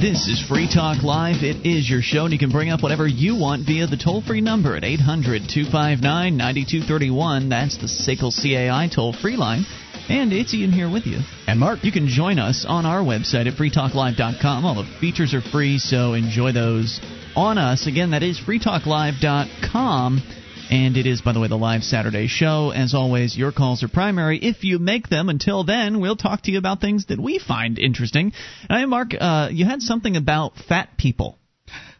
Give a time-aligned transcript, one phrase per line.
[0.00, 1.42] This is Free Talk Live.
[1.42, 4.22] It is your show, and you can bring up whatever you want via the toll
[4.22, 7.48] free number at 800 259 9231.
[7.48, 9.66] That's the SACL CAI toll free line.
[10.08, 11.18] And it's Ian here with you.
[11.48, 11.82] And Mark.
[11.82, 14.64] You can join us on our website at freetalklive.com.
[14.64, 17.00] All the features are free, so enjoy those
[17.34, 17.88] on us.
[17.88, 20.22] Again, that is freetalklive.com.
[20.70, 22.70] And it is, by the way, the live Saturday show.
[22.70, 25.28] As always, your calls are primary if you make them.
[25.28, 28.32] Until then, we'll talk to you about things that we find interesting.
[28.68, 31.38] And I, Mark, uh, you had something about fat people.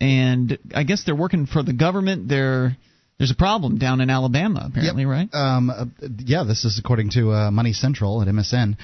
[0.00, 2.28] And I guess they're working for the government.
[2.28, 2.76] They're
[3.18, 5.10] there's a problem down in Alabama, apparently, yep.
[5.10, 5.28] right?
[5.32, 5.86] Um, uh,
[6.18, 8.76] yeah, this is according to uh, Money Central at MSN.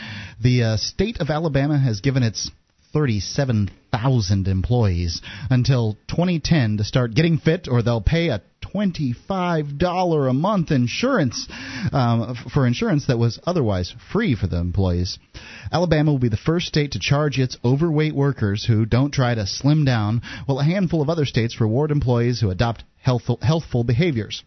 [0.42, 2.50] The uh, state of Alabama has given its
[2.94, 8.40] 37,000 employees until 2010 to start getting fit, or they'll pay a
[8.74, 11.46] $25 a month insurance
[11.92, 15.18] um, for insurance that was otherwise free for the employees.
[15.70, 19.46] Alabama will be the first state to charge its overweight workers who don't try to
[19.46, 24.42] slim down, while a handful of other states reward employees who adopt healthful, healthful behaviors.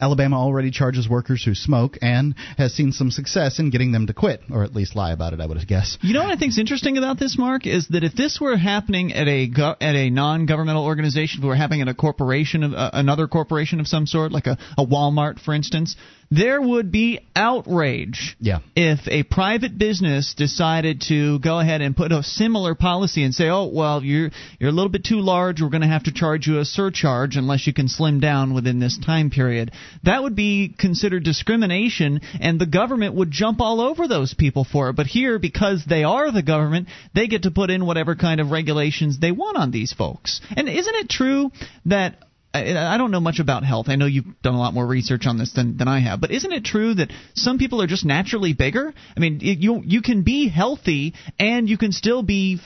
[0.00, 4.14] Alabama already charges workers who smoke and has seen some success in getting them to
[4.14, 5.40] quit, or at least lie about it.
[5.40, 5.98] I would guess.
[6.02, 8.56] You know what I think is interesting about this, Mark, is that if this were
[8.56, 12.62] happening at a go- at a non-governmental organization, if it were happening at a corporation
[12.62, 15.96] of uh, another corporation of some sort, like a, a Walmart, for instance,
[16.30, 18.58] there would be outrage yeah.
[18.74, 23.48] if a private business decided to go ahead and put a similar policy and say,
[23.48, 25.60] "Oh, well, you're you're a little bit too large.
[25.60, 28.80] We're going to have to charge you a surcharge unless you can slim down within
[28.80, 29.70] this time period."
[30.02, 34.90] That would be considered discrimination, and the government would jump all over those people for
[34.90, 34.96] it.
[34.96, 38.50] But here, because they are the government, they get to put in whatever kind of
[38.50, 40.40] regulations they want on these folks.
[40.56, 41.52] And isn't it true
[41.86, 42.16] that
[42.58, 43.88] I don't know much about health.
[43.88, 46.30] I know you've done a lot more research on this than, than I have, but
[46.30, 48.92] isn't it true that some people are just naturally bigger?
[49.16, 52.60] I mean, you you can be healthy and you can still be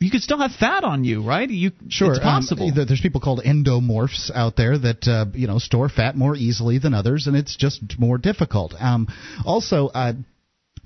[0.00, 1.48] you could still have fat on you, right?
[1.48, 2.68] You sure it's possible.
[2.68, 6.78] Um, there's people called endomorphs out there that uh, you know store fat more easily
[6.78, 8.74] than others, and it's just more difficult.
[8.78, 9.08] Um,
[9.44, 10.12] also, uh,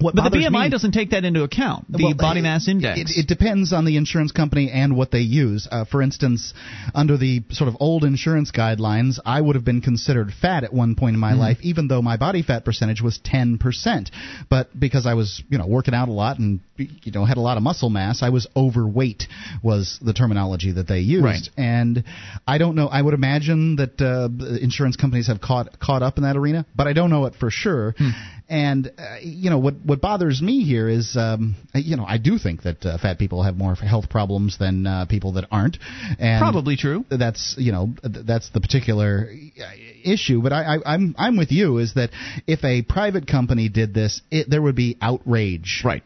[0.00, 1.90] what but the BMI me, doesn't take that into account.
[1.90, 3.00] The well, body mass index.
[3.00, 5.66] It, it, depends on the insurance company and what they use.
[5.70, 6.54] Uh, for instance,
[6.94, 10.94] under the sort of old insurance guidelines, I would have been considered fat at one
[10.94, 11.38] point in my mm.
[11.38, 14.10] life, even though my body fat percentage was 10%.
[14.48, 17.40] But because I was, you know, working out a lot and you know had a
[17.40, 19.24] lot of muscle mass, I was overweight.
[19.62, 21.24] Was the terminology that they used.
[21.24, 21.48] Right.
[21.56, 22.04] And
[22.46, 22.86] I don't know.
[22.86, 24.28] I would imagine that uh,
[24.60, 27.50] insurance companies have caught caught up in that arena, but I don't know it for
[27.50, 27.94] sure.
[27.98, 28.10] Hmm.
[28.48, 32.38] And uh, you know what what bothers me here is um, you know I do
[32.38, 35.76] think that uh, fat people have more health problems than uh, people that aren't.
[36.18, 37.04] And Probably true.
[37.10, 39.64] That's you know that's the particular uh,
[40.02, 40.40] issue.
[40.40, 42.10] But I, I, I'm I'm with you is that
[42.46, 45.82] if a private company did this, it, there would be outrage.
[45.84, 46.02] Right.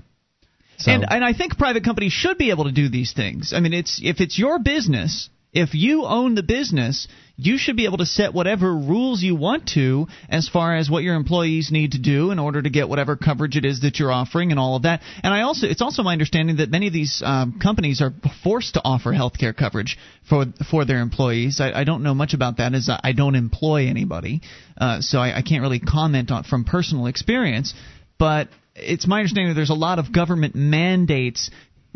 [0.78, 0.90] So.
[0.90, 3.52] And and I think private companies should be able to do these things.
[3.54, 7.84] I mean, it's if it's your business, if you own the business, you should be
[7.84, 11.92] able to set whatever rules you want to as far as what your employees need
[11.92, 14.76] to do in order to get whatever coverage it is that you're offering and all
[14.76, 15.02] of that.
[15.22, 18.74] And I also, it's also my understanding that many of these um, companies are forced
[18.74, 19.98] to offer health care coverage
[20.28, 21.60] for for their employees.
[21.60, 24.40] I, I don't know much about that as I don't employ anybody,
[24.78, 27.74] uh, so I, I can't really comment on from personal experience.
[28.18, 31.50] But it's my understanding that there's a lot of government mandates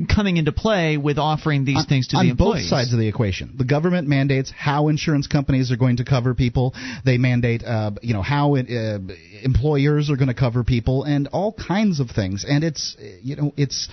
[0.08, 2.64] coming into play with offering these on, things to the employees.
[2.64, 3.54] both sides of the equation.
[3.56, 6.74] The government mandates how insurance companies are going to cover people.
[7.04, 8.98] They mandate, uh, you know, how it, uh,
[9.42, 12.44] employers are going to cover people, and all kinds of things.
[12.46, 13.88] And it's, you know, it's.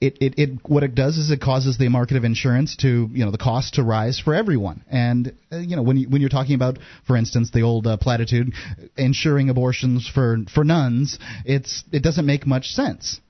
[0.00, 3.24] It, it, it what it does is it causes the market of insurance to you
[3.24, 6.28] know the cost to rise for everyone and uh, you know when you when you're
[6.28, 8.52] talking about for instance the old uh, platitude
[8.98, 13.20] insuring abortions for for nuns it's it doesn't make much sense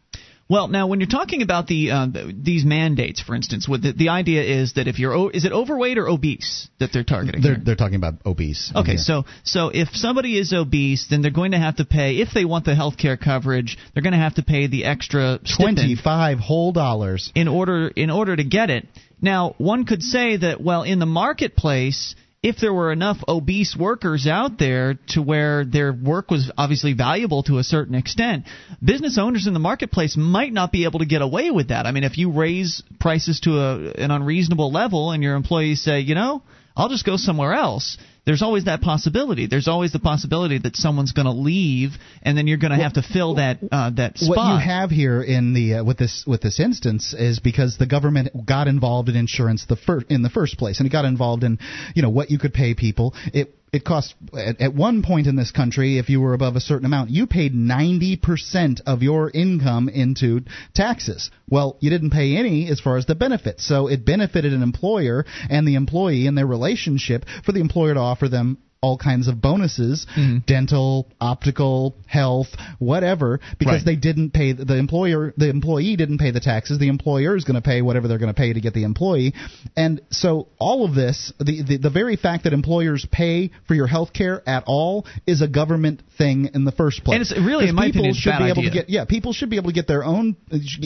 [0.48, 4.42] well, now when you're talking about the uh, these mandates, for instance, the, the idea
[4.42, 7.40] is that if you're is it overweight or obese that they're targeting?
[7.40, 8.70] They're, they're talking about obese.
[8.74, 12.28] Okay, so so if somebody is obese, then they're going to have to pay if
[12.34, 15.96] they want the health care coverage, they're going to have to pay the extra twenty
[15.96, 18.86] five whole dollars in order in order to get it.
[19.22, 22.14] Now, one could say that well, in the marketplace
[22.44, 27.42] if there were enough obese workers out there to where their work was obviously valuable
[27.44, 28.44] to a certain extent,
[28.84, 31.86] business owners in the marketplace might not be able to get away with that.
[31.86, 36.00] I mean, if you raise prices to a, an unreasonable level and your employees say,
[36.00, 36.42] you know,
[36.76, 37.96] I'll just go somewhere else,
[38.26, 39.46] there's always that possibility.
[39.46, 41.90] There's always the possibility that someone's going to leave,
[42.22, 44.36] and then you're going to have to fill that uh, that spot.
[44.36, 47.86] What you have here in the uh, with this with this instance is because the
[47.86, 51.44] government got involved in insurance the fir- in the first place, and it got involved
[51.44, 51.58] in
[51.94, 53.14] you know what you could pay people.
[53.32, 56.60] It it cost at, at one point in this country, if you were above a
[56.60, 60.42] certain amount, you paid 90% of your income into
[60.74, 61.30] taxes.
[61.48, 63.66] Well, you didn't pay any as far as the benefits.
[63.66, 68.00] So it benefited an employer and the employee and their relationship for the employer to
[68.00, 70.38] offer them all kinds of bonuses mm-hmm.
[70.46, 72.48] dental optical health
[72.78, 73.86] whatever because right.
[73.86, 77.54] they didn't pay the employer the employee didn't pay the taxes the employer is going
[77.54, 79.32] to pay whatever they're going to pay to get the employee
[79.74, 83.86] and so all of this the, the the very fact that employers pay for your
[83.86, 87.66] health care at all is a government thing in the first place and it's really
[87.66, 88.70] in my people opinion should be able idea.
[88.70, 90.36] to get yeah people should be able to get their own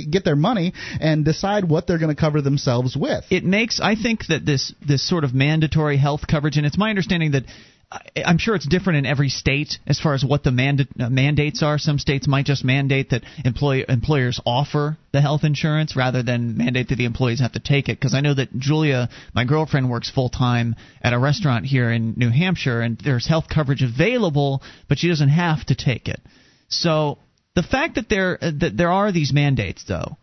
[0.09, 3.97] get their money and decide what they're going to cover themselves with it makes i
[3.97, 7.43] think that this this sort of mandatory health coverage and it's my understanding that
[7.91, 11.63] I'm sure it's different in every state as far as what the manda- uh, mandates
[11.63, 11.79] are.
[11.79, 16.89] Some states might just mandate that employ- employers offer the health insurance rather than mandate
[16.89, 17.99] that the employees have to take it.
[17.99, 22.13] Because I know that Julia, my girlfriend, works full time at a restaurant here in
[22.19, 26.21] New Hampshire, and there's health coverage available, but she doesn't have to take it.
[26.69, 27.19] So
[27.55, 30.19] the fact that there uh, that there are these mandates, though,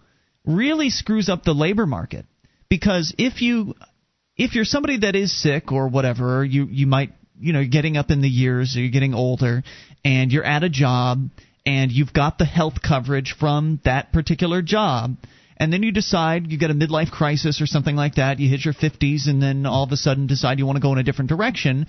[0.45, 2.27] really screws up the labor market.
[2.69, 3.73] Because if you
[4.37, 8.11] if you're somebody that is sick or whatever, you you might you know, getting up
[8.11, 9.63] in the years, or you're getting older,
[10.03, 11.29] and you're at a job,
[11.65, 15.15] and you've got the health coverage from that particular job,
[15.57, 18.65] and then you decide you get a midlife crisis or something like that, you hit
[18.65, 21.03] your 50s, and then all of a sudden decide you want to go in a
[21.03, 21.87] different direction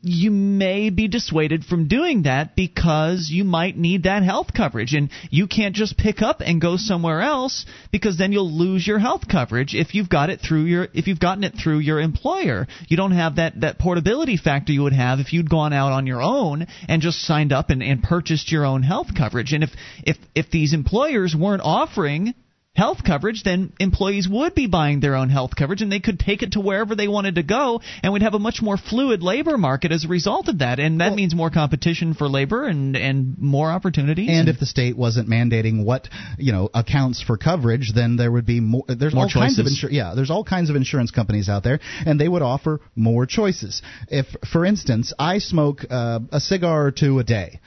[0.00, 4.94] you may be dissuaded from doing that because you might need that health coverage.
[4.94, 9.00] And you can't just pick up and go somewhere else because then you'll lose your
[9.00, 12.68] health coverage if you've got it through your if you've gotten it through your employer.
[12.88, 16.06] You don't have that that portability factor you would have if you'd gone out on
[16.06, 19.52] your own and just signed up and, and purchased your own health coverage.
[19.52, 19.70] And if
[20.04, 22.34] if if these employers weren't offering
[22.78, 26.42] health coverage, then employees would be buying their own health coverage and they could take
[26.42, 29.58] it to wherever they wanted to go, and we'd have a much more fluid labor
[29.58, 30.78] market as a result of that.
[30.78, 34.28] And that well, means more competition for labor and, and more opportunities.
[34.30, 36.08] And, if the state wasn't mandating what
[36.38, 38.84] you know accounts for coverage, then there would be more.
[38.86, 39.56] There's more all choices.
[39.56, 40.14] kinds of insur- yeah.
[40.14, 43.82] There's all kinds of insurance companies out there, and they would offer more choices.
[44.06, 47.60] If, for instance, I smoke uh, a cigar or two a day,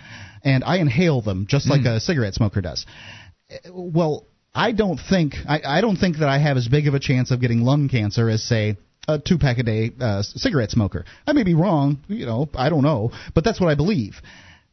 [0.43, 1.97] and I inhale them just like mm.
[1.97, 2.85] a cigarette smoker does.
[3.69, 6.99] Well, I don't think I, I don't think that I have as big of a
[6.99, 8.77] chance of getting lung cancer as say
[9.07, 11.05] a two pack a day uh, cigarette smoker.
[11.25, 14.21] I may be wrong, you know, I don't know, but that's what I believe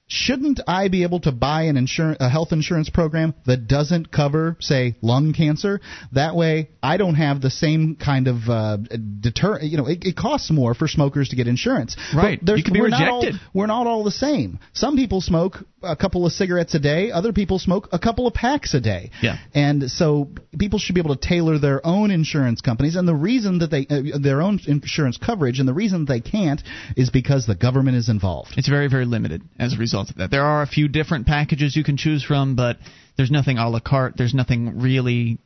[0.09, 4.57] shouldn't I be able to buy an insurance, a health insurance program that doesn't cover,
[4.59, 5.81] say, lung cancer?
[6.13, 8.79] That way, I don't have the same kind of uh,
[9.21, 9.61] deter.
[9.61, 11.97] You know, it, it costs more for smokers to get insurance.
[12.15, 12.41] Right.
[12.43, 13.35] But you can be we're rejected.
[13.35, 14.59] Not all, we're not all the same.
[14.73, 17.11] Some people smoke a couple of cigarettes a day.
[17.11, 19.11] Other people smoke a couple of packs a day.
[19.23, 19.37] Yeah.
[19.55, 22.97] And so people should be able to tailor their own insurance companies.
[22.97, 26.63] And the reason that they uh, their own insurance coverage, and the reason they can't
[26.97, 28.55] is because the government is involved.
[28.57, 30.31] It's very very limited as a result that.
[30.31, 32.79] There are a few different packages you can choose from, but
[33.17, 34.15] there's nothing a la carte.
[34.17, 35.39] There's nothing really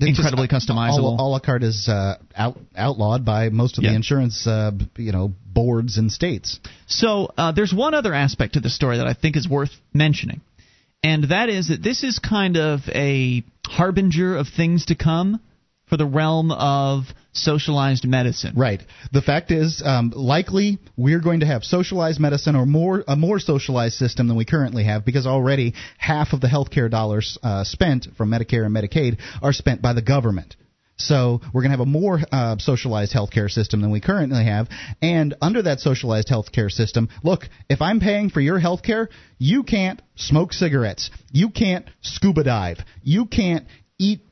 [0.00, 1.18] incredibly just, customizable.
[1.18, 3.90] A, la carte is uh, out, outlawed by most of yeah.
[3.90, 6.60] the insurance, uh, you know, boards and states.
[6.86, 10.40] So uh, there's one other aspect to the story that I think is worth mentioning,
[11.02, 15.40] and that is that this is kind of a harbinger of things to come
[15.88, 18.54] for the realm of socialized medicine.
[18.56, 18.82] Right.
[19.12, 23.38] The fact is, um, likely we're going to have socialized medicine or more a more
[23.38, 28.08] socialized system than we currently have because already half of the healthcare dollars uh, spent
[28.16, 30.56] from Medicare and Medicaid are spent by the government.
[30.98, 34.68] So we're going to have a more uh, socialized healthcare system than we currently have.
[35.00, 39.06] And under that socialized healthcare system, look, if I'm paying for your healthcare,
[39.38, 41.10] you can't smoke cigarettes.
[41.30, 42.78] You can't scuba dive.
[43.02, 43.66] You can't
[43.98, 44.22] eat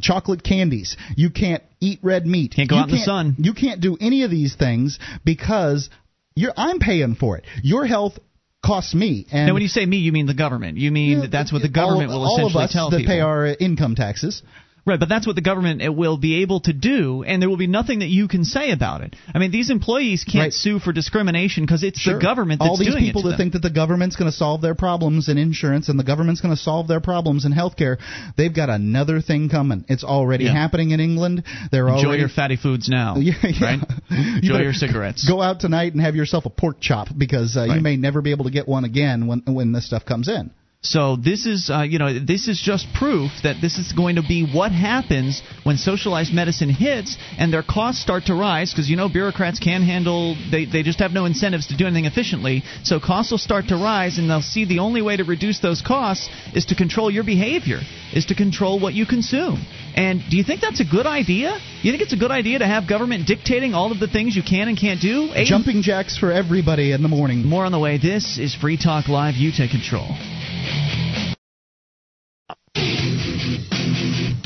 [0.00, 0.96] chocolate candies.
[1.16, 2.54] You can't eat red meat.
[2.54, 3.36] Can't go you out in the sun.
[3.38, 5.90] You can't do any of these things because
[6.34, 7.44] you're I'm paying for it.
[7.62, 8.18] Your health
[8.64, 9.26] costs me.
[9.32, 10.78] And now, when you say me, you mean the government.
[10.78, 12.98] You mean that that's what the government all, will essentially all of us tell that
[12.98, 13.14] people.
[13.14, 14.42] pay our income taxes.
[14.84, 17.68] Right, but that's what the government will be able to do, and there will be
[17.68, 19.14] nothing that you can say about it.
[19.32, 20.52] I mean, these employees can't right.
[20.52, 22.14] sue for discrimination because it's sure.
[22.14, 24.74] the government that's All these people that think that the government's going to solve their
[24.74, 27.98] problems in insurance and the government's going to solve their problems in healthcare,
[28.36, 29.84] they've got another thing coming.
[29.88, 30.52] It's already yeah.
[30.52, 31.44] happening in England.
[31.70, 33.16] They're Enjoy already your fatty foods now.
[33.18, 33.64] yeah, yeah.
[33.64, 33.80] Right?
[34.10, 35.28] Enjoy you your cigarettes.
[35.28, 37.76] Go out tonight and have yourself a pork chop because uh, right.
[37.76, 40.50] you may never be able to get one again when when this stuff comes in.
[40.84, 44.22] So this is, uh, you know, this is just proof that this is going to
[44.22, 48.96] be what happens when socialized medicine hits and their costs start to rise because you
[48.96, 52.64] know bureaucrats can handle, they they just have no incentives to do anything efficiently.
[52.82, 55.82] So costs will start to rise and they'll see the only way to reduce those
[55.82, 57.78] costs is to control your behavior,
[58.12, 59.64] is to control what you consume.
[59.94, 61.60] And do you think that's a good idea?
[61.82, 64.42] You think it's a good idea to have government dictating all of the things you
[64.42, 65.30] can and can't do?
[65.46, 67.46] Jumping jacks for everybody in the morning.
[67.46, 67.98] More on the way.
[67.98, 69.36] This is Free Talk Live.
[69.36, 70.08] You take control.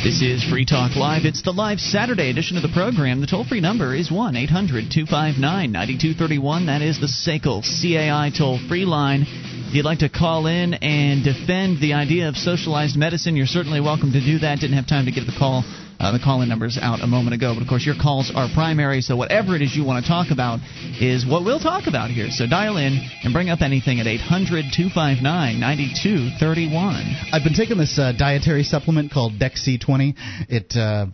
[0.07, 1.25] This is Free Talk Live.
[1.25, 3.21] It's the live Saturday edition of the program.
[3.21, 5.43] The toll free number is 1 800 259
[5.73, 6.67] 9231.
[6.67, 9.27] That is the SACL CAI toll free line.
[9.67, 13.81] If you'd like to call in and defend the idea of socialized medicine, you're certainly
[13.81, 14.61] welcome to do that.
[14.61, 15.65] Didn't have time to get the call
[15.99, 17.55] uh, the call in numbers out a moment ago.
[17.55, 20.29] But of course, your calls are primary, so whatever it is you want to talk
[20.31, 20.61] about
[21.01, 22.29] is what we'll talk about here.
[22.31, 27.33] So dial in and bring up anything at 800 259 9231.
[27.33, 30.15] I've been taking this uh, dietary supplement called Dexy20.
[30.49, 30.77] It.
[30.77, 31.07] Uh,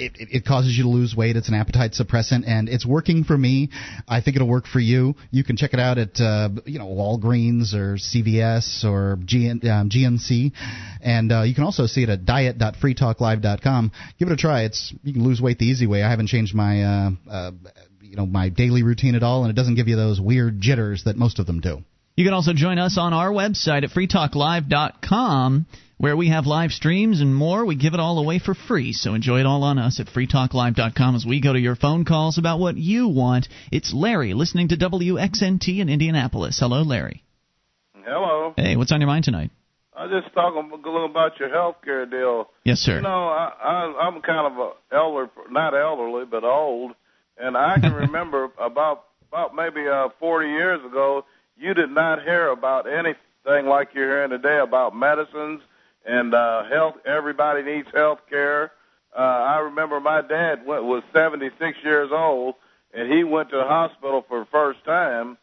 [0.00, 1.36] it, it, causes you to lose weight.
[1.36, 3.70] It's an appetite suppressant, and it's working for me.
[4.08, 5.14] I think it'll work for you.
[5.30, 9.90] You can check it out at uh, you know Walgreens or CVS or GN, um,
[9.90, 10.52] GNC,
[11.02, 13.92] and uh, you can also see it at diet.freetalklive.com.
[14.18, 14.62] Give it a try.
[14.62, 16.02] It's you can lose weight the easy way.
[16.02, 17.50] I haven't changed my uh, uh,
[18.00, 21.04] you know my daily routine at all, and it doesn't give you those weird jitters
[21.04, 21.82] that most of them do.
[22.16, 25.66] You can also join us on our website at freetalklive.com
[26.00, 27.66] where we have live streams and more.
[27.66, 31.14] We give it all away for free, so enjoy it all on us at freetalklive.com
[31.14, 33.48] as we go to your phone calls about what you want.
[33.70, 36.58] It's Larry listening to WXNT in Indianapolis.
[36.58, 37.22] Hello, Larry.
[38.02, 38.54] Hello.
[38.56, 39.50] Hey, what's on your mind tonight?
[39.94, 42.48] I was just talking a little about your health care deal.
[42.64, 42.96] Yes, sir.
[42.96, 46.92] You know, I, I, I'm kind of a elder, not elderly, but old,
[47.36, 51.26] and I can remember about about maybe uh, 40 years ago,
[51.58, 55.60] you did not hear about anything like you're hearing today about medicines
[56.04, 56.96] and uh, health.
[57.04, 58.72] Everybody needs health care.
[59.16, 62.54] Uh, I remember my dad went, was 76 years old,
[62.94, 65.36] and he went to the hospital for the first time,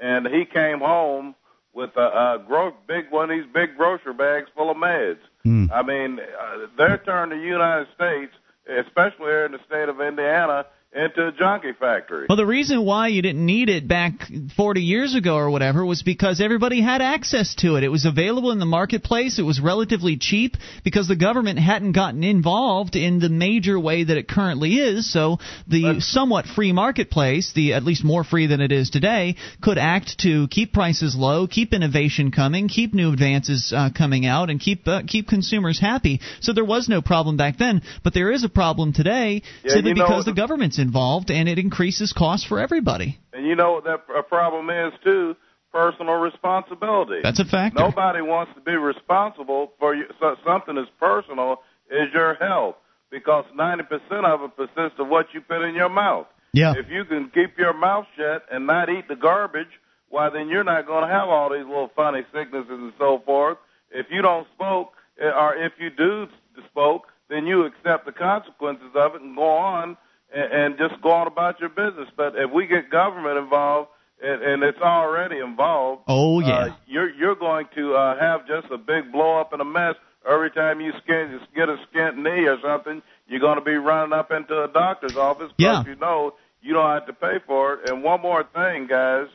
[0.00, 1.34] and he came home
[1.72, 5.18] with a, a gro- big one of these big grocery bags full of meds.
[5.46, 5.70] Mm.
[5.72, 8.32] I mean, uh, they're turning the United States,
[8.68, 12.26] especially here in the state of Indiana, into a junkie factory.
[12.28, 14.12] Well, the reason why you didn't need it back
[14.56, 17.84] 40 years ago or whatever was because everybody had access to it.
[17.84, 19.38] It was available in the marketplace.
[19.38, 24.16] It was relatively cheap because the government hadn't gotten involved in the major way that
[24.16, 25.08] it currently is.
[25.12, 29.36] So the But- somewhat free marketplace, the at least more free than it is today,
[29.60, 34.50] could act to keep prices low, keep innovation coming, keep new advances uh, coming out,
[34.50, 36.20] and keep uh, keep consumers happy.
[36.40, 39.92] So there was no problem back then, but there is a problem today Yeah, simply
[39.94, 43.18] because the- government's involved and it increases costs for everybody.
[43.32, 45.36] And you know what that a problem is too?
[45.72, 47.20] Personal responsibility.
[47.22, 47.78] That's a factor.
[47.78, 52.74] Nobody wants to be responsible for you, so something as personal as your health
[53.10, 53.84] because 90%
[54.24, 56.26] of it consists of what you put in your mouth.
[56.52, 56.74] Yeah.
[56.76, 59.68] If you can keep your mouth shut and not eat the garbage,
[60.08, 63.58] why then you're not going to have all these little funny sicknesses and so forth.
[63.92, 66.26] If you don't smoke, eh, or if you do
[66.72, 69.96] smoke, then you accept the consequences of it and go on
[70.34, 72.08] and, and just go on about your business.
[72.16, 73.88] But if we get government involved,
[74.22, 76.48] and, and it's already involved, Oh, yeah.
[76.58, 79.94] uh, you're you're going to uh, have just a big blow up and a mess
[80.30, 83.00] every time you skin, get a skint knee or something.
[83.28, 85.92] You're going to be running up into a doctor's office because Yeah.
[85.94, 87.88] you know you don't have to pay for it.
[87.88, 89.28] And one more thing, guys,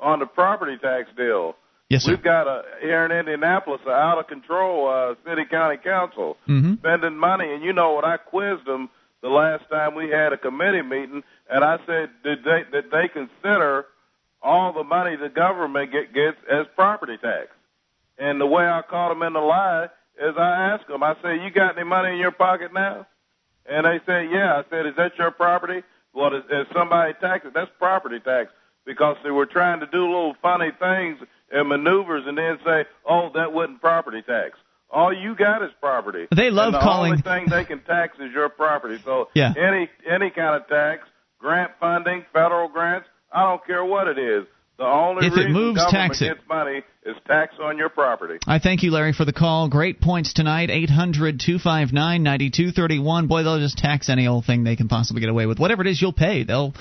[0.00, 1.54] on the property tax deal.
[1.88, 2.12] Yes, sir.
[2.12, 6.78] We've got a here in Indianapolis, an out of control uh, city county council Mhm.
[6.78, 7.52] spending money.
[7.52, 8.04] And you know what?
[8.04, 8.88] I quizzed them
[9.22, 13.08] the last time we had a committee meeting, and I said, did they did they
[13.08, 13.86] consider
[14.42, 17.48] all the money the government get, gets as property tax?
[18.18, 19.86] And the way I caught them in the lie
[20.20, 23.06] is I asked them, I said, you got any money in your pocket now?
[23.66, 24.60] And they said, yeah.
[24.60, 25.82] I said, is that your property?
[26.12, 27.54] Well, is, is somebody tax it?
[27.54, 28.50] That's property tax
[28.84, 31.18] because they were trying to do little funny things
[31.52, 34.58] and maneuvers and then say, oh, that wasn't property tax.
[34.92, 36.26] All you got is property.
[36.34, 38.98] They love and the calling- only thing they can tax is your property.
[39.04, 39.52] So Yeah.
[39.56, 41.08] any any kind of tax,
[41.38, 44.44] grant funding, federal grants, I don't care what it is.
[44.78, 46.26] The only If it reason moves, tax it.
[46.28, 48.38] gets money is tax on your property.
[48.46, 49.68] I thank you, Larry, for the call.
[49.68, 50.70] Great points tonight.
[50.70, 53.26] 800 259 9231.
[53.28, 55.58] Boy, they'll just tax any old thing they can possibly get away with.
[55.60, 56.74] Whatever it is you'll pay, they'll.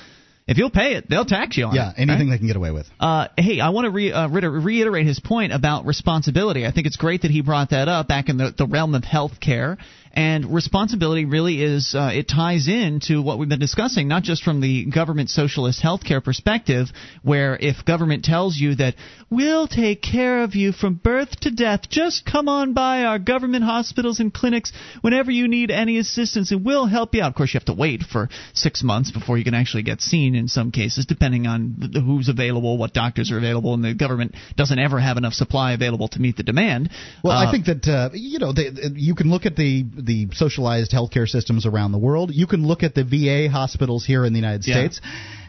[0.52, 1.94] If you'll pay it, they'll tax you on yeah, it.
[1.96, 2.34] Yeah, anything right?
[2.34, 2.86] they can get away with.
[3.00, 6.68] Uh, hey, I want to re- uh, reiterate his point about responsibility.
[6.68, 9.06] I think it's great that he brought that up back in the, the realm of
[9.06, 9.78] health care.
[10.14, 14.60] And responsibility really is, uh, it ties into what we've been discussing, not just from
[14.60, 16.88] the government socialist healthcare perspective,
[17.24, 18.96] where if government tells you that
[19.30, 23.64] we'll take care of you from birth to death, just come on by our government
[23.64, 27.30] hospitals and clinics whenever you need any assistance and we'll help you out.
[27.30, 30.36] Of course, you have to wait for six months before you can actually get seen
[30.36, 34.80] in some cases, depending on who's available, what doctors are available, and the government doesn't
[34.80, 36.90] ever have enough supply available to meet the demand.
[37.24, 40.28] Well, Uh, I think that uh, you know they, you can look at the the
[40.34, 42.32] socialized healthcare systems around the world.
[42.34, 44.76] You can look at the VA hospitals here in the United Yeah.
[44.76, 45.02] States,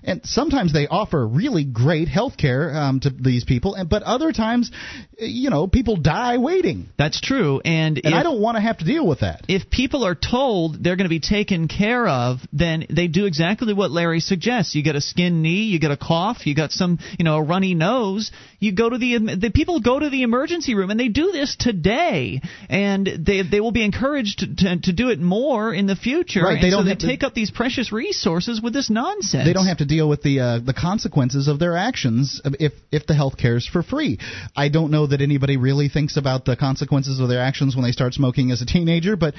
[0.05, 4.71] and sometimes they offer really great healthcare um, to these people, and but other times,
[5.19, 8.79] you know, people die waiting, That's true, and and if, I don't want to have
[8.79, 9.43] to deal with that.
[9.49, 13.75] if people are told they're going to be taken care of, then they do exactly
[13.75, 14.75] what Larry suggests.
[14.75, 17.43] You get a skin knee, you get a cough, you got some, you know, a
[17.43, 18.31] runny nose.
[18.59, 21.57] You go to the the people go to the emergency room, and they do this
[21.59, 25.97] today, and they they will be encouraged to, to, to do it more in the
[25.97, 26.43] future.
[26.43, 29.45] Right, they so don't they to- take up these precious resources with this nonsense.
[29.45, 33.07] They don't have to deal with the uh, the consequences of their actions if if
[33.07, 34.19] the health care is for free.
[34.57, 37.93] I don't know that anybody really thinks about the consequences of their actions when they
[37.93, 39.35] start smoking as a teenager, but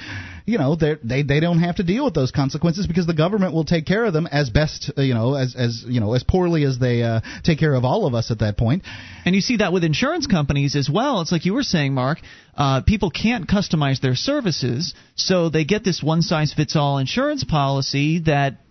[0.46, 3.64] you know they they don't have to deal with those consequences because the government will
[3.64, 6.62] take care of them as best uh, you know as as you know as poorly
[6.64, 8.84] as they uh, take care of all of us at that point.
[9.24, 11.20] And you see that with insurance companies as well.
[11.20, 12.18] It's like you were saying, Mark.
[12.56, 17.42] Uh, people can't customize their services, so they get this one size fits all insurance
[17.42, 18.63] policy that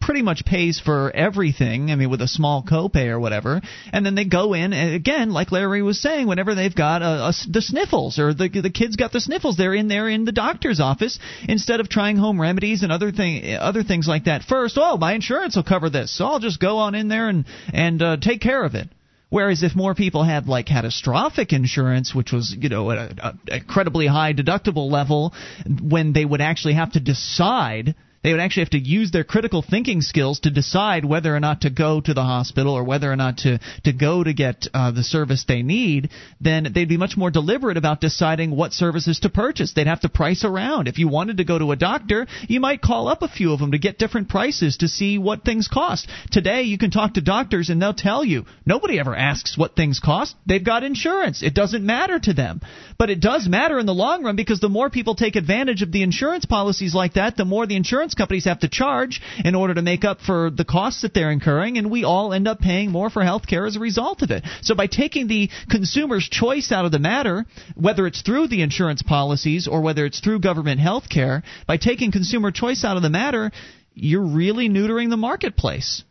[0.00, 1.90] pretty much pays for everything.
[1.90, 3.60] I mean, with a small copay or whatever,
[3.92, 7.28] and then they go in and again, like Larry was saying, whenever they've got a,
[7.28, 10.32] a, the sniffles or the the kids got the sniffles, they're in there in the
[10.32, 14.78] doctor's office instead of trying home remedies and other thing other things like that first.
[14.80, 18.02] Oh, my insurance will cover this, so I'll just go on in there and and
[18.02, 18.88] uh, take care of it.
[19.28, 23.56] Whereas if more people had like catastrophic insurance, which was you know at a, a
[23.56, 25.34] incredibly high deductible level,
[25.82, 29.62] when they would actually have to decide they would actually have to use their critical
[29.62, 33.14] thinking skills to decide whether or not to go to the hospital or whether or
[33.14, 37.16] not to, to go to get uh, the service they need, then they'd be much
[37.16, 39.74] more deliberate about deciding what services to purchase.
[39.74, 40.88] They'd have to price around.
[40.88, 43.60] If you wanted to go to a doctor, you might call up a few of
[43.60, 46.08] them to get different prices to see what things cost.
[46.32, 48.46] Today, you can talk to doctors and they'll tell you.
[48.64, 50.34] Nobody ever asks what things cost.
[50.46, 51.44] They've got insurance.
[51.44, 52.60] It doesn't matter to them.
[52.98, 55.92] But it does matter in the long run because the more people take advantage of
[55.92, 59.74] the insurance policies like that, the more the insurance companies have to charge in order
[59.74, 62.90] to make up for the costs that they're incurring, and we all end up paying
[62.90, 64.44] more for health care as a result of it.
[64.62, 69.02] So by taking the consumer's choice out of the matter, whether it's through the insurance
[69.02, 73.10] policies or whether it's through government health care, by taking consumer choice out of the
[73.10, 73.50] matter,
[73.94, 76.02] you're really neutering the marketplace.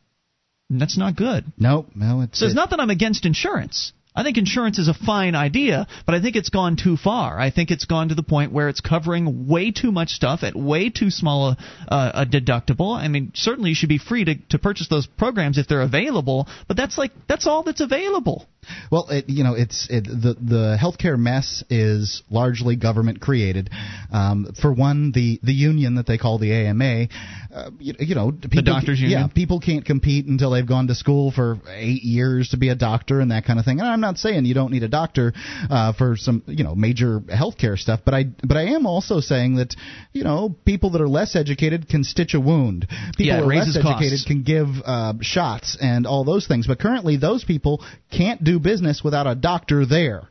[0.70, 1.46] And that's not good.
[1.60, 3.94] No, no, it's So it's it- not that I'm against insurance.
[4.16, 7.40] I think insurance is a fine idea, but I think it's gone too far.
[7.40, 10.56] I think it's gone to the point where it's covering way too much stuff at
[10.56, 12.96] way too small a, uh, a deductible.
[12.96, 16.48] I mean, certainly you should be free to, to purchase those programs if they're available,
[16.68, 18.48] but that's like that's all that's available.
[18.92, 23.70] Well, it, you know, it's it, the the healthcare mess is largely government created.
[24.12, 27.08] Um, for one, the the union that they call the AMA,
[27.54, 29.22] uh, you, you know, people, doctors union.
[29.22, 32.76] Yeah, people can't compete until they've gone to school for eight years to be a
[32.76, 33.80] doctor and that kind of thing.
[33.80, 35.34] And I'm not saying you don't need a doctor
[35.70, 39.56] uh, for some you know major healthcare stuff, but I but I am also saying
[39.58, 39.76] that
[40.14, 42.88] you know people that are less educated can stitch a wound.
[43.18, 44.26] People Yeah, who are raises less educated costs.
[44.32, 46.68] can give uh, shots and all those things.
[46.68, 50.24] But currently, those people can't do business without a doctor there.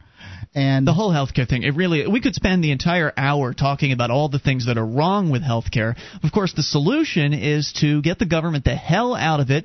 [0.54, 4.12] And The whole healthcare thing, it really, we could spend the entire hour talking about
[4.12, 5.96] all the things that are wrong with healthcare.
[6.22, 9.64] Of course, the solution is to get the government the hell out of it,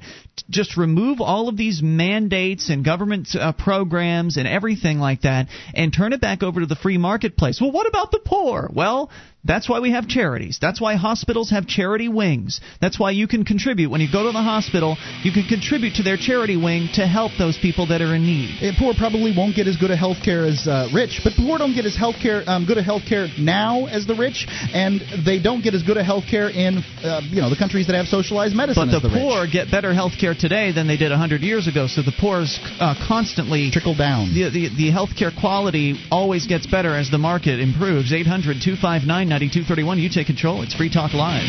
[0.49, 5.93] just remove all of these mandates and government uh, programs and everything like that, and
[5.93, 7.61] turn it back over to the free marketplace.
[7.61, 8.67] Well, what about the poor?
[8.73, 9.11] Well,
[9.49, 10.59] that's why we have charities.
[10.61, 12.61] That's why hospitals have charity wings.
[12.79, 13.89] That's why you can contribute.
[13.89, 17.31] When you go to the hospital, you can contribute to their charity wing to help
[17.39, 18.61] those people that are in need.
[18.61, 21.57] Uh, poor probably won't get as good a health care as uh, rich, but poor
[21.57, 25.01] don't get as health care um, good a health care now as the rich, and
[25.25, 27.95] they don't get as good a health care in uh, you know the countries that
[27.95, 30.97] have socialized medicine But as the, the poor get better health care today than they
[30.97, 33.71] did 100 years ago, so the poor is uh, constantly.
[33.71, 34.29] trickle down.
[34.29, 38.13] The, the, the health care quality always gets better as the market improves.
[38.13, 39.99] 800 259 9231.
[39.99, 40.63] You take control.
[40.63, 41.47] It's Free Talk Live.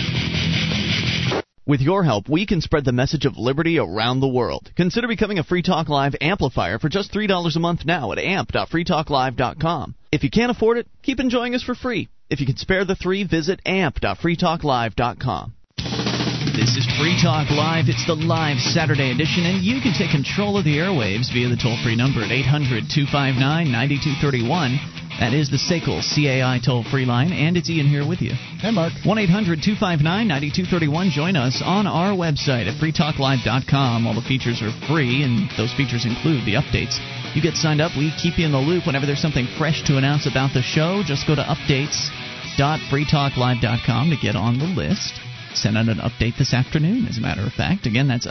[1.66, 4.70] With your help, we can spread the message of liberty around the world.
[4.76, 9.94] Consider becoming a Free Talk Live amplifier for just $3 a month now at amp.freetalklive.com.
[10.12, 12.08] If you can't afford it, keep enjoying us for free.
[12.28, 15.54] If you can spare the three, visit amp.freetalklive.com.
[16.54, 17.86] This is Free Talk Live.
[17.88, 21.56] It's the live Saturday edition, and you can take control of the airwaves via the
[21.56, 25.09] toll free number at 800 259 9231.
[25.20, 28.32] That is the SACL CAI toll free line, and it's Ian here with you.
[28.32, 28.94] Hey, Mark.
[29.04, 31.10] 1 800 259 9231.
[31.12, 34.06] Join us on our website at freetalklive.com.
[34.06, 36.96] All the features are free, and those features include the updates.
[37.36, 39.98] You get signed up, we keep you in the loop whenever there's something fresh to
[40.00, 41.04] announce about the show.
[41.04, 45.20] Just go to updates.freetalklive.com to get on the list.
[45.52, 47.84] Send out an update this afternoon, as a matter of fact.
[47.84, 48.26] Again, that's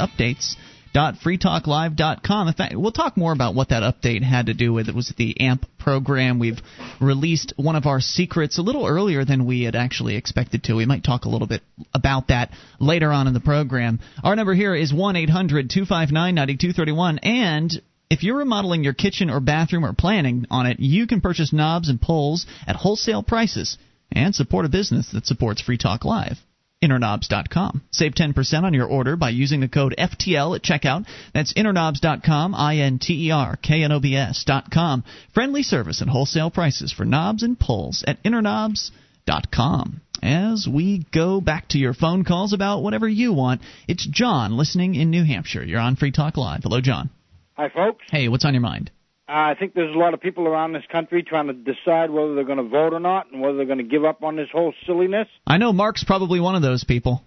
[0.93, 2.47] updates.freetalklive.com.
[2.47, 4.89] In fact, we'll talk more about what that update had to do with.
[4.89, 6.39] It was the AMP program.
[6.39, 6.59] We've
[6.99, 10.75] released one of our secrets a little earlier than we had actually expected to.
[10.75, 11.61] We might talk a little bit
[11.93, 13.99] about that later on in the program.
[14.23, 17.19] Our number here is 1 800 259 9231.
[17.19, 21.53] And if you're remodeling your kitchen or bathroom or planning on it, you can purchase
[21.53, 23.77] knobs and pulls at wholesale prices
[24.11, 26.39] and support a business that supports Free Talk Live
[26.83, 27.81] interknobs.com.
[27.91, 31.05] Save 10% on your order by using the code FTL at checkout.
[31.33, 35.03] That's interknobs.com, I N T E R K N O B S.com.
[35.33, 40.01] Friendly service and wholesale prices for knobs and pulls at interknobs.com.
[40.21, 44.95] As we go back to your phone calls about whatever you want, it's John listening
[44.95, 45.63] in New Hampshire.
[45.63, 46.63] You're on Free Talk Live.
[46.63, 47.09] Hello, John.
[47.53, 48.03] Hi, folks.
[48.11, 48.91] Hey, what's on your mind?
[49.29, 52.43] I think there's a lot of people around this country trying to decide whether they're
[52.43, 54.73] going to vote or not and whether they're going to give up on this whole
[54.87, 55.27] silliness.
[55.45, 57.23] I know Mark's probably one of those people.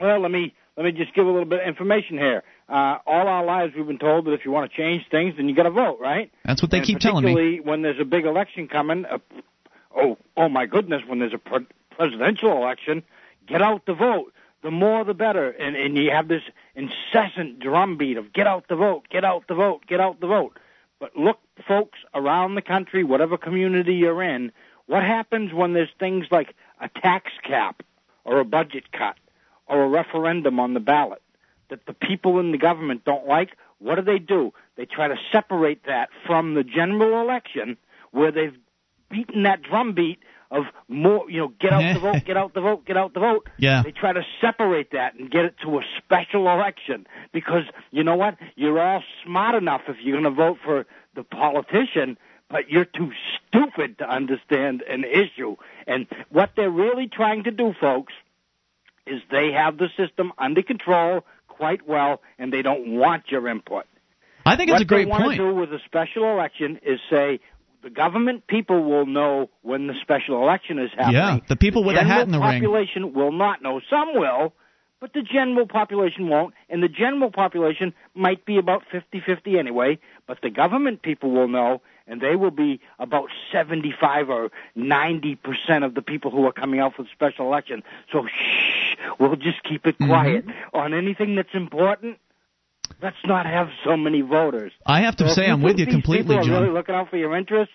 [0.00, 2.42] Well, let me let me just give a little bit of information here.
[2.68, 5.48] Uh, all our lives we've been told that if you want to change things, then
[5.48, 6.32] you got to vote, right?
[6.44, 7.32] That's what they and keep telling me.
[7.32, 9.04] Particularly when there's a big election coming.
[9.04, 9.18] Uh,
[9.94, 11.02] oh, oh my goodness!
[11.06, 13.02] When there's a pre- presidential election,
[13.46, 14.32] get out the vote.
[14.62, 15.50] The more, the better.
[15.50, 16.42] And and you have this
[16.74, 20.58] incessant drumbeat of get out the vote, get out the vote, get out the vote.
[21.00, 24.52] But look, folks, around the country, whatever community you're in,
[24.86, 27.82] what happens when there's things like a tax cap
[28.24, 29.16] or a budget cut
[29.66, 31.22] or a referendum on the ballot
[31.68, 33.56] that the people in the government don't like?
[33.78, 34.52] What do they do?
[34.76, 37.76] They try to separate that from the general election
[38.10, 38.56] where they've
[39.10, 40.20] beaten that drumbeat
[40.54, 43.20] of more, you know, get out the vote, get out the vote, get out the
[43.20, 43.48] vote.
[43.58, 43.82] Yeah.
[43.82, 48.16] They try to separate that and get it to a special election because you know
[48.16, 48.36] what?
[48.54, 50.86] You're all smart enough if you're going to vote for
[51.16, 52.16] the politician,
[52.48, 53.10] but you're too
[53.48, 55.56] stupid to understand an issue.
[55.86, 58.12] And what they're really trying to do, folks,
[59.06, 63.84] is they have the system under control quite well, and they don't want your input.
[64.46, 65.10] I think it's what a great point.
[65.10, 67.40] What they want to do with a special election is say
[67.84, 71.14] the government people will know when the special election is happening.
[71.14, 72.60] Yeah, the people with a hat in the general ring.
[72.62, 73.80] population will not know.
[73.90, 74.54] Some will,
[75.00, 76.54] but the general population won't.
[76.70, 81.82] And the general population might be about 50-50 anyway, but the government people will know,
[82.06, 86.80] and they will be about 75 or 90 percent of the people who are coming
[86.80, 87.82] out for the special election.
[88.10, 90.08] So shh, we'll just keep it Mm-hmm.
[90.10, 92.16] quiet on anything that's important.
[93.02, 94.72] Let's not have so many voters.
[94.86, 96.50] I have to So say, I'm with you completely, John.
[96.62, 97.74] really looking out for your interests,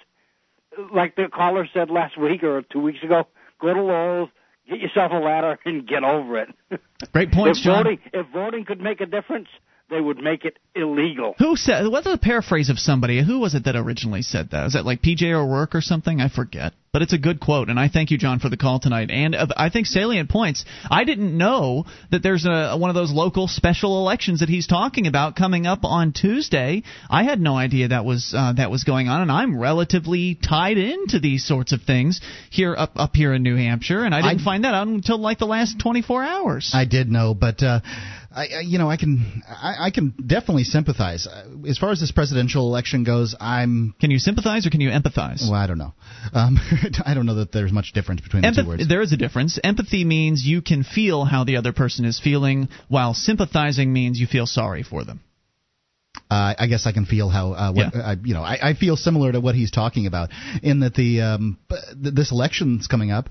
[0.94, 3.28] like the caller said last week or two weeks ago.
[3.62, 4.30] Go to Lowe's,
[4.70, 6.50] get yourself a ladder, and get over it.
[7.14, 7.84] Great points, if John.
[7.84, 9.48] voting if voting could make a difference,
[9.90, 11.36] they would make it illegal.
[11.40, 11.88] Who said?
[11.88, 13.24] What's a paraphrase of somebody?
[13.24, 14.64] Who was it that originally said that?
[14.64, 16.22] Was that like PJ O'Rourke or something?
[16.22, 16.74] I forget.
[16.92, 19.12] But it's a good quote, and I thank you, John, for the call tonight.
[19.12, 20.66] And uh, I think salient points.
[20.90, 25.06] I didn't know that there's a one of those local special elections that he's talking
[25.06, 26.82] about coming up on Tuesday.
[27.08, 30.80] I had no idea that was uh, that was going on, and I'm relatively tied
[30.80, 34.42] into these sorts of things here up up here in New Hampshire, and I didn't
[34.42, 36.72] I- find that out until like the last 24 hours.
[36.74, 37.82] I did know, but uh,
[38.40, 41.28] I, I- you know, I can, I, I can definitely sympathize.
[41.68, 45.42] As far as this presidential election goes, I'm, can you sympathize or can you empathize?
[45.44, 45.94] well, I don't know.
[46.34, 46.58] Um,
[47.06, 48.88] I don't know that there's much difference between the Empath- two words.
[48.88, 49.60] there is a difference.
[49.64, 54.28] Empathy means you can feel how the other person is feeling, while sympathizing means you
[54.28, 55.20] feel sorry for them.
[56.32, 58.02] uh, I guess I can feel how uh, what Yeah.
[58.02, 58.44] uh, you know.
[58.44, 60.30] I, I feel similar to what he's talking about
[60.64, 61.58] in that the um,
[61.96, 63.30] this election's coming up.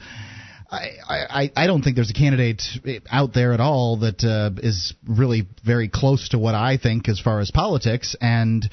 [0.71, 2.63] I, I, I don't think there's a candidate
[3.11, 7.19] out there at all that uh, is really very close to what I think as
[7.19, 8.15] far as politics.
[8.21, 8.69] And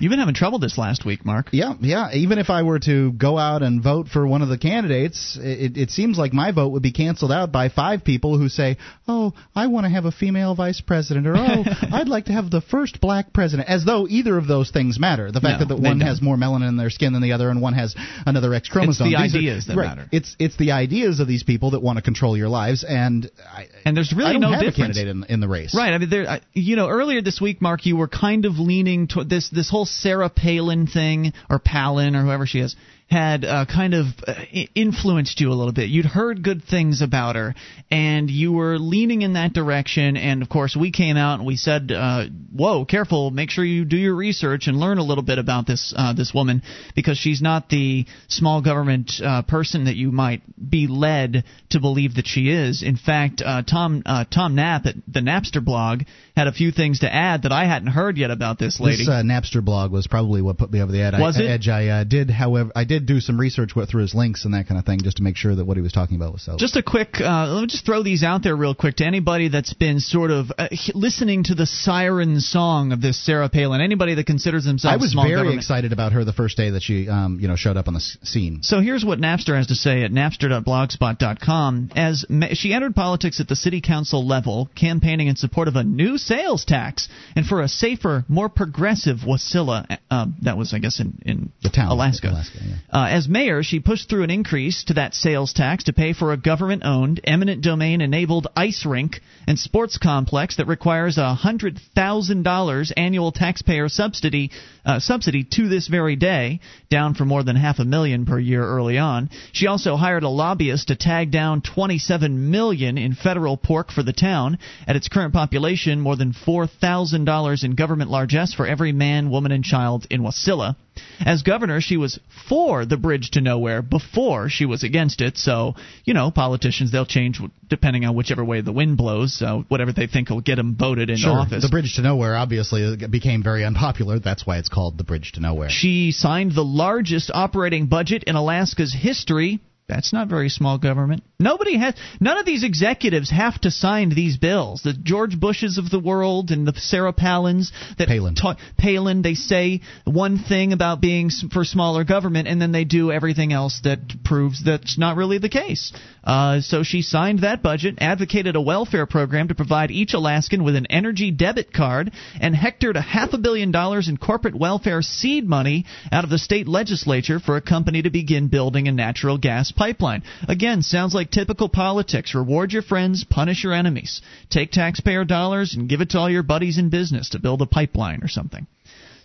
[0.00, 1.48] You've been having trouble this last week, Mark.
[1.52, 2.12] yeah, yeah.
[2.12, 5.76] Even if I were to go out and vote for one of the candidates, it,
[5.76, 8.76] it seems like my vote would be canceled out by five people who say,
[9.08, 12.50] "Oh, I want to have a female vice president," or "Oh, I'd like to have
[12.50, 15.30] the first black president," as though either of those things matter.
[15.30, 16.08] The fact No, that the one don't.
[16.08, 17.94] has more melanin in their skin than the other, and one has
[18.26, 19.06] another X chromosome.
[19.08, 20.08] It's the These are- ideas that right, matter.
[20.12, 23.68] It's it's the ideas of these people that want to control your lives, and I,
[23.84, 24.96] And there's really I don't no have difference.
[24.96, 25.74] a candidate in, in the race.
[25.74, 25.92] Right.
[25.92, 26.28] I mean, there.
[26.28, 29.70] I- You know, earlier this week, Mark, you were kind of leaning toward this this
[29.70, 32.76] whole Sarah Palin thing or Palin or whoever she is.
[33.10, 34.34] had uh, kind of uh,
[34.74, 35.88] influenced you a little bit.
[35.88, 37.54] You'd heard good things about her,
[37.90, 40.16] and you were leaning in that direction.
[40.16, 43.30] And of course, we came out and we said, uh, "Whoa, careful!
[43.30, 46.32] Make sure you do your research and learn a little bit about this uh, this
[46.34, 46.62] woman
[46.96, 52.14] because she's not the small government uh, person that you might be led to believe
[52.14, 52.82] that she is.
[52.82, 56.02] In fact, uh, Tom Tom Knapp at the Knappster blog
[56.36, 59.04] had a few things to add that I hadn't heard yet about this lady.
[59.04, 61.14] This Knappster blog was probably what put me over the edge.
[61.16, 61.46] Was I, it?
[61.46, 61.68] edge.
[61.68, 64.78] I did, however, I did do some research went through his links and that kind
[64.78, 66.56] of thing just to make sure that what he was talking about was so.
[66.56, 69.48] Just a quick, uh, let me just throw these out there real quick to anybody
[69.48, 73.80] that's been sort of uh, listening to the siren song of this Sarah Palin.
[73.80, 75.58] Anybody that considers themselves I was very government.
[75.58, 78.00] excited about her the first day that she, um, you know, showed up on the
[78.00, 78.62] scene.
[78.62, 81.90] So here's what Knappster has to say at knappster.blogspot.com.
[81.94, 85.84] As ma- she entered politics at the city council level, campaigning in support of a
[85.84, 89.98] new sales tax and for a safer, more progressive Wasilla.
[90.10, 92.28] Uh, that was, I guess, in in the town, Alaska.
[92.30, 92.74] Alaska yeah.
[92.92, 96.32] uh, as mayor, she pushed through an increase to that sales tax to pay for
[96.32, 102.92] a government-owned, eminent domain-enabled ice rink and sports complex that requires a hundred thousand dollars
[102.96, 104.50] annual taxpayer subsidy
[104.84, 106.60] uh, subsidy to this very day,
[106.90, 109.30] down from more than half a million per year early on.
[109.52, 114.12] She also hired a lobbyist to tag down 27 million in federal pork for the
[114.12, 114.58] town.
[114.86, 119.30] At its current population, more than four thousand dollars in government largesse for every man,
[119.30, 120.76] woman, and child in Wasilla.
[121.24, 125.36] As governor, she was for the bridge to nowhere before she was against it.
[125.36, 125.74] So,
[126.04, 129.36] you know, politicians, they'll change depending on whichever way the wind blows.
[129.36, 131.32] So, whatever they think will get them voted into sure.
[131.32, 131.62] office.
[131.62, 134.18] The bridge to nowhere obviously uh, became very unpopular.
[134.18, 135.68] That's why it's called the bridge to nowhere.
[135.70, 139.60] She signed the largest operating budget in Alaska's history.
[139.86, 141.24] That's not very small government.
[141.38, 141.94] Nobody has.
[142.18, 144.80] None of these executives have to sign these bills.
[144.82, 148.34] The George Bushes of the world and the Sarah Palins that Palin.
[148.34, 149.20] Ta- Palin.
[149.20, 153.80] They say one thing about being for smaller government, and then they do everything else
[153.84, 155.92] that proves that's not really the case.
[156.24, 160.76] Uh, so she signed that budget, advocated a welfare program to provide each Alaskan with
[160.76, 165.46] an energy debit card, and hectored a half a billion dollars in corporate welfare seed
[165.46, 169.72] money out of the state legislature for a company to begin building a natural gas
[169.74, 170.22] pipeline.
[170.48, 172.34] Again, sounds like typical politics.
[172.34, 174.22] Reward your friends, punish your enemies.
[174.50, 177.66] Take taxpayer dollars and give it to all your buddies in business to build a
[177.66, 178.66] pipeline or something.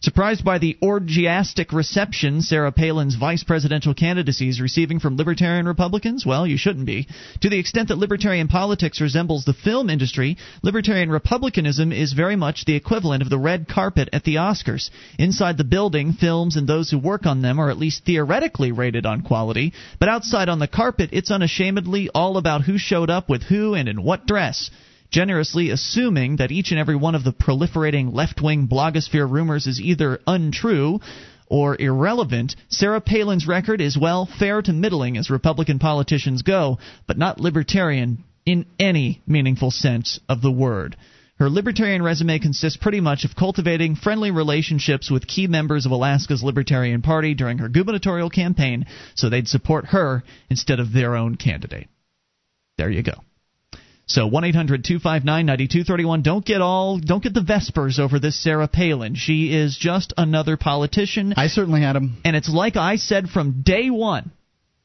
[0.02, 6.26] Surprised by the orgiastic reception Sarah Palin's vice presidential candidacy is receiving from libertarian Republicans?
[6.26, 7.06] Well, you shouldn't be.
[7.42, 12.64] To the extent that libertarian politics resembles the film industry, libertarian Republicanism is very much
[12.64, 14.90] the equivalent of the red carpet at the Oscars.
[15.18, 19.06] Inside the building, films and those who work on them are at least theoretically rated
[19.06, 23.44] on quality, but outside on the carpet, it's unashamedly all about who showed up with
[23.44, 24.70] who and in what dress
[25.12, 29.82] generously assuming that each and every one of the proliferating left wing blogosphere rumors is
[29.82, 31.00] either untrue
[31.48, 37.17] or irrelevant, Sarah Palin's record is, well, fair to middling as Republican politicians go, but
[37.17, 40.95] not libertarian in any meaningful sense of the word.
[41.39, 46.43] Her libertarian resume consists pretty much of cultivating friendly relationships with key members of Alaska's
[46.43, 51.88] Libertarian Party during her gubernatorial campaign so they'd support her instead of their own candidate.
[52.78, 53.13] There you go.
[54.10, 56.24] So 1-800-259-9231.
[56.24, 59.13] Don't get all don't get the vespers over this Sarah Palin.
[59.13, 61.36] She is just another politician.
[61.38, 62.17] I certainly had him.
[62.26, 64.32] And it's like I said from day 1.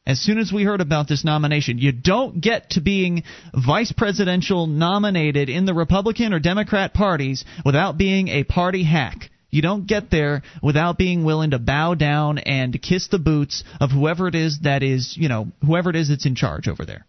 [0.06, 3.22] As soon as we heard about this nomination, you don't get to being
[3.54, 9.30] vice presidential nominated in the Republican or Democrat parties without being a party hack.
[9.48, 13.90] You don't get there without being willing to bow down and kiss the boots of
[13.90, 17.06] whoever it is that is, you know, whoever it is that's in charge over there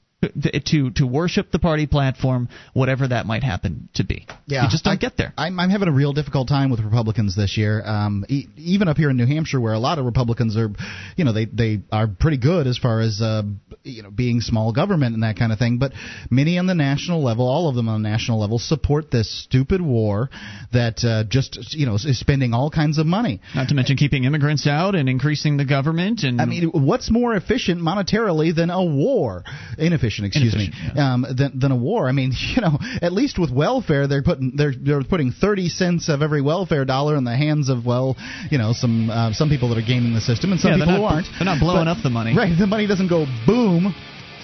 [0.65, 4.27] to to worship the party platform, whatever that might happen to be.
[4.45, 5.33] Yeah, you just don't I, get there.
[5.37, 7.83] I'm, I'm having a real difficult time with Republicans this year.
[7.85, 10.69] Um, e- even up here in New Hampshire, where a lot of Republicans are,
[11.15, 13.43] you know, they they are pretty good as far as uh,
[13.83, 15.77] you know being small government and that kind of thing.
[15.77, 15.93] But
[16.29, 19.81] many on the national level, all of them on the national level, support this stupid
[19.81, 20.29] war
[20.73, 23.41] that uh, just you know is spending all kinds of money.
[23.53, 26.23] Not to mention keeping immigrants out and increasing the government.
[26.23, 29.43] And I mean, what's more efficient monetarily than a war?
[29.77, 31.13] Inefficient excuse Inefficient, me, yeah.
[31.13, 32.07] um, than, than a war.
[32.07, 36.07] I mean, you know, at least with welfare, they're putting they're they're putting thirty cents
[36.07, 38.15] of every welfare dollar in the hands of well,
[38.49, 40.93] you know, some uh, some people that are gaming the system and some Yeah, people
[40.93, 41.27] not- who aren't.
[41.37, 42.33] they're not blowing But- up the money.
[42.37, 43.93] Right, the money doesn't go boom.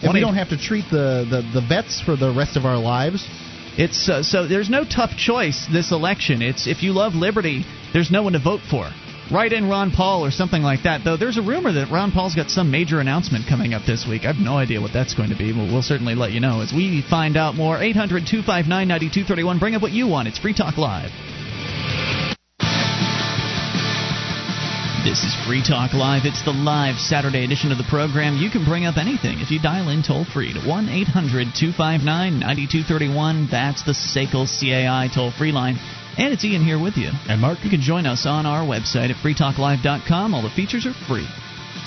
[0.01, 2.65] And One we don't have to treat the, the, the vets for the rest of
[2.65, 3.23] our lives.
[3.77, 6.41] It's uh, so there's no tough choice this election.
[6.41, 8.89] It's if you love liberty, there's no one to vote for.
[9.31, 11.05] Write in Ron Paul or something like that.
[11.05, 14.23] Though there's a rumor that Ron Paul's got some major announcement coming up this week.
[14.23, 16.59] I have no idea what that's going to be, but we'll certainly let you know
[16.59, 17.81] as we find out more.
[17.81, 19.59] 800 259 9231.
[19.59, 20.27] Bring up what you want.
[20.27, 21.11] It's Free Talk Live.
[25.07, 26.25] This is Free Talk Live.
[26.25, 28.35] It's the live Saturday edition of the program.
[28.35, 32.03] You can bring up anything if you dial in toll free to 1 800 259
[32.03, 33.47] 9231.
[33.49, 35.79] That's the SACL CAI toll free line.
[36.21, 37.09] And it's Ian here with you.
[37.27, 37.63] And Mark.
[37.63, 40.35] You can join us on our website at freetalklive.com.
[40.35, 41.27] All the features are free.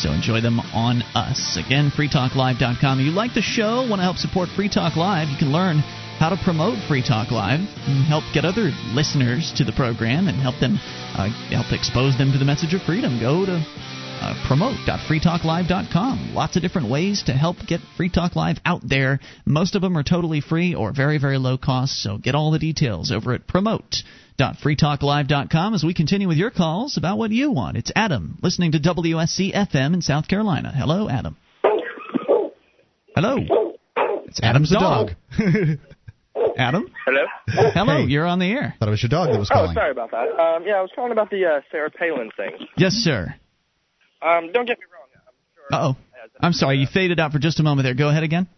[0.01, 1.57] So enjoy them on us.
[1.57, 2.99] Again, freetalklive.com.
[2.99, 5.79] If you like the show, want to help support Free Talk Live, you can learn
[6.19, 10.37] how to promote Free Talk Live and help get other listeners to the program and
[10.43, 10.81] help them
[11.15, 13.21] uh, help expose them to the message of freedom.
[13.21, 16.35] Go to uh, promote.freetalklive.com.
[16.35, 19.21] Lots of different ways to help get Free Talk Live out there.
[19.47, 22.03] Most of them are totally free or very, very low cost.
[22.03, 27.19] So get all the details over at promote.freetalklive.com as we continue with your calls about
[27.19, 27.77] what you want.
[27.77, 30.73] It's Adam listening to WSC FM in South Carolina.
[30.75, 31.37] Hello, Adam.
[33.15, 33.39] Hello.
[34.27, 35.11] It's Adam's the dog.
[36.59, 36.91] Adam?
[37.05, 37.25] Hello?
[37.47, 38.05] Hello, Hey.
[38.11, 38.75] you're on the air.
[38.79, 39.71] Thought it was your dog that was calling.
[39.71, 39.77] Oh, calling.
[39.77, 40.29] sorry about that.
[40.41, 42.51] Um, yeah, I was calling about the uh, Sarah Palin thing.
[42.77, 43.35] Yes, sir.
[44.23, 45.09] Um, don't get me wrong.
[45.15, 45.65] I'm sure.
[45.73, 45.97] Uh oh.
[46.41, 47.95] I'm sorry, you faded out for just a moment there.
[47.95, 48.49] Go ahead again.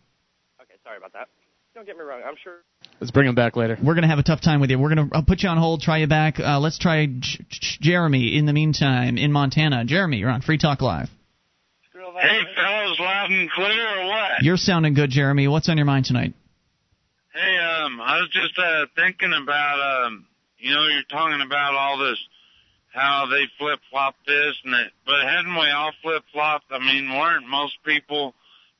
[0.62, 1.28] Okay, sorry about that.
[1.74, 2.22] Don't get me wrong.
[2.26, 2.60] I'm sure.
[3.00, 3.76] Let's bring him back later.
[3.82, 4.78] We're going to have a tough time with you.
[4.78, 6.40] We're going to I'll put you on hold, try you back.
[6.40, 9.84] Uh, let's try J- J- Jeremy in the meantime in Montana.
[9.84, 11.08] Jeremy, you're on Free Talk Live.
[12.18, 14.30] Hey, fellas, loud and clear or what?
[14.42, 15.48] You're sounding good, Jeremy.
[15.48, 16.32] What's on your mind tonight?
[17.34, 20.24] Hey, um, I was just uh thinking about um,
[20.58, 22.18] you know, you're talking about all this,
[22.94, 26.66] how they flip flop this and that, but hadn't we all flip flopped?
[26.70, 28.32] I mean, weren't most people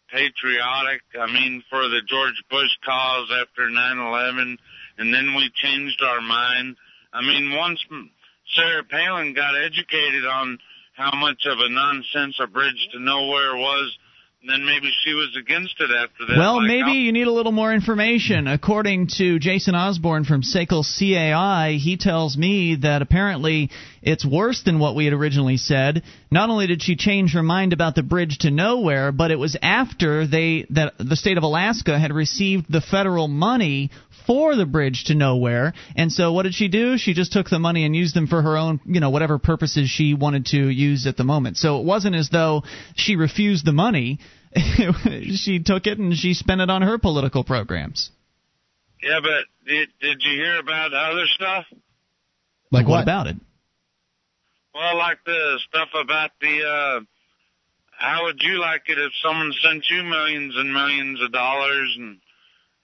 [0.08, 1.02] patriotic?
[1.18, 4.58] I mean, for the George Bush cause after 9/11,
[4.98, 6.76] and then we changed our mind.
[7.12, 7.84] I mean, once
[8.54, 10.58] Sarah Palin got educated on
[10.94, 13.96] how much of a nonsense a bridge to nowhere was,
[14.46, 16.38] then maybe she was against it after that.
[16.38, 18.46] Well, Like, maybe I'll- you need a little more information.
[18.46, 23.70] According to Jason Osborne from SACL CAI, he tells me that apparently
[24.06, 26.04] it's worse than what we had originally said.
[26.30, 29.56] Not only did she change her mind about the bridge to nowhere, but it was
[29.60, 33.90] after they that the state of Alaska had received the federal money
[34.24, 35.74] for the bridge to nowhere.
[35.96, 36.96] And so what did she do?
[36.98, 39.90] She just took the money and used them for her own, you know, whatever purposes
[39.90, 41.56] she wanted to use at the moment.
[41.56, 42.62] So it wasn't as though
[42.94, 44.20] she refused the money.
[45.34, 48.10] she took it and she spent it on her political programs.
[49.02, 51.64] Yeah, but did did you hear about other stuff?
[52.70, 53.02] Like what what?
[53.02, 53.36] about it?
[54.76, 56.62] Well, like the stuff about the.
[56.62, 57.00] uh
[57.92, 62.18] How would you like it if someone sent you millions and millions of dollars and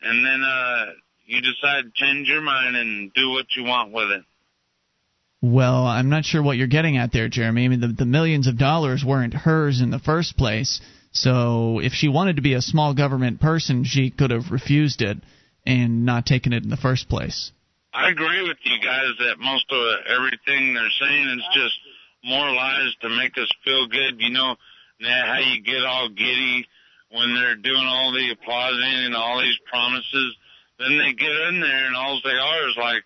[0.00, 0.86] and then uh
[1.26, 4.24] you decide to change your mind and do what you want with it?
[5.42, 7.66] Well, I'm not sure what you're getting at there, Jeremy.
[7.66, 10.80] I mean, the, the millions of dollars weren't hers in the first place.
[11.12, 15.18] So if she wanted to be a small government person, she could have refused it
[15.66, 17.52] and not taken it in the first place.
[17.92, 21.78] I agree with you guys that most of everything they're saying is just
[22.24, 24.20] more lies to make us feel good.
[24.20, 24.56] You know,
[25.02, 26.66] how you get all giddy
[27.10, 30.36] when they're doing all the applauding and all these promises.
[30.78, 33.04] Then they get in there and all they are is like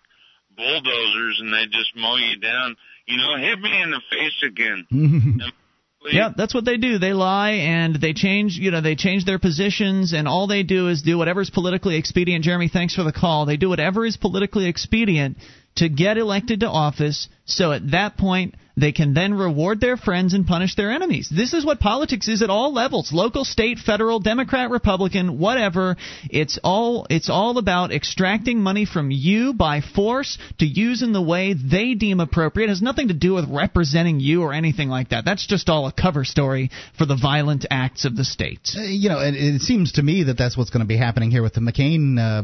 [0.55, 2.75] bulldozers and they just mow you down.
[3.05, 4.87] You know, hit me in the face again.
[6.05, 6.99] Yeah, that's what they do.
[6.99, 10.89] They lie and they change, you know, they change their positions and all they do
[10.89, 12.45] is do whatever's politically expedient.
[12.45, 13.45] Jeremy, thanks for the call.
[13.45, 15.37] They do whatever is politically expedient
[15.77, 20.35] to get elected to office so at that point they can then reward their friends
[20.35, 21.31] and punish their enemies.
[21.35, 23.11] This is what politics is at all levels.
[23.11, 25.97] Local, state, federal, Democrat, Republican, whatever.
[26.29, 31.21] It's all it's all about extracting money from you by force to use in the
[31.21, 32.67] way they deem appropriate.
[32.67, 35.25] It has nothing to do with representing you or anything like that.
[35.25, 38.75] That's just all a cover story for the violent acts of the state.
[38.77, 41.31] Uh, you know, it, it seems to me that that's what's going to be happening
[41.31, 42.43] here with the McCain uh,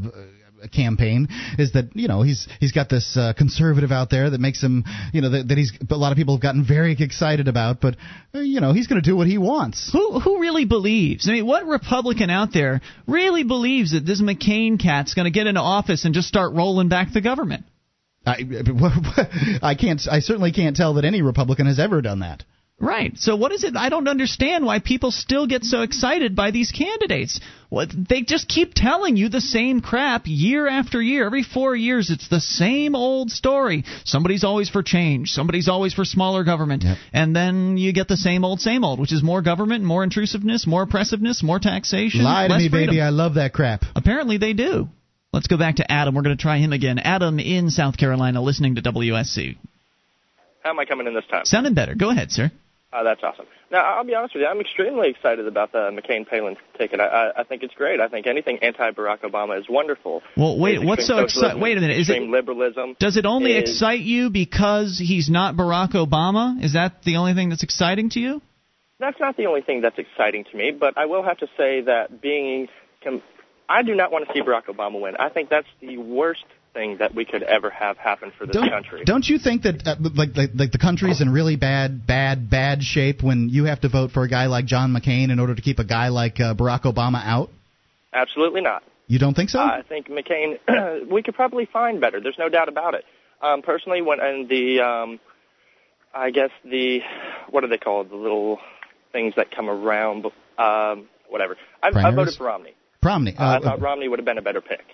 [0.71, 1.27] campaign.
[1.57, 4.83] Is that you know he's he's got this uh, conservative out there that makes him
[5.13, 7.95] you know that, that he's a lot of people have gotten very excited about, but
[8.33, 9.89] uh, you know he's going to do what he wants.
[9.91, 11.27] Who who really believes?
[11.27, 15.47] I mean, what Republican out there really believes that this McCain cat's going to get
[15.47, 17.65] into office and just start rolling back the government?
[18.25, 18.37] I,
[19.61, 20.01] I can't.
[20.09, 22.43] I certainly can't tell that any Republican has ever done that.
[22.79, 23.17] Right.
[23.17, 23.77] So what is it?
[23.77, 27.39] I don't understand why people still get so excited by these candidates.
[27.69, 31.25] What they just keep telling you the same crap year after year.
[31.25, 33.85] Every 4 years it's the same old story.
[34.03, 35.29] Somebody's always for change.
[35.29, 36.83] Somebody's always for smaller government.
[36.83, 36.97] Yep.
[37.13, 40.67] And then you get the same old same old, which is more government, more intrusiveness,
[40.67, 42.89] more oppressiveness, more taxation, Lie to me, freedom.
[42.89, 43.01] baby.
[43.01, 43.83] I love that crap.
[43.95, 44.89] Apparently they do.
[45.31, 46.15] Let's go back to Adam.
[46.15, 46.99] We're going to try him again.
[46.99, 49.55] Adam in South Carolina listening to WSC.
[50.63, 51.45] How am I coming in this time?
[51.45, 51.95] Sounding better.
[51.95, 52.51] Go ahead, sir.
[52.93, 53.45] Uh, that's awesome.
[53.71, 54.47] Now, I'll be honest with you.
[54.47, 56.99] I'm extremely excited about the McCain Palin ticket.
[56.99, 57.99] I, I, I think it's great.
[57.99, 60.21] I think anything anti-Barack Obama is wonderful.
[60.37, 61.59] Well, wait, what's so exciting?
[61.59, 61.97] Wait a minute.
[61.97, 62.95] Is extreme it liberalism?
[62.99, 66.63] does it only is- excite you because he's not Barack Obama?
[66.63, 68.41] Is that the only thing that's exciting to you?
[68.99, 71.81] That's not the only thing that's exciting to me, but I will have to say
[71.81, 72.67] that being,
[73.67, 75.15] I do not want to see Barack Obama win.
[75.17, 78.69] I think that's the worst thing that we could ever have happen for this Don't,
[78.69, 79.03] country.
[79.05, 82.81] don't you think that uh, like, like like the country's in really bad bad bad
[82.83, 85.61] shape when you have to vote for a guy like John McCain in order to
[85.61, 87.49] keep a guy like uh, Barack Obama out?
[88.11, 88.83] Absolutely not.
[89.07, 89.59] You don't think so?
[89.59, 90.57] I think McCain,
[91.11, 92.19] we could probably find better.
[92.21, 93.03] There's no doubt about it.
[93.41, 95.19] Um, personally, when and the, um,
[96.13, 96.99] I guess the,
[97.49, 98.09] what do they call it?
[98.09, 98.59] The little
[99.11, 100.25] things that come around.
[100.57, 101.57] Um, whatever.
[101.81, 102.73] I, I voted for Romney.
[103.03, 103.35] Romney.
[103.37, 104.85] Uh, I Uh, thought Romney would have been a better pick.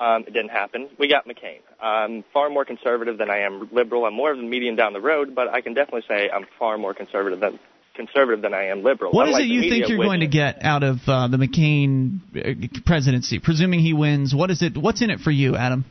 [0.00, 0.88] Um, it didn't happen.
[0.98, 1.60] We got McCain.
[1.80, 4.04] I'm far more conservative than I am liberal.
[4.06, 6.76] I'm more of a median down the road, but I can definitely say I'm far
[6.78, 7.60] more conservative than
[7.94, 9.12] conservative than I am liberal.
[9.12, 11.36] What is Unlike it you think you're which- going to get out of uh, the
[11.36, 13.38] McCain uh, presidency?
[13.38, 14.76] Presuming he wins, what is it?
[14.76, 15.84] What's in it for you, Adam?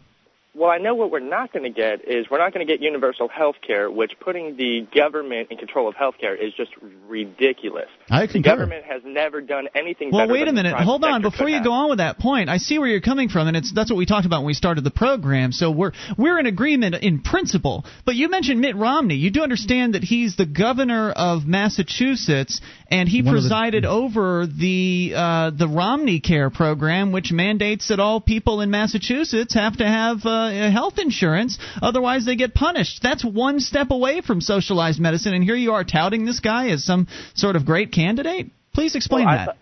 [0.56, 2.80] Well, I know what we're not going to get is we're not going to get
[2.80, 6.70] universal health care, which putting the government in control of health care is just
[7.08, 7.88] ridiculous.
[8.08, 10.80] I The government has never done anything Well, better wait a than the minute.
[10.80, 11.24] Hold on.
[11.24, 11.64] Before you have.
[11.64, 13.98] go on with that point, I see where you're coming from, and it's that's what
[13.98, 15.52] we talked about when we started the program.
[15.54, 17.84] So we're we're in agreement in principle.
[18.06, 19.16] But you mentioned Mitt Romney.
[19.16, 23.86] You do understand that he's the governor of Massachusetts, and he One of the- presided
[23.86, 29.78] over the uh, the Romney Care program, which mandates that all people in Massachusetts have
[29.78, 33.02] to have uh, health insurance, otherwise they get punished.
[33.02, 36.84] That's one step away from socialized medicine, and here you are touting this guy as
[36.84, 38.52] some sort of great candidate.
[38.74, 39.58] Please explain Well, I that.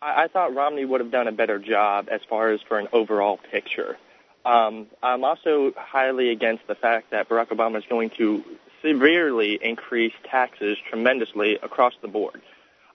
[0.00, 2.88] I, I thought Romney would have done a better job as far as for an
[2.92, 3.96] overall picture.
[4.44, 8.42] Um, I'm also highly against the fact that Barack Obama is going to
[8.82, 12.42] severely increase taxes tremendously across the board.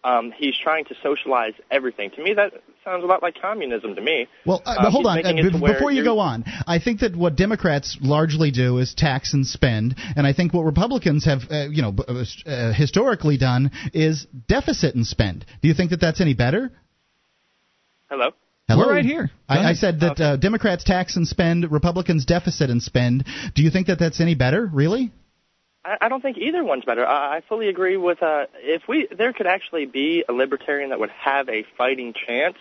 [0.03, 2.09] Um, he's trying to socialize everything.
[2.11, 2.53] To me, that
[2.85, 4.27] sounds a lot like communism to me.
[4.45, 5.17] Well, uh, Um, hold on.
[5.25, 8.49] Uh, it to be- where before you go on, I think that what Democrats largely
[8.51, 12.03] do is tax and spend, and I think what Republicans have, uh, you know, b-
[12.47, 15.45] uh, historically done is deficit and spend.
[15.61, 16.71] Do you think that that's any better?
[18.09, 18.29] Hello.
[18.69, 18.87] Hello?
[18.87, 19.31] We're right here.
[19.49, 20.23] I, I said that Okay.
[20.23, 23.25] uh, Democrats tax and spend, Republicans deficit and spend.
[23.55, 24.65] Do you think that that's any better?
[24.65, 25.11] Really?
[25.89, 27.05] I, I don't think either one's better.
[27.05, 28.21] I, I fully agree with.
[28.21, 32.57] Uh, if we there could actually be a libertarian that would have a fighting chance,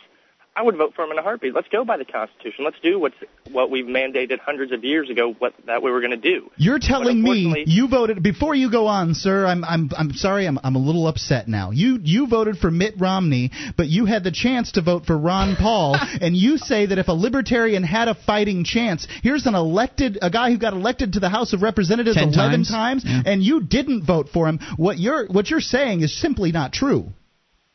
[0.56, 1.54] I would vote for him in a heartbeat.
[1.54, 2.64] Let's go by the Constitution.
[2.64, 3.14] Let's do what's
[3.52, 5.32] what we've mandated hundreds of years ago.
[5.32, 6.50] What that we were going to do.
[6.56, 9.46] You're telling me you voted before you go on, sir.
[9.46, 10.46] I'm I'm I'm sorry.
[10.46, 11.70] I'm I'm a little upset now.
[11.70, 15.54] You you voted for Mitt Romney, but you had the chance to vote for Ron
[15.54, 20.18] Paul, and you say that if a libertarian had a fighting chance, here's an elected
[20.20, 23.04] a guy who got elected to the House of Representatives Ten 11 times.
[23.06, 23.22] Yeah.
[23.24, 24.58] and you didn't vote for him.
[24.76, 27.12] What you're what you're saying is simply not true.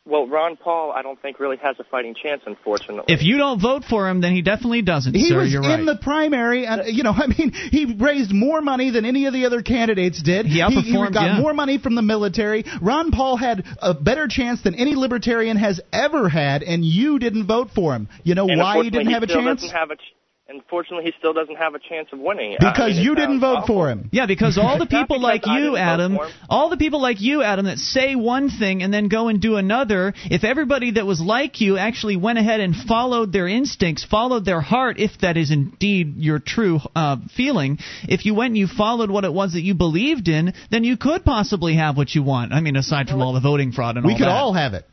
[0.06, 3.04] Well, Ron Paul, I don't think really has a fighting chance, unfortunately.
[3.08, 5.38] If you don't vote for him, then he definitely doesn't, He sir.
[5.38, 5.86] was You're in right.
[5.86, 9.46] the primary, and you know, I mean, he raised more money than any of the
[9.46, 10.44] other candidates did.
[10.44, 11.40] He outperformed, got yeah.
[11.40, 12.64] more money from the military.
[12.82, 17.46] Ron Paul had a better chance than any libertarian has ever had, and you didn't
[17.46, 18.08] vote for him.
[18.24, 19.70] You know and why he didn't have a chance?
[19.72, 20.14] Have a ch-
[20.48, 22.56] unfortunately, he still doesn't have a chance of winning.
[22.60, 23.74] I Because mean, you uh, didn't vote awful.
[23.76, 24.08] for him.
[24.12, 26.18] yeah, because all the people like you, Adam,
[26.48, 29.56] all the people like you, Adam, that say one thing and then go and do
[29.56, 34.44] another, if everybody that was like you actually went ahead and followed their instincts, followed
[34.44, 37.78] their heart, if that is indeed your true uh, feeling,
[38.08, 40.96] if you went and you followed what it was that you believed in, then you
[40.96, 42.52] could possibly have what you want.
[42.52, 44.22] I mean, aside from all the voting fraud and We all that.
[44.22, 44.36] We could that.
[44.36, 44.86] all have it.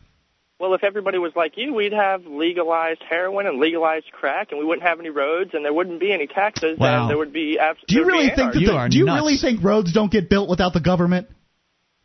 [0.62, 4.66] Well, if everybody was like you, we'd have legalized heroin and legalized crack, and we
[4.66, 7.02] wouldn't have any roads, and there wouldn't be any taxes, Wow.
[7.02, 8.60] and there would be abs- Do you there would be really think that?
[8.62, 9.22] You The, do you nuts.
[9.22, 11.28] really think roads don't get built without the government?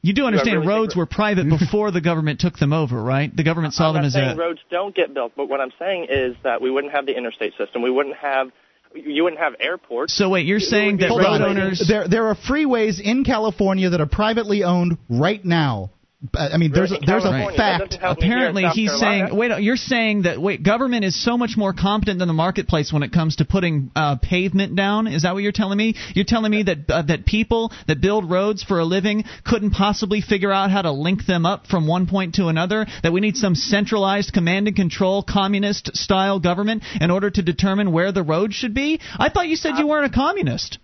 [0.02, 3.34] You do understand really roads were private before the government took them over, right?
[3.34, 5.60] The government saw I'm them not as saying a roads don't get built, but what
[5.60, 7.82] I'm saying is that we wouldn't have the interstate system.
[7.82, 8.52] We wouldn't have
[8.94, 10.14] you wouldn't have airports.
[10.14, 11.42] So wait, you're It saying that road on.
[11.42, 15.90] owners There, there are freeways in California that are privately owned right now.
[16.34, 17.90] Uh, I mean, there's a, there's a fact.
[17.90, 19.28] doesn't help me here in apparently he's Carolina.
[19.28, 22.90] saying wait you're saying that wait government is so much more competent than the marketplace
[22.90, 25.08] when it comes to putting uh, pavement down.
[25.08, 25.94] Is that what you're telling me?
[26.14, 30.22] You're telling me that uh, that people that build roads for a living couldn't possibly
[30.22, 32.86] figure out how to link them up from one point to another?
[33.02, 37.92] That we need some centralized command and control communist style government in order to determine
[37.92, 39.00] where the road should be?
[39.18, 40.78] I thought you said you weren't a communist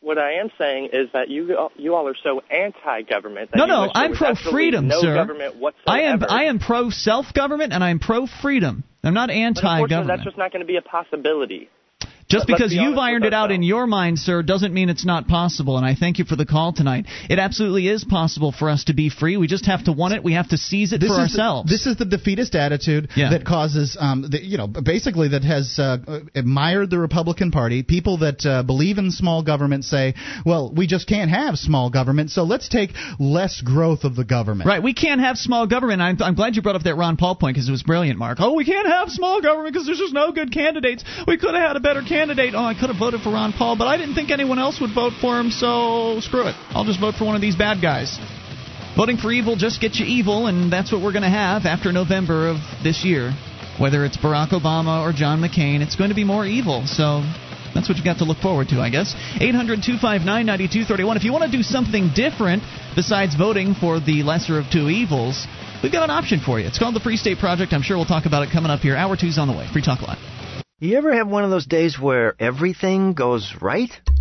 [0.00, 3.50] What I am saying is that you you all are so anti-government.
[3.50, 5.14] That no, no, I'm pro absolutely freedom, no sir.
[5.14, 5.84] government whatsoever.
[5.88, 8.84] I am I am pro self government and I'm pro freedom.
[9.02, 10.18] I'm not But anti unfortunately, government.
[10.18, 11.68] that's just not going to be a possibility.
[12.28, 15.06] Just Let's because be you've ironed it out in your mind, sir, doesn't mean it's
[15.06, 15.78] not possible.
[15.78, 17.06] And I thank you for the call tonight.
[17.30, 19.38] It absolutely is possible for us to be free.
[19.38, 20.22] We just have to want it.
[20.22, 21.70] We have to seize it This for is ourselves.
[21.70, 23.30] The, this is the defeatist attitude Yeah.
[23.30, 25.96] that causes, um, the, you know, basically that has uh,
[26.34, 27.82] admired the Republican Party.
[27.82, 30.12] People that uh, believe in small government say,
[30.44, 34.68] well, we just can't have small government, so let's take less growth of the government.
[34.68, 36.02] Right, we can't have small government.
[36.02, 38.36] I'm, I'm glad you brought up that Ron Paul point because it was brilliant, Mark.
[38.38, 41.02] Oh, we can't have small government because there's just no good candidates.
[41.26, 42.17] We could have had a better candidate.
[42.18, 44.80] Candidate, oh, I could have voted for Ron Paul, but I didn't think anyone else
[44.80, 46.56] would vote for him, so screw it.
[46.70, 48.18] I'll just vote for one of these bad guys.
[48.96, 51.92] Voting for evil just gets you evil, and that's what we're going to have after
[51.92, 53.30] November of this year.
[53.78, 56.88] Whether it's Barack Obama or John McCain, it's going to be more evil.
[56.88, 57.22] So
[57.72, 59.14] that's what you've got to look forward to, I guess.
[59.38, 61.16] 800 259 9231.
[61.16, 62.64] If you want to do something different
[62.96, 65.46] besides voting for the lesser of two evils,
[65.84, 66.66] we've got an option for you.
[66.66, 67.72] It's called the Free State Project.
[67.72, 68.96] I'm sure we'll talk about it coming up here.
[68.96, 69.70] Hour two's on the way.
[69.70, 70.18] Free Talk Live.
[70.80, 73.90] You ever have one of those days where everything goes right?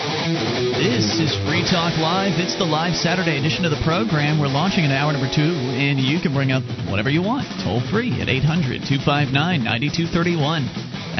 [0.00, 2.40] This is Free Talk Live.
[2.40, 4.40] It's the live Saturday edition of the program.
[4.40, 7.44] We're launching in hour number two, and you can bring up whatever you want.
[7.60, 10.64] Toll free at 800 259 9231.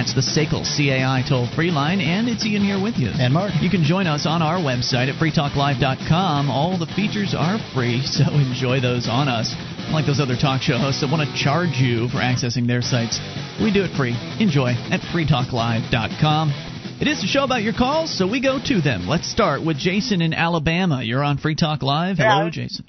[0.01, 3.13] That's the SACL CAI toll free line, and it's Ian here with you.
[3.13, 3.53] And Mark.
[3.61, 6.49] You can join us on our website at freetalklive.com.
[6.49, 9.53] All the features are free, so enjoy those on us.
[9.93, 13.21] Unlike those other talk show hosts that want to charge you for accessing their sites,
[13.61, 14.17] we do it free.
[14.41, 16.70] Enjoy at freetalklive.com.
[17.01, 19.07] It is a show about your calls, so we go to them.
[19.09, 21.03] Let's start with Jason in Alabama.
[21.03, 22.19] You're on Free Talk Live.
[22.19, 22.51] Hello, Yeah.
[22.51, 22.85] Jason.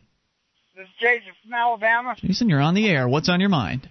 [0.76, 2.16] This is Jason from Alabama.
[2.18, 3.08] Jason, you're on the air.
[3.08, 3.90] What's on your mind?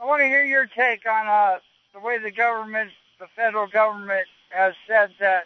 [0.00, 1.58] I want to hear your take on uh,
[1.92, 5.44] the way the government, the federal government, has said that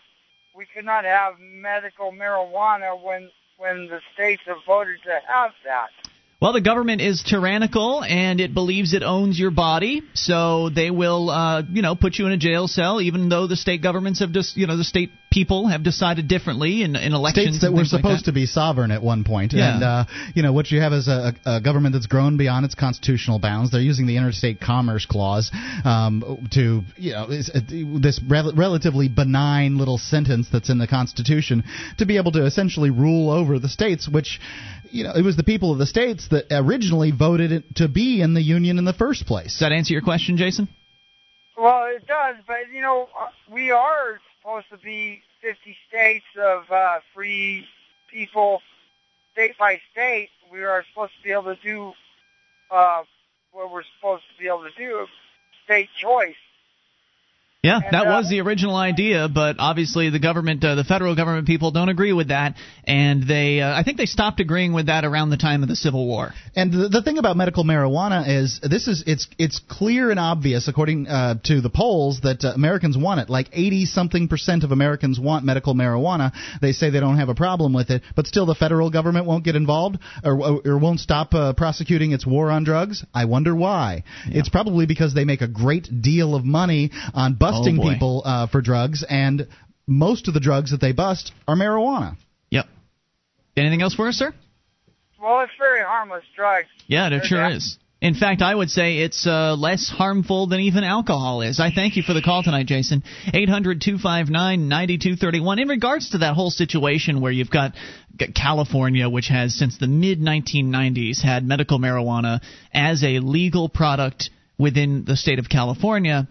[0.54, 5.88] we cannot have medical marijuana when when the states have voted to have that.
[6.42, 11.30] Well, the government is tyrannical and it believes it owns your body, so they will,
[11.30, 14.32] uh, you know, put you in a jail cell, even though the state governments have
[14.32, 17.46] just, you know, the state people have decided differently in, in elections.
[17.46, 18.30] States that and were things like supposed that.
[18.30, 19.52] to be sovereign at one point.
[19.52, 19.74] Yeah.
[19.74, 20.04] And, uh,
[20.34, 23.70] you know, what you have is a, a government that's grown beyond its constitutional bounds.
[23.70, 25.50] They're using the Interstate Commerce Clause
[25.84, 27.60] um, to, you know, is- uh,
[28.00, 31.64] this rel- relatively benign little sentence that's in the Constitution
[31.98, 34.40] to be able to essentially rule over the states, which,
[34.90, 38.20] you know, it was the people of the states that originally voted it to be
[38.20, 39.52] in the Union in the first place.
[39.54, 40.68] Does that answer your question, Jason?
[41.56, 46.70] Well, it does, but you know, uh, we are supposed to be 50 states of
[46.70, 47.66] uh, free
[48.10, 48.60] people,
[49.32, 50.30] state by state.
[50.50, 51.92] We are supposed to be able to do
[52.70, 53.02] uh,
[53.52, 55.06] what we're supposed to be able to do,
[55.64, 56.34] state choice.
[57.64, 61.14] Yeah, And, that uh, was the original idea, but obviously the government, uh, the federal
[61.14, 64.86] government people don't agree with that, and they, uh, I think they stopped agreeing with
[64.86, 66.32] that around the time of the Civil War.
[66.56, 70.66] And the, the thing about medical marijuana is this is it's it's clear and obvious
[70.66, 73.30] according uh, to the polls that uh, Americans want it.
[73.30, 76.32] Like 80 something percent of Americans want medical marijuana.
[76.60, 79.44] They say they don't have a problem with it, but still the federal government won't
[79.44, 83.04] get involved or, or won't stop uh, prosecuting its war on drugs.
[83.14, 84.02] I wonder why.
[84.26, 88.46] It's probably because they make a great deal of money on busting Oh, people uh,
[88.46, 89.48] for drugs and
[89.86, 92.16] most of the drugs that they bust are marijuana.
[92.50, 92.66] Yep.
[93.56, 94.32] Anything else for us, sir?
[95.20, 96.68] Well, it's very harmless drugs.
[96.86, 97.78] Yeah, it There's sure is.
[98.00, 101.60] In fact, I would say it's uh, less harmful than even alcohol is.
[101.60, 103.04] I thank you for the call tonight, Jason.
[103.32, 105.58] 800 259 9231.
[105.60, 107.74] In regards to that whole situation where you've got
[108.18, 112.40] got California, which has since the mid 1990s had medical marijuana
[112.74, 116.26] as a legal product within the state of California.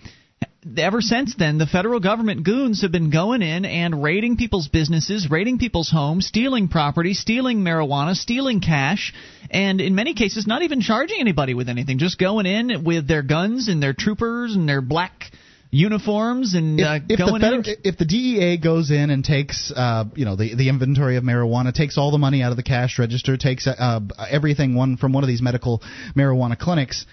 [0.78, 5.28] Ever since then, the federal government goons have been going in and raiding people's businesses,
[5.30, 9.12] raiding people's homes, stealing property, stealing marijuana, stealing cash,
[9.50, 11.98] and in many cases, not even charging anybody with anything.
[11.98, 15.32] Just going in with their guns and their troopers and their black
[15.72, 17.64] uniforms and if, uh, if the going in.
[17.84, 21.74] if the DEA goes in and takes uh, you know the the inventory of marijuana,
[21.74, 25.24] takes all the money out of the cash register, takes uh, everything one from one
[25.24, 25.82] of these medical
[26.16, 27.08] marijuana clinics,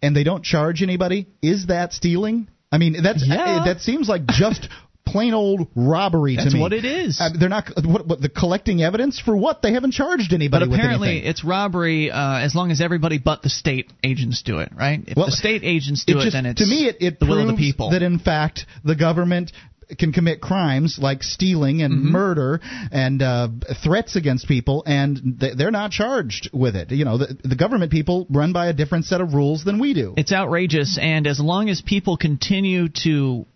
[0.00, 2.48] and they don't charge anybody, is that stealing?
[2.74, 3.60] I mean, that's Yeah.
[3.60, 4.68] uh, that seems like just
[5.06, 6.62] plain old robbery That's to me.
[6.62, 7.20] That's what it is.
[7.20, 9.62] Uh, they're not what, what the collecting evidence for what?
[9.62, 13.50] They haven't charged anybody with apparently, it's robbery uh, as long as everybody but the
[13.50, 15.00] state agents do it, right?
[15.06, 17.26] If Well, the state agents do it, just, then it's to me it, it the
[17.26, 17.90] will proves of the people.
[17.90, 19.52] that in fact the government
[19.98, 22.12] can commit crimes like stealing and Mm-hmm.
[22.12, 23.48] murder and uh,
[23.82, 26.90] threats against people, and they're not charged with it.
[26.90, 29.94] You know, the, the government people run by a different set of rules than we
[29.94, 30.14] do.
[30.16, 33.46] It's outrageous, and as long as people continue to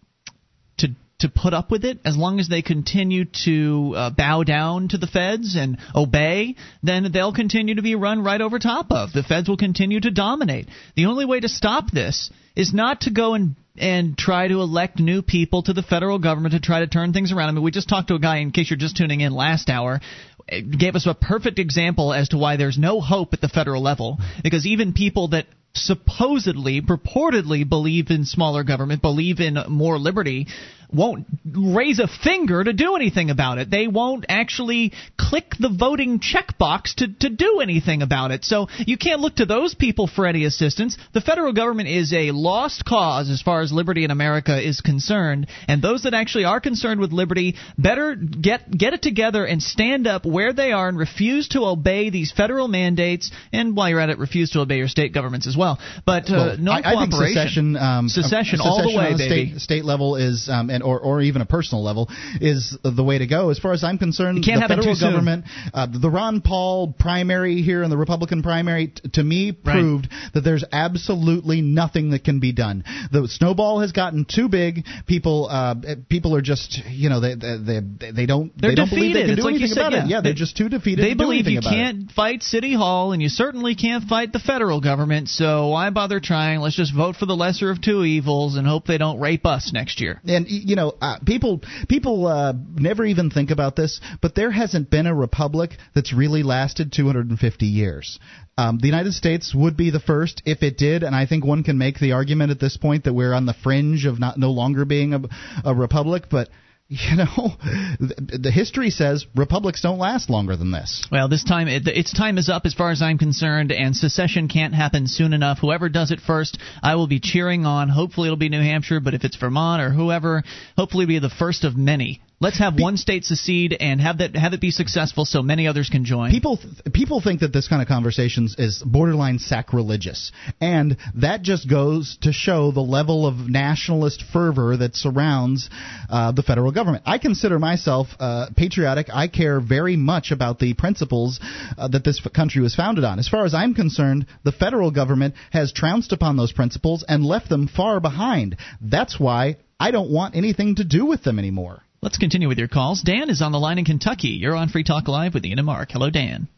[0.78, 4.88] to to put up with it, as long as they continue to uh, bow down
[4.88, 9.12] to the feds and obey, then they'll continue to be run right over top of.
[9.12, 10.68] The feds will continue to dominate.
[10.94, 14.98] The only way to stop this is not to go and and try to elect
[14.98, 17.48] new people to the federal government to try to turn things around.
[17.48, 19.70] I mean, we just talked to a guy, in case you're just tuning in last
[19.70, 20.00] hour,
[20.48, 24.18] gave us a perfect example as to why there's no hope at the federal level,
[24.42, 30.46] because even people that supposedly, purportedly believe in smaller government, believe in more liberty,
[30.92, 33.70] won't raise a finger to do anything about it.
[33.70, 38.44] They won't actually click the voting checkbox to, to do anything about it.
[38.44, 40.96] So you can't look to those people for any assistance.
[41.12, 45.48] The federal government is a lost cause as far as liberty in America is concerned,
[45.66, 50.06] and those that actually are concerned with liberty better get get it together and stand
[50.06, 53.30] up where they are and refuse to obey these federal mandates.
[53.52, 55.78] And while you're at it, refuse to obey your state governments as well.
[56.06, 57.34] But uh, Well, no I, I think cooperation.
[57.34, 59.50] secession, um, Secession uh, all the way, baby.
[59.50, 62.08] State, state level is, um, and or, or even a personal level
[62.40, 63.50] is the way to go.
[63.50, 67.90] As far as I'm concerned, the federal government, uh, the Ron Paul primary here and
[67.92, 69.74] the Republican primary, t- to me, Right.
[69.74, 72.84] proved that there's absolutely nothing that can be done.
[73.12, 74.84] The snowball has gotten too big.
[75.06, 75.74] People, uh,
[76.08, 79.22] people are just, you know, they they they, they don't They're they don't believe they
[79.22, 79.22] defeated.
[79.22, 80.10] can It's do like anything said, about it.
[80.10, 80.20] yeah.
[80.20, 81.04] They're They- just too defeated.
[81.04, 84.80] They to believe you can't fight City Hall, and you certainly can't fight the federal
[84.80, 85.28] government.
[85.28, 86.60] So why bother trying?
[86.60, 89.72] Let's just vote for the lesser of two evils and hope they don't rape us
[89.72, 90.20] next year.
[90.26, 94.90] And you know, uh, people people uh, never even think about this, but there hasn't
[94.90, 98.18] been a republic that's really lasted 250 years.
[98.58, 101.64] Um, the United States would be the first if it did, and I think one
[101.64, 104.50] can make the argument at this point that we're on the fringe of not no
[104.50, 105.20] longer being a,
[105.64, 106.48] a republic, but.
[107.10, 107.52] You know,
[108.00, 111.06] the, history says republics don't last longer than this.
[111.12, 114.48] Well, this time it, its time is up as far as I'm concerned, and secession
[114.48, 115.58] can't happen soon enough.
[115.58, 117.90] Whoever does it first, I will be cheering on.
[117.90, 120.42] Hopefully, it'll be New Hampshire, but if it's Vermont or whoever,
[120.78, 122.22] hopefully, be the first of many.
[122.40, 125.90] Let's have one state secede and have that have it be successful, so many others
[125.90, 126.30] can join.
[126.30, 130.30] People th- people think that this kind of conversations is borderline sacrilegious,
[130.60, 135.68] and that just goes to show the level of nationalist fervor that surrounds
[136.08, 137.02] uh, the federal government.
[137.06, 139.08] I consider myself uh, patriotic.
[139.12, 141.40] I care very much about the principles
[141.76, 143.18] uh, that this f- country was founded on.
[143.18, 147.48] As far as I'm concerned, the federal government has trounced upon those principles and left
[147.48, 148.58] them far behind.
[148.80, 151.82] That's why I don't want anything to do with them anymore.
[152.00, 153.02] Let's continue with your calls.
[153.02, 154.28] Dan is on the line in Kentucky.
[154.28, 155.90] You're on Free Talk Live with Ian and Mark.
[155.90, 156.48] Hello, Dan.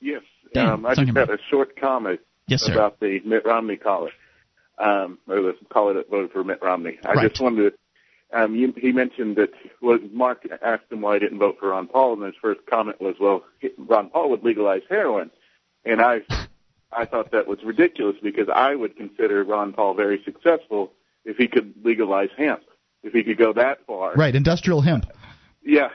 [0.00, 0.22] Yes.
[0.52, 4.10] Dan, Um, I just had a short comment Yes, about the Mitt Romney caller,
[4.78, 6.98] um, or the caller that voted for Mitt Romney.
[7.04, 7.28] I Right.
[7.28, 7.72] just wanted
[8.32, 9.50] to, um, you, he mentioned that,
[9.80, 13.00] well, Mark asked him why he didn't vote for Ron Paul, and his first comment
[13.00, 13.44] was, well,
[13.78, 15.30] Ron Paul would legalize heroin.
[15.84, 16.22] And I,
[16.92, 20.92] I thought that was ridiculous because I would consider Ron Paul very successful
[21.24, 22.62] if he could legalize hemp,
[23.06, 24.14] if he could go that far.
[24.14, 25.06] Right, industrial hemp.
[25.64, 25.88] Yeah,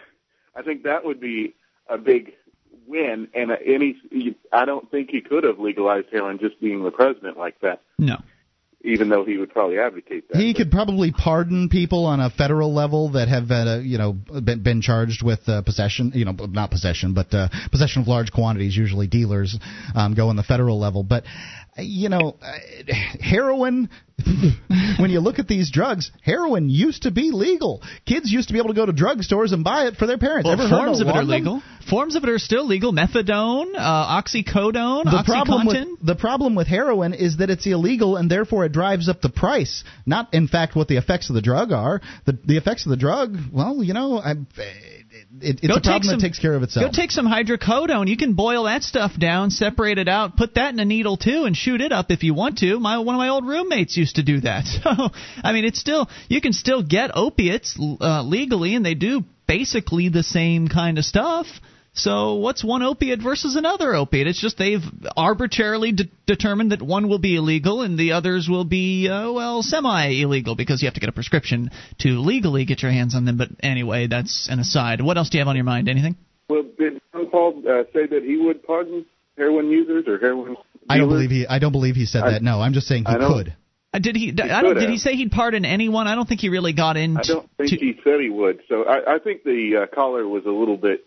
[0.56, 1.54] I think that would be
[1.88, 2.34] a big
[2.88, 3.98] win, and any
[4.52, 7.82] I don't think he could have legalized heroin just being the president like that.
[7.98, 8.18] No.
[8.84, 10.42] Even though he would probably advocate that.
[10.42, 14.64] He could probably pardon people on a federal level that have, uh, you know, been,
[14.64, 16.14] been charged with uh, possession.
[16.16, 18.76] You know, not possession, but uh, possession of large quantities.
[18.76, 19.56] Usually, dealers
[19.94, 21.04] um, go on the federal level.
[21.04, 21.26] But
[21.78, 23.90] you know, uh, heroin.
[25.00, 27.82] when you look at these drugs, heroin used to be legal.
[28.06, 30.46] Kids used to be able to go to drugstores and buy it for their parents.
[30.46, 31.64] Well, Ever heard forms of it are legal.
[31.90, 32.94] Forms of it are still legal.
[32.94, 35.90] Methadone, uh, oxycodone, The problem OxyContin.
[35.92, 39.30] with the problem with heroin is that it's illegal and therefore it drives up the
[39.30, 39.84] price.
[40.06, 42.00] Not in fact what the effects of the drug are.
[42.26, 44.36] The the effects of the drug, well, you know, I,
[45.40, 46.86] it, it's Go a problem some- that takes care of itself.
[46.86, 48.08] Go take some hydrocodone.
[48.08, 51.44] You can boil that stuff down, separate it out, put that in a needle too,
[51.46, 52.80] and shoot it up if you want to.
[52.80, 54.66] My one of my old roommates used to do that.
[54.82, 55.10] So
[55.44, 60.10] I mean, it's still you can still get opiates uh, legally, and they do basically
[60.10, 61.46] the same kind of stuff.
[61.94, 64.28] So what's one opiate versus another opiate?
[64.28, 64.84] It's just they've
[65.18, 69.62] arbitrarily de- determined that one will be illegal and the others will be uh, well
[69.62, 71.70] semi-illegal because you have to get a prescription
[72.00, 73.38] to legally get your hands on them.
[73.38, 75.02] But anyway, that's an aside.
[75.02, 75.90] What else do you have on your mind?
[75.90, 76.16] Anything?
[76.48, 79.06] Well, did Ron Paul uh, say that he would pardon
[79.38, 80.56] heroin users or heroin?
[80.90, 81.46] I don't believe he.
[81.46, 82.42] I don't believe he said I- that.
[82.42, 83.54] No, I'm just saying he I could.
[83.94, 84.28] Uh, did he?
[84.28, 86.08] He I don't, could did he say he'd pardon anyone?
[86.08, 87.20] I don't think he really got into.
[87.20, 88.62] I don't think he said he would.
[88.70, 91.06] So I, I think the uh, caller was a little bit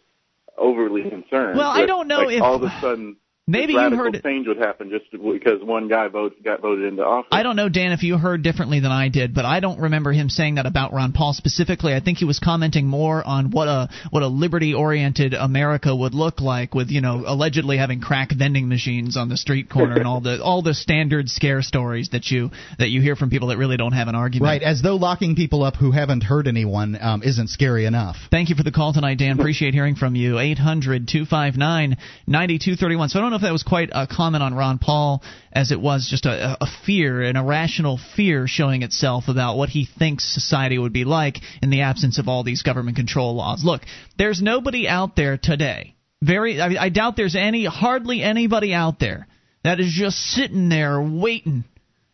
[0.57, 1.59] overly concerned.
[1.59, 3.16] Well, I don't know like, if- all of a sudden
[3.47, 7.28] Maybe you heard change would happen just because one guy vote, got voted into office.
[7.30, 10.12] I don't know, Dan, if you heard differently than I did, but I don't remember
[10.12, 11.92] him saying that about Ron Paul specifically.
[11.92, 16.40] I think he was commenting more on what a what a liberty-oriented America would look
[16.40, 20.22] like, with you know allegedly having crack vending machines on the street corner and all
[20.22, 23.76] the all the standard scare stories that you that you hear from people that really
[23.76, 24.49] don't have an argument.
[24.49, 28.16] Right, as though locking people up who haven't hurt anyone um, isn't scary enough.
[28.30, 29.38] Thank you for the call tonight, Dan.
[29.38, 30.38] Appreciate hearing from you.
[30.38, 33.11] 800 259 9231.
[33.11, 35.22] So I don't know if that was quite a comment on Ron Paul
[35.53, 39.87] as it was just a, a fear, an irrational fear showing itself about what he
[39.87, 43.64] thinks society would be like in the absence of all these government control laws.
[43.64, 43.82] Look,
[44.16, 45.95] there's nobody out there today.
[46.22, 49.26] Very, I, I doubt there's any, hardly anybody out there
[49.64, 51.64] that is just sitting there waiting.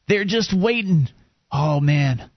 [0.09, 1.09] They're just waiting.
[1.53, 2.31] Oh man,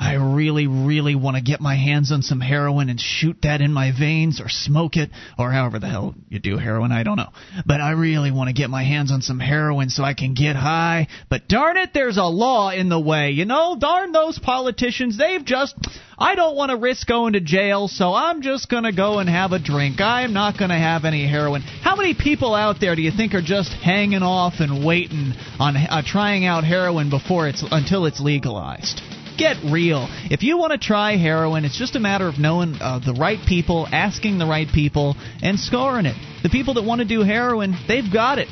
[0.00, 3.70] I really, really want to get my hands on some heroin and shoot that in
[3.70, 7.28] my veins or smoke it or however the hell you do heroin, I don't know.
[7.66, 10.56] But I really want to get my hands on some heroin so I can get
[10.56, 11.08] high.
[11.28, 13.32] But darn it, there's a law in the way.
[13.32, 15.18] You know, darn those politicians.
[15.18, 15.76] They've just.
[16.18, 19.28] I don't want to risk going to jail, so I'm just going to go and
[19.28, 20.00] have a drink.
[20.00, 21.62] I'm not going to have any heroin.
[21.62, 25.76] How many people out there do you think are just hanging off and waiting on
[25.76, 29.00] uh, trying out heroin before it's until it's legalized?
[29.40, 30.06] Get real.
[30.30, 33.38] If you want to try heroin, it's just a matter of knowing uh, the right
[33.48, 36.14] people, asking the right people, and scoring it.
[36.42, 38.48] The people that want to do heroin, they've got it.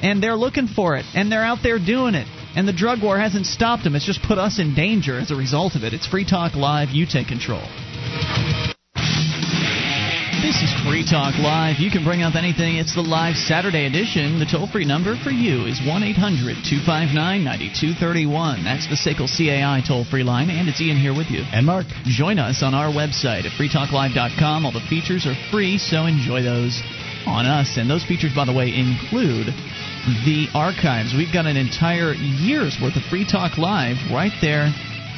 [0.00, 1.04] And they're looking for it.
[1.14, 2.28] And they're out there doing it.
[2.54, 3.96] And the drug war hasn't stopped them.
[3.96, 5.92] It's just put us in danger as a result of it.
[5.92, 6.90] It's Free Talk Live.
[6.90, 7.66] You take control.
[10.48, 11.76] This is Free Talk Live.
[11.76, 12.80] You can bring up anything.
[12.80, 14.40] It's the live Saturday edition.
[14.40, 18.64] The toll free number for you is 1 800 259 9231.
[18.64, 21.44] That's the SACL CAI toll free line, and it's Ian here with you.
[21.52, 21.84] And Mark.
[22.08, 24.64] Join us on our website at freetalklive.com.
[24.64, 26.80] All the features are free, so enjoy those
[27.28, 27.76] on us.
[27.76, 29.52] And those features, by the way, include
[30.24, 31.12] the archives.
[31.12, 34.72] We've got an entire year's worth of Free Talk Live right there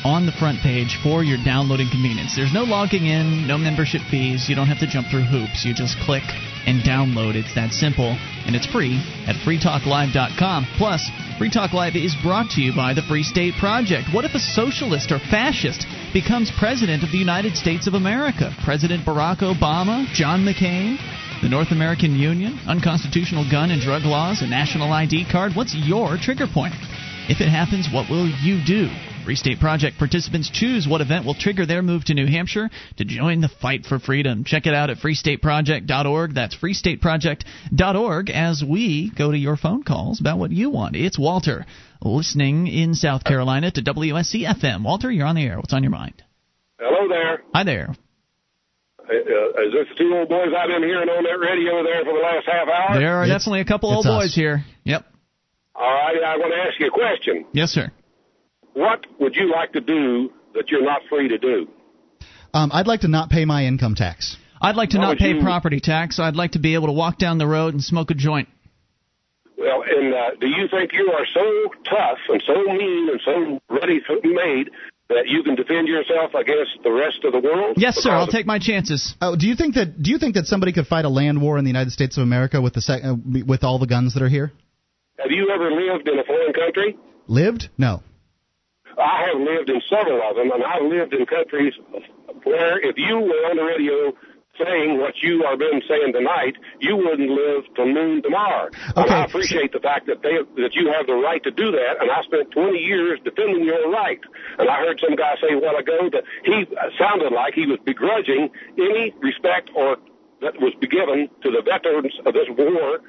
[0.05, 2.35] on the front page for your downloading convenience.
[2.35, 4.49] There's no logging in, no membership fees.
[4.49, 5.65] You don't have to jump through hoops.
[5.65, 6.25] You just click
[6.67, 7.35] and download.
[7.37, 10.67] It's that simple, and it's free at freetalklive.com.
[10.77, 14.09] Plus, Free Talk Live is brought to you by the Free State Project.
[14.13, 18.55] What if a socialist or fascist becomes president of the United States of America?
[18.65, 20.97] President Barack Obama, John McCain,
[21.43, 25.53] the North American Union, unconstitutional gun and drug laws, a national ID card.
[25.55, 26.75] What's your trigger point?
[27.31, 28.89] If it happens, what will you do?
[29.25, 33.05] Free State Project participants choose what event will trigger their move to New Hampshire to
[33.05, 34.43] join the fight for freedom.
[34.43, 36.35] Check it out at freestateproject.org.
[36.35, 40.97] That's freestateproject.org as we go to your phone calls about what you want.
[40.97, 41.67] It's Walter
[42.03, 44.83] listening in South Carolina to WSC FM.
[44.83, 45.59] Walter, you're on the air.
[45.59, 46.25] What's on your mind?
[46.81, 47.43] Hello there.
[47.55, 47.95] Hi there.
[49.11, 52.15] Uh, is this the two old boys I've been hearing on that radio there for
[52.15, 52.99] the last half hour?
[52.99, 54.11] There are definitely a couple old us.
[54.11, 54.65] boys here.
[55.81, 55.87] Yep.
[55.89, 57.47] All right, I want to ask you a question.
[57.53, 57.91] Yes, sir.
[58.75, 61.69] What would you like to do that you're not free to do?
[62.53, 64.37] Um, I'd like to not pay my income tax.
[64.61, 66.19] I'd like to What not pay you- property tax.
[66.19, 68.49] I'd like to be able to walk down the road and smoke a joint.
[69.57, 73.61] Well, and uh, do you think you are so tough and so mean and so
[73.75, 74.71] ready made
[75.11, 77.75] that you can defend yourself against the rest of the world?
[77.77, 78.11] Yes, sir.
[78.11, 79.15] I'll Because take my chances.
[79.21, 81.59] Oh, do you think that do you think that somebody could fight a land war
[81.59, 83.15] in the United States of America with the sec- uh,
[83.47, 84.51] with all the guns that are here?
[85.23, 86.97] Have you ever lived in a foreign country?
[87.27, 87.69] Lived?
[87.77, 88.03] No.
[88.99, 91.75] I have lived in several of them, and I've lived in countries
[92.45, 94.13] where if you were on the radio
[94.59, 98.73] saying what you are been saying tonight, you wouldn't live from noon to Mars.
[98.97, 101.71] and Okay, I appreciate the fact that they that you have the right to do
[101.71, 104.21] that, and I spent 20 years defending your right.
[104.59, 106.67] And I heard some guy say a while ago that he
[106.99, 109.97] sounded like he was begrudging any respect or
[110.43, 113.01] that was given to the veterans of this war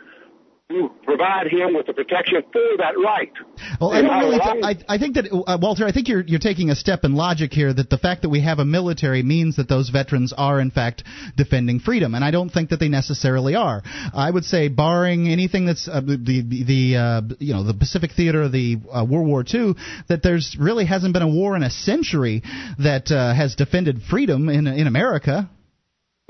[1.03, 3.32] provide him with the protection for that right.
[3.80, 4.39] Well, I don't really.
[4.39, 5.86] Th- I, I think that uh, Walter.
[5.86, 7.74] I think you're you're taking a step in logic here.
[7.74, 11.03] That the fact that we have a military means that those veterans are in fact
[11.36, 13.82] defending freedom, and I don't think that they necessarily are.
[14.13, 18.11] I would say, barring anything that's uh, the the, the uh, you know the Pacific
[18.15, 19.76] Theater, of the uh, World War II,
[20.09, 22.43] that there's really hasn't been a war in a century
[22.80, 25.49] that uh, has defended freedom in in America.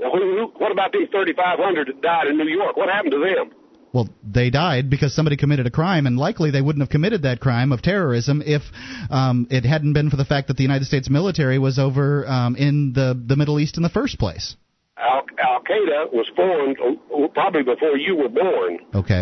[0.01, 2.75] Well, who, who, what about these 3,500 that died in New York?
[2.75, 3.51] What happened to them?
[3.93, 7.39] Well, they died because somebody committed a crime, and likely they wouldn't have committed that
[7.41, 8.61] crime of terrorism if
[9.09, 12.55] um, it hadn't been for the fact that the United States military was over um,
[12.55, 14.55] in the the Middle East in the first place.
[14.97, 18.79] Al, Al Qaeda was formed uh, probably before you were born.
[18.95, 19.21] Okay.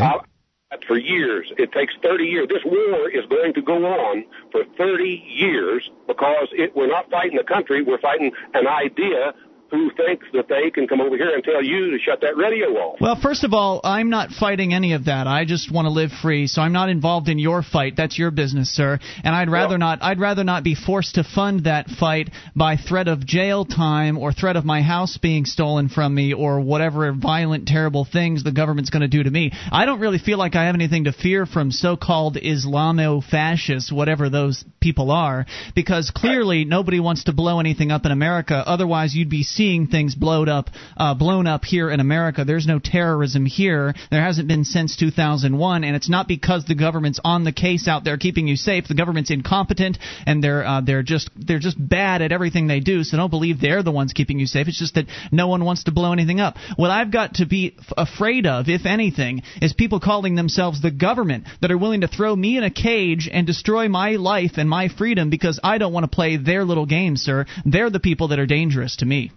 [0.87, 1.51] For years.
[1.57, 2.47] It takes 30 years.
[2.47, 7.39] This war is going to go on for 30 years because it, we're not fighting
[7.39, 9.33] a country, we're fighting an idea
[9.71, 12.67] who thinks that they can come over here and tell you to shut that radio
[12.69, 12.99] off.
[12.99, 15.27] Well, first of all, I'm not fighting any of that.
[15.27, 17.95] I just want to live free, so I'm not involved in your fight.
[17.95, 18.99] That's your business, sir.
[19.23, 19.99] And I'd rather well, not.
[20.01, 24.33] I'd rather not be forced to fund that fight by threat of jail time or
[24.33, 28.89] threat of my house being stolen from me or whatever violent, terrible things the government's
[28.89, 29.51] going to do to me.
[29.71, 34.63] I don't really feel like I have anything to fear from so-called Islamo-fascists, whatever those
[34.79, 35.45] people are,
[35.75, 38.63] because clearly nobody wants to blow anything up in America.
[38.65, 42.45] Otherwise, you'd be seeing things blown up, uh, blown up here in America.
[42.45, 43.93] There's no terrorism here.
[44.09, 48.05] There hasn't been since 2001, and it's not because the government's on the case out
[48.05, 48.87] there keeping you safe.
[48.87, 53.03] The government's incompetent, and they're uh, they're just they're just bad at everything they do.
[53.03, 54.69] So don't believe they're the ones keeping you safe.
[54.69, 56.55] It's just that no one wants to blow anything up.
[56.77, 60.89] What I've got to be f- afraid of, if anything, is people calling themselves the
[60.89, 64.69] government that are willing to throw me in a cage and destroy my life and
[64.69, 67.45] my freedom because I don't want to play their little game, sir.
[67.65, 69.31] They're the people that are dangerous to me.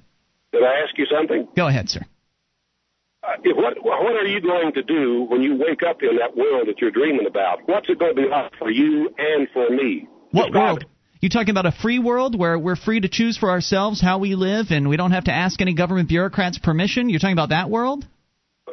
[0.52, 1.48] Did I ask you something?
[1.56, 2.02] Go ahead, sir.
[3.24, 6.66] Uh, what what are you going to do when you wake up in that world
[6.66, 7.60] that you're dreaming about?
[7.66, 10.08] What's it going to be like for you and for me?
[10.32, 10.82] What Describe world?
[10.82, 10.88] It.
[11.20, 14.34] You talking about a free world where we're free to choose for ourselves how we
[14.34, 17.08] live and we don't have to ask any government bureaucrats permission?
[17.08, 18.04] You're talking about that world?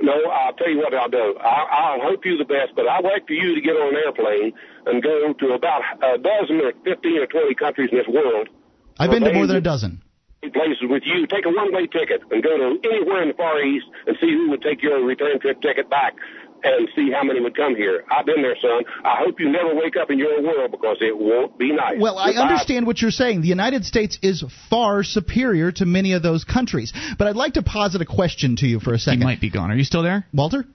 [0.01, 1.35] No, I'll tell you what I'll do.
[1.39, 4.01] I'll, I'll hope you the best, but I'd like for you to get on an
[4.03, 4.53] airplane
[4.87, 8.49] and go to about a dozen or 15 or 20 countries in this world.
[8.97, 10.01] I've been to more than a dozen
[10.47, 11.27] places with you.
[11.27, 14.49] Take a one-way ticket and go to anywhere in the Far East and see who
[14.51, 16.15] would take your return trip ticket back
[16.63, 18.03] and see how many would come here.
[18.11, 18.83] I've been there, son.
[19.05, 21.99] I hope you never wake up in your world because it won't be nice.
[21.99, 23.41] Well, I understand what you're saying.
[23.41, 26.93] The United States is far superior to many of those countries.
[27.17, 29.21] But I'd like to posit a question to you for a second.
[29.21, 29.71] He might be gone.
[29.71, 30.25] Are you still there?
[30.33, 30.65] Walter?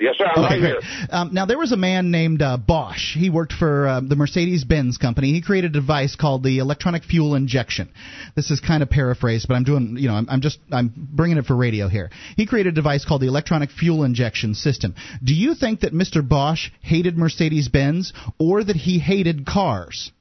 [0.00, 0.26] Yes, sir.
[0.26, 1.10] I'm okay, right great.
[1.10, 3.16] Um, now, there was a man named uh, Bosch.
[3.16, 5.32] He worked for uh, the Mercedes Benz company.
[5.32, 7.88] He created a device called the electronic fuel injection.
[8.36, 11.38] This is kind of paraphrased, but I'm doing, you know, I'm, I'm just, I'm bringing
[11.38, 12.10] it for radio here.
[12.36, 14.94] He created a device called the electronic fuel injection system.
[15.24, 16.26] Do you think that Mr.
[16.26, 20.12] Bosch hated Mercedes Benz or that he hated cars?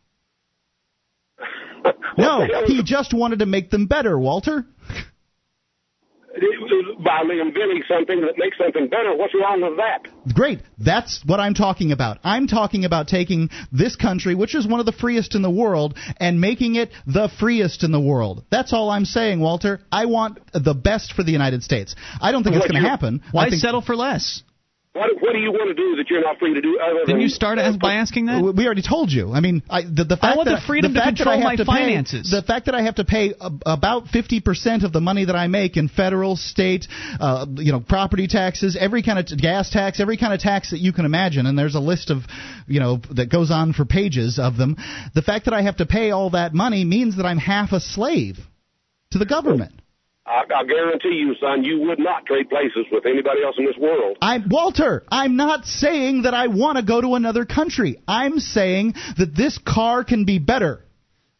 [2.18, 4.66] no, he just wanted to make them better, Walter
[7.04, 9.16] by inventing something that makes something better.
[9.16, 10.34] What's wrong with that?
[10.34, 10.60] Great.
[10.78, 12.20] That's what I'm talking about.
[12.24, 15.98] I'm talking about taking this country, which is one of the freest in the world,
[16.18, 18.44] and making it the freest in the world.
[18.50, 19.82] That's all I'm saying, Walter.
[19.92, 21.96] I want the best for the United States.
[22.22, 23.24] I don't think what, it's going to happen.
[23.32, 24.44] Why think, settle for less?
[24.98, 26.80] What, what do you want to do that you're not free to do?
[26.80, 28.42] Other Didn't you start as, by asking that?
[28.42, 29.32] We already told you.
[29.32, 31.56] I mean, I, the, the fact I want that the freedom the to control my
[31.56, 32.30] to finances.
[32.32, 35.26] Pay, the fact that I have to pay a, about 50 percent of the money
[35.26, 36.88] that I make in federal, state,
[37.20, 40.72] uh, you know, property taxes, every kind of t- gas tax, every kind of tax
[40.72, 42.24] that you can imagine, and there's a list of,
[42.68, 44.78] you know, that goes on for pages of them.
[45.14, 47.80] The fact that I have to pay all that money means that I'm half a
[47.80, 48.38] slave
[49.12, 49.74] to the government.
[50.28, 53.78] I, I guarantee you, son, you would not trade places with anybody else in this
[53.78, 54.18] world.
[54.22, 55.04] I'm Walter.
[55.10, 58.02] I'm not saying that I want to go to another country.
[58.08, 60.84] I'm saying that this car can be better.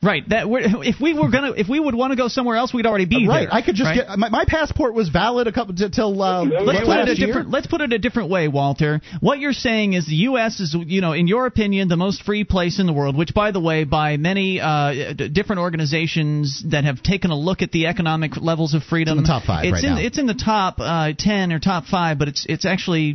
[0.08, 0.28] Right.
[0.30, 0.46] That
[0.86, 3.28] if we were gonna, if we would want to go somewhere else, we'd already be
[3.28, 3.42] right.
[3.42, 3.54] there.
[3.54, 4.08] I could just right?
[4.08, 7.28] get my, my, passport was valid a couple till uh, let's put it a year.
[7.28, 7.50] different.
[7.50, 9.02] Let's put it a different way, Walter.
[9.20, 10.60] What you're saying is the U.S.
[10.60, 13.18] is, you know, in your opinion, the most free place in the world.
[13.18, 17.72] Which, by the way, by many uh, different organizations that have taken a look at
[17.72, 20.00] the economic levels of freedom, it's in the top five it's right in, now.
[20.00, 23.14] It's in the top uh, ten or top five, but it's it's actually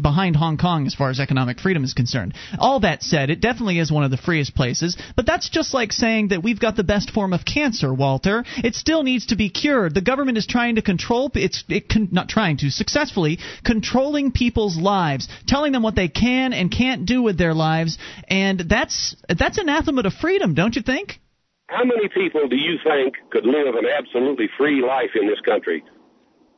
[0.00, 2.34] behind Hong Kong as far as economic freedom is concerned.
[2.58, 4.96] All that said, it definitely is one of the freest places.
[5.16, 8.44] But that's just like saying that we've got the best form of cancer, Walter.
[8.56, 9.94] It still needs to be cured.
[9.94, 14.76] The government is trying to control it's it con, not trying to successfully controlling people's
[14.76, 19.58] lives, telling them what they can and can't do with their lives, and that's that's
[19.58, 21.20] anathema to freedom, don't you think?
[21.68, 25.82] How many people do you think could live an absolutely free life in this country?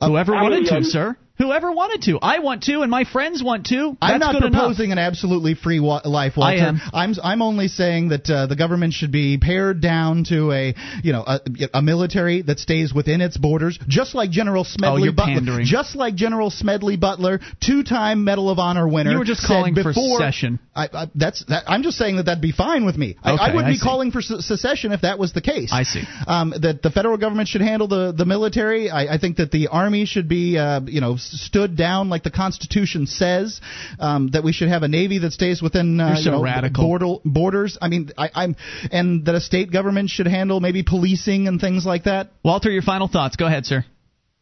[0.00, 1.16] Whoever wanted to, sir.
[1.38, 2.18] Whoever wanted to.
[2.20, 3.96] I want to, and my friends want to.
[4.00, 4.98] That's I'm not proposing enough.
[5.04, 6.56] an absolutely free wa- life, Walter.
[6.56, 6.80] I am.
[6.94, 11.12] I'm I'm only saying that uh, the government should be pared down to a you
[11.12, 11.40] know a,
[11.74, 15.34] a military that stays within its borders, just like General Smedley Oh, you're Butler.
[15.34, 15.66] pandering.
[15.66, 19.10] Just like General Smedley Butler, two-time Medal of Honor winner.
[19.12, 20.58] You were just calling for secession.
[20.74, 23.16] I, I, that's that, I'm just saying that that'd be fine with me.
[23.22, 23.84] I, I wouldn't I be see.
[23.84, 25.70] calling for se- secession if that was the case.
[25.72, 26.02] I see.
[26.26, 28.88] Um, that the federal government should handle the the military.
[28.90, 32.30] I, I think that the army should be uh, you know stood down like the
[32.30, 33.60] Constitution says.
[33.98, 36.42] Um, that we should have a navy that stays within uh, You're so you know,
[36.42, 36.84] radical.
[36.84, 37.78] border, borders.
[37.80, 38.56] I mean, I, I'm
[38.90, 42.30] and that a state government should handle maybe policing and things like that.
[42.44, 43.36] Walter, your final thoughts.
[43.36, 43.84] Go ahead, sir.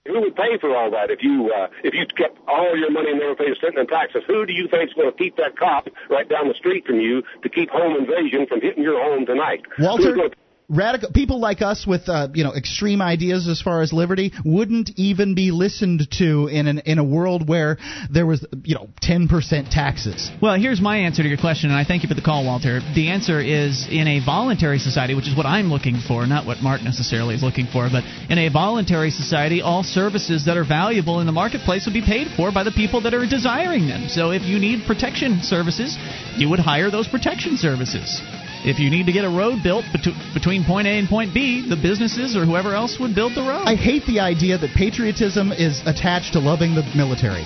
[0.07, 3.11] Who would pay for all that if you uh, if you kept all your money
[3.12, 4.22] and never paid a cent in taxes?
[4.26, 7.01] Who do you think is going to keep that cop right down the street from
[7.01, 9.62] you to keep home invasion from hitting your home tonight?
[9.78, 10.35] Walter, Who's gonna-
[10.68, 14.90] radical people like us with uh, you know extreme ideas as far as liberty wouldn't
[14.96, 17.78] even be listened to in an in a world where
[18.10, 20.30] there was you know 10% taxes.
[20.40, 22.80] Well, here's my answer to your question, and I thank you for the call, Walter.
[22.94, 26.58] The answer is in a voluntary society, which is what I'm looking for, not what
[26.62, 31.20] Mark necessarily is looking for, but in a voluntary society, all services that are valuable
[31.20, 34.08] in the marketplace would be paid for by the people that are desiring them.
[34.08, 35.96] So if you need protection services,
[36.36, 38.22] you would hire those protection services.
[38.64, 39.84] If you need to get a road built
[40.32, 43.64] between point A and point B, the businesses or whoever else would build the road.
[43.66, 47.44] I hate the idea that patriotism is attached to loving the military.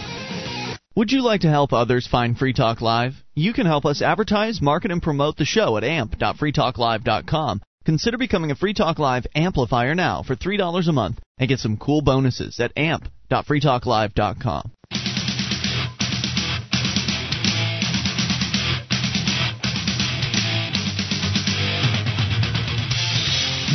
[0.95, 3.15] Would you like to help others find Free Talk Live?
[3.35, 7.63] You can help us advertise, market, and promote the show at amp.freetalklive.com.
[7.85, 11.79] Consider becoming a Free Talk Live amplifier now for $3 a month and get some
[11.79, 14.73] cool bonuses at amp.freetalklive.com.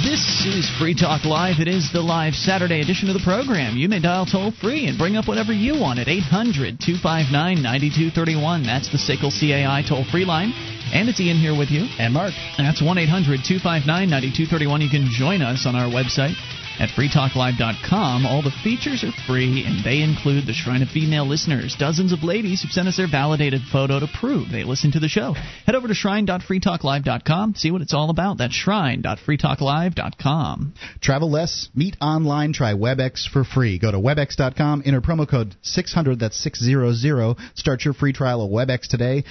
[0.02, 1.62] This is Free Talk Live.
[1.62, 3.78] It is the live Saturday edition of the program.
[3.78, 7.30] You may dial toll free and bring up whatever you want at 800 259
[7.62, 8.64] 9231.
[8.66, 10.50] That's the SACL CAI toll free line.
[10.98, 11.86] And it's Ian here with you.
[12.02, 12.34] And Mark.
[12.58, 14.82] And that's 1 800 259 9231.
[14.82, 16.34] You can join us on our website
[16.80, 18.26] at freetalklive.com.
[18.26, 22.24] All the features are free, and they include the Shrine of Female Listeners, dozens of
[22.24, 25.34] ladies who've sent us their validated photo to prove they listen to the show.
[25.66, 28.38] Head over to shrine.freetalklive.com, see what it's all about.
[28.38, 30.74] That's shrine.freetalklive.com.
[31.02, 33.78] Travel less, meet online, try WebEx for free.
[33.80, 37.38] Go to webex.com, enter promo code 600, that's 600.
[37.56, 39.24] Start your free trial of WebEx today.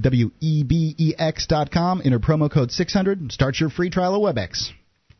[0.00, 4.72] W-E-B-E-X.com, enter promo code 600, and start your free trial of WebEx.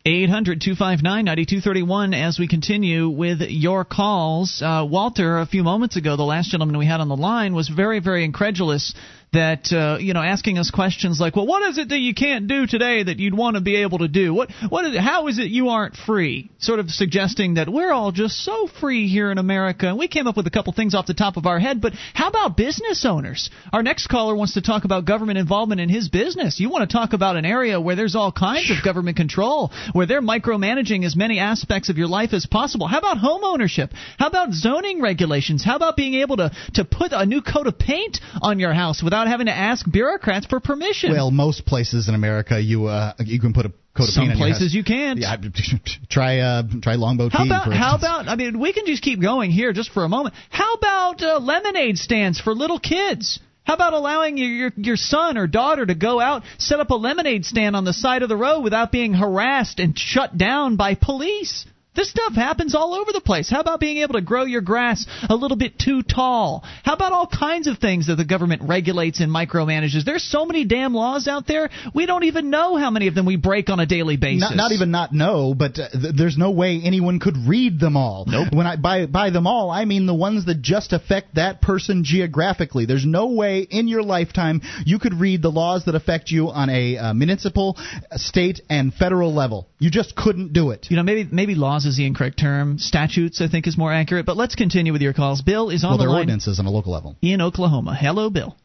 [0.06, 4.60] 800 259 9231 as we continue with your calls.
[4.62, 7.70] Uh, Walter, a few moments ago, the last gentleman we had on the line was
[7.70, 8.92] very, very incredulous
[9.34, 12.48] that, uh, you know, asking us questions like, well, what is it that you can't
[12.48, 14.34] do today that you'd want to be able to do?
[14.34, 16.50] What, what is it, how is it you aren't free?
[16.58, 19.88] Sort of suggesting that we're all just so free here in America.
[19.88, 21.92] And we came up with a couple things off the top of our head, but
[22.14, 23.50] how about business owners?
[23.72, 26.58] Our next caller wants to talk about government involvement in his business.
[26.58, 30.06] You want to talk about an area where there's all kinds of government control, where
[30.06, 32.86] they're micromanaging as many aspects of your life as possible.
[32.86, 33.90] How about home ownership?
[34.18, 35.64] How about zoning regulations?
[35.64, 39.02] How about being able to, to put a new coat of paint on your house
[39.02, 41.12] without having to ask bureaucrats for permission?
[41.12, 44.38] Well, most places in America, you uh, you can put a coat of Some paint
[44.38, 45.18] your places you can't.
[45.18, 45.36] Yeah,
[46.10, 49.20] try uh, try Longbow How Key, about how about I mean we can just keep
[49.20, 50.34] going here just for a moment.
[50.50, 53.40] How about uh, lemonade stands for little kids?
[53.64, 56.94] How about allowing your, your your son or daughter to go out, set up a
[56.94, 60.94] lemonade stand on the side of the road without being harassed and shut down by
[60.94, 61.64] police?
[61.94, 63.48] This stuff happens all over the place.
[63.48, 66.64] How about being able to grow your grass a little bit too tall?
[66.82, 70.04] How about all kinds of things that the government regulates and micromanages?
[70.04, 71.70] There's so many damn laws out there.
[71.94, 74.50] We don't even know how many of them we break on a daily basis.
[74.50, 77.96] Not, not even not know, but uh, th- there's no way anyone could read them
[77.96, 78.24] all.
[78.26, 78.48] Nope.
[78.52, 82.02] When I by by them all, I mean the ones that just affect that person
[82.04, 82.86] geographically.
[82.86, 86.70] There's no way in your lifetime you could read the laws that affect you on
[86.70, 89.68] a uh, municipal, uh, state, and federal level.
[89.84, 90.86] You just couldn't do it.
[90.88, 92.78] You know, maybe maybe laws is the incorrect term.
[92.78, 94.24] Statutes, I think, is more accurate.
[94.24, 95.42] But let's continue with your calls.
[95.42, 97.16] Bill is on well, the there are line ordinances on a local level.
[97.20, 97.94] in Oklahoma.
[97.94, 98.56] Hello, Bill.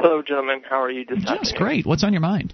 [0.00, 0.62] Hello, gentlemen.
[0.68, 1.54] How are you this Just afternoon?
[1.56, 1.86] great.
[1.86, 2.52] What's on your mind?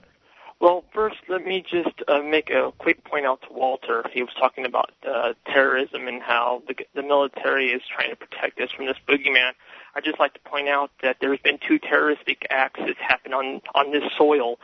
[0.61, 4.05] Well, first, let me just uh, make a quick point out to Walter.
[4.13, 8.61] He was talking about uh, terrorism and how the, the military is trying to protect
[8.61, 9.53] us from this boogeyman.
[9.95, 13.63] I'd just like to point out that there's been two terroristic acts that happened on
[13.75, 14.59] on this soil.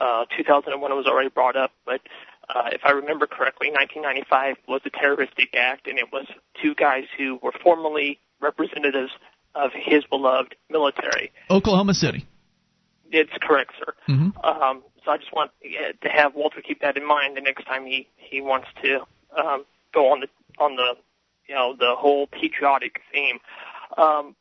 [0.00, 2.00] Uh, 2001 was already brought up, but
[2.54, 6.26] uh, if I remember correctly, 1995 was a terroristic act, and it was
[6.62, 9.10] two guys who were formerly representatives
[9.54, 11.32] of his beloved military.
[11.50, 12.26] Oklahoma City.
[13.10, 13.94] It's correct, sir.
[14.06, 17.64] hmm Um, so I just want to have Walter keep that in mind the next
[17.64, 19.00] time he he wants to
[19.36, 20.28] um, go on the
[20.58, 20.94] on the
[21.48, 23.38] you know the whole patriotic theme.
[23.96, 24.36] Um,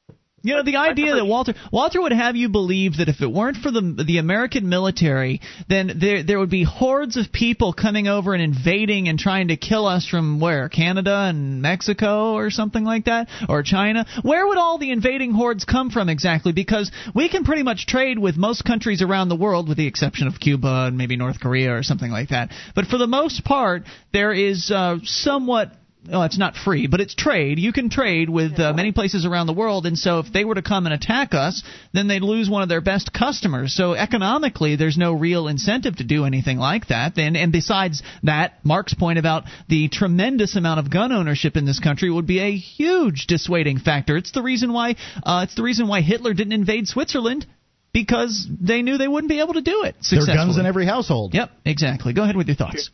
[0.47, 3.57] You know, the idea that Walter Walter would have you believe that if it weren't
[3.57, 8.33] for the the American military, then there there would be hordes of people coming over
[8.33, 13.05] and invading and trying to kill us from where Canada and Mexico or something like
[13.05, 14.05] that or China.
[14.21, 16.53] Where would all the invading hordes come from exactly?
[16.53, 20.27] Because we can pretty much trade with most countries around the world, with the exception
[20.27, 22.51] of Cuba and maybe North Korea or something like that.
[22.73, 23.83] But for the most part,
[24.13, 25.73] there is uh, somewhat
[26.09, 27.59] well, it's not free, but it's trade.
[27.59, 30.55] You can trade with uh, many places around the world, and so if they were
[30.55, 33.75] to come and attack us, then they'd lose one of their best customers.
[33.75, 37.17] So economically, there's no real incentive to do anything like that.
[37.17, 41.79] And, and besides that, Mark's point about the tremendous amount of gun ownership in this
[41.79, 44.17] country would be a huge dissuading factor.
[44.17, 47.45] It's the reason why uh, it's the reason why Hitler didn't invade Switzerland.
[47.93, 49.95] Because they knew they wouldn't be able to do it.
[50.11, 51.33] There are guns in every household.
[51.33, 52.13] Yep, exactly.
[52.13, 52.91] Go ahead with your thoughts.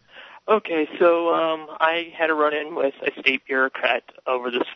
[0.48, 4.68] Okay, so um, I had a run-in with a state bureaucrat over this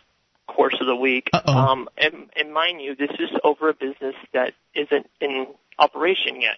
[0.48, 1.30] course of the week.
[1.34, 1.54] Uh-oh.
[1.54, 5.48] Um, and, and mind you, this is over a business that isn't in
[5.78, 6.58] operation yet.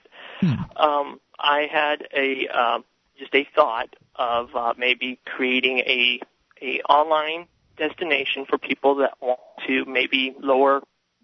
[0.75, 2.79] Um, I had a uh,
[3.17, 6.21] just a thought of uh, maybe creating a
[6.61, 7.47] a online
[7.77, 10.81] destination for people that want to maybe lower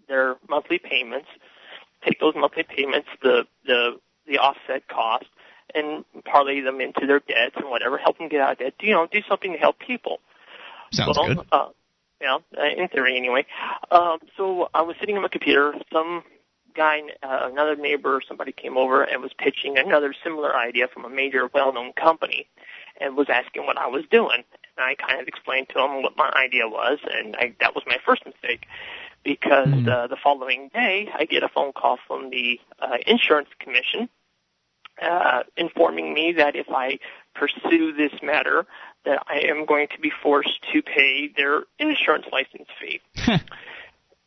[0.08, 1.28] their monthly payments,
[2.04, 5.26] take those monthly payments, the the the offset cost,
[5.76, 8.74] and parlay them into their debts and whatever, help them get out of debt.
[8.80, 10.18] You know, do something to help people.
[10.92, 11.46] Sounds well, good.
[11.52, 11.68] Uh,
[12.20, 13.44] yeah, uh, in theory anyway.
[13.90, 15.74] Um, so I was sitting at my computer.
[15.92, 16.22] Some
[16.74, 21.10] guy, uh, another neighbor, somebody came over and was pitching another similar idea from a
[21.10, 22.46] major, well-known company,
[23.00, 24.44] and was asking what I was doing.
[24.76, 27.84] And I kind of explained to him what my idea was, and I, that was
[27.86, 28.66] my first mistake.
[29.24, 34.08] Because uh, the following day, I get a phone call from the uh, insurance commission
[35.02, 36.98] uh, informing me that if I
[37.34, 38.66] pursue this matter,
[39.04, 43.00] that I am going to be forced to pay their insurance license fee.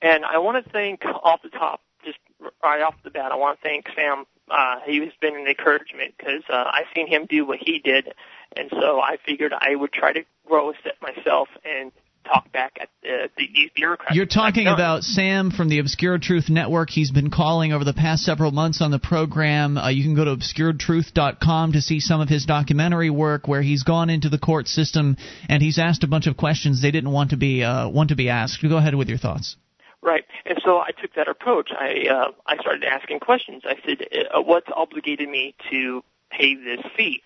[0.01, 2.19] and I want to thank off the top, just
[2.63, 4.25] right off the bat, I want to thank Sam.
[4.49, 8.13] Uh, he has been an encouragement because uh, I've seen him do what he did,
[8.57, 11.91] and so I figured I would try to grow a set myself and
[12.25, 14.15] talk back at uh, these bureaucrats.
[14.15, 16.89] You're talking about Sam from the Obscure Truth Network.
[16.89, 19.77] He's been calling over the past several months on the program.
[19.77, 23.83] Uh, you can go to obscuretruth.com to see some of his documentary work where he's
[23.83, 25.17] gone into the court system
[25.47, 28.15] and he's asked a bunch of questions they didn't want to be uh, want to
[28.15, 28.61] be asked.
[28.61, 29.55] Go ahead with your thoughts.
[30.01, 31.71] Right, and so I took that approach.
[31.77, 33.63] I uh, I started asking questions.
[33.65, 37.21] I said, uh, "What's obligated me to pay this fee?"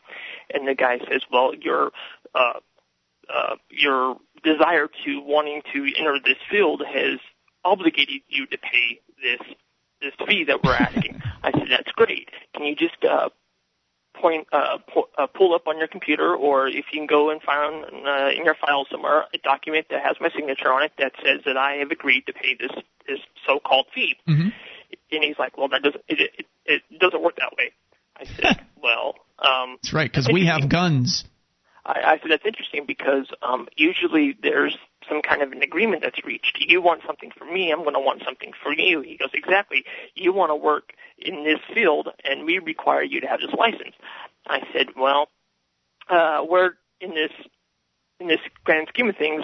[0.52, 1.92] And the guy says, "Well, your
[2.34, 2.60] uh,
[3.30, 7.20] uh, your desire to wanting to enter this field has
[7.64, 9.42] obligated you to pay this
[10.02, 12.30] this fee that we're asking." I said, "That's great.
[12.56, 13.30] Can you just uh,
[14.16, 17.42] point uh, pu- uh, pull up on your computer, or if you can go and
[17.42, 21.14] find uh, in your file somewhere a document that has my signature on it that
[21.24, 22.72] says that I have agreed to pay this
[23.08, 24.50] this so-called fee." Mm-hmm.
[25.12, 26.32] And he's like, "Well, that doesn't it,
[26.66, 27.72] it, it doesn't work that way."
[28.16, 31.26] I said, "Well, um, That's right, because we have guns.
[31.86, 34.78] I, I said that's interesting because um, usually there's
[35.08, 36.58] some kind of an agreement that's reached.
[36.60, 39.02] You want something from me, I'm going to want something for you.
[39.02, 39.84] He goes, exactly.
[40.16, 43.96] You want to work in this field, and we require you to have this license.
[44.48, 45.28] I said, well,
[46.10, 47.32] uh, we're in this
[48.20, 49.44] in this grand scheme of things.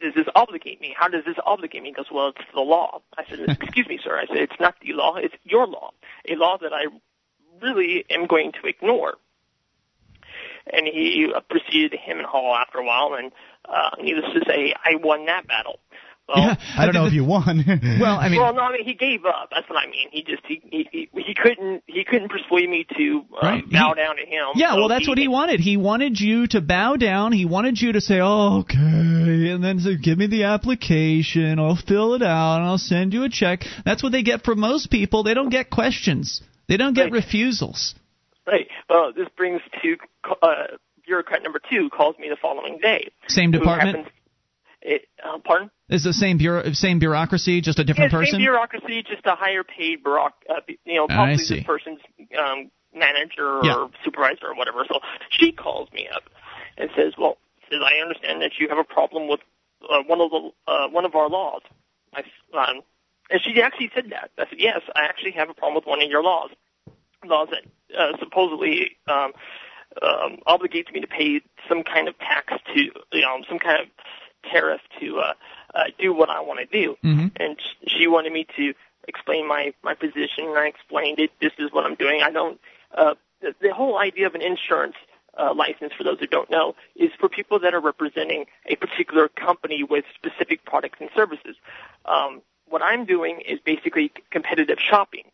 [0.00, 0.94] Does this obligate me?
[0.96, 1.88] How does this obligate me?
[1.88, 3.00] He goes, well, it's the law.
[3.16, 4.16] I said, excuse me, sir.
[4.18, 5.16] I said, it's not the law.
[5.16, 5.90] It's your law,
[6.28, 6.86] a law that I
[7.62, 9.14] really am going to ignore
[10.72, 13.32] and he uh, proceeded to him and Hall after a while, and
[13.68, 15.78] uh, needless to say, I won that battle.
[16.26, 17.62] Well, Yeah, I don't know if you won.
[18.00, 19.50] well, I mean, well, no, I mean he gave up.
[19.50, 20.08] That's what I mean.
[20.10, 23.70] He just he he he, he couldn't he couldn't persuade me to uh, Right.
[23.70, 24.46] bow down to him.
[24.54, 25.60] Yeah, so well, that's what he wanted.
[25.60, 27.32] He wanted you to bow down.
[27.32, 31.58] He wanted you to say, oh, "Okay," and then say, "Give me the application.
[31.58, 34.60] I'll fill it out, and I'll send you a check." That's what they get from
[34.60, 35.24] most people.
[35.24, 36.40] They don't get questions.
[36.68, 37.94] They don't get refusals.
[38.46, 38.68] Right.
[38.88, 39.96] Well, this brings to
[40.42, 40.76] uh,
[41.06, 43.08] bureaucrat number two calls me the following day.
[43.28, 43.96] Same department.
[43.96, 44.12] happens-
[44.86, 45.70] it, uh, pardon?
[45.88, 48.32] Is the same bureau, same bureaucracy, just a different yeah, person?
[48.32, 52.00] Same bureaucracy, just a higher paid bureauc- uh, you know, possibly this person's
[52.38, 53.76] um, manager Yeah.
[53.76, 54.84] or supervisor or whatever.
[54.86, 56.24] So she calls me up
[56.76, 57.38] and says, "Well,
[57.70, 59.40] says I understand that you have a problem with
[59.88, 61.62] uh, one of the uh, one of our laws."
[62.12, 62.20] I,
[62.52, 62.82] um,
[63.30, 64.32] and she actually said that.
[64.38, 66.50] I said, "Yes, I actually have a problem with one of your laws,
[67.26, 67.64] laws that
[67.98, 69.32] uh, supposedly." Um,
[70.02, 73.86] um, obligates me to pay some kind of tax to, you know, some kind of
[74.50, 75.34] tariff to uh,
[75.74, 76.96] uh, do what I want to do.
[77.04, 77.28] Mm-hmm.
[77.36, 78.74] And sh- she wanted me to
[79.08, 81.30] explain my my position, and I explained it.
[81.40, 82.22] This is what I'm doing.
[82.22, 82.60] I don't.
[82.96, 84.96] Uh, the, the whole idea of an insurance
[85.38, 89.28] uh, license, for those who don't know, is for people that are representing a particular
[89.28, 91.56] company with specific products and services.
[92.04, 95.24] Um, what I'm doing is basically competitive shopping.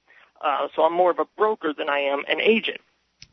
[0.41, 2.81] Uh, so I'm more of a broker than I am an agent.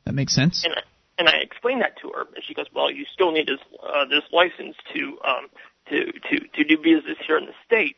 [0.06, 0.64] That makes sense.
[0.66, 0.82] And I,
[1.18, 4.06] and I explained that to her, and she goes, "Well, you still need this uh,
[4.06, 5.48] this license to um,
[5.90, 7.96] to to to do business here in the state."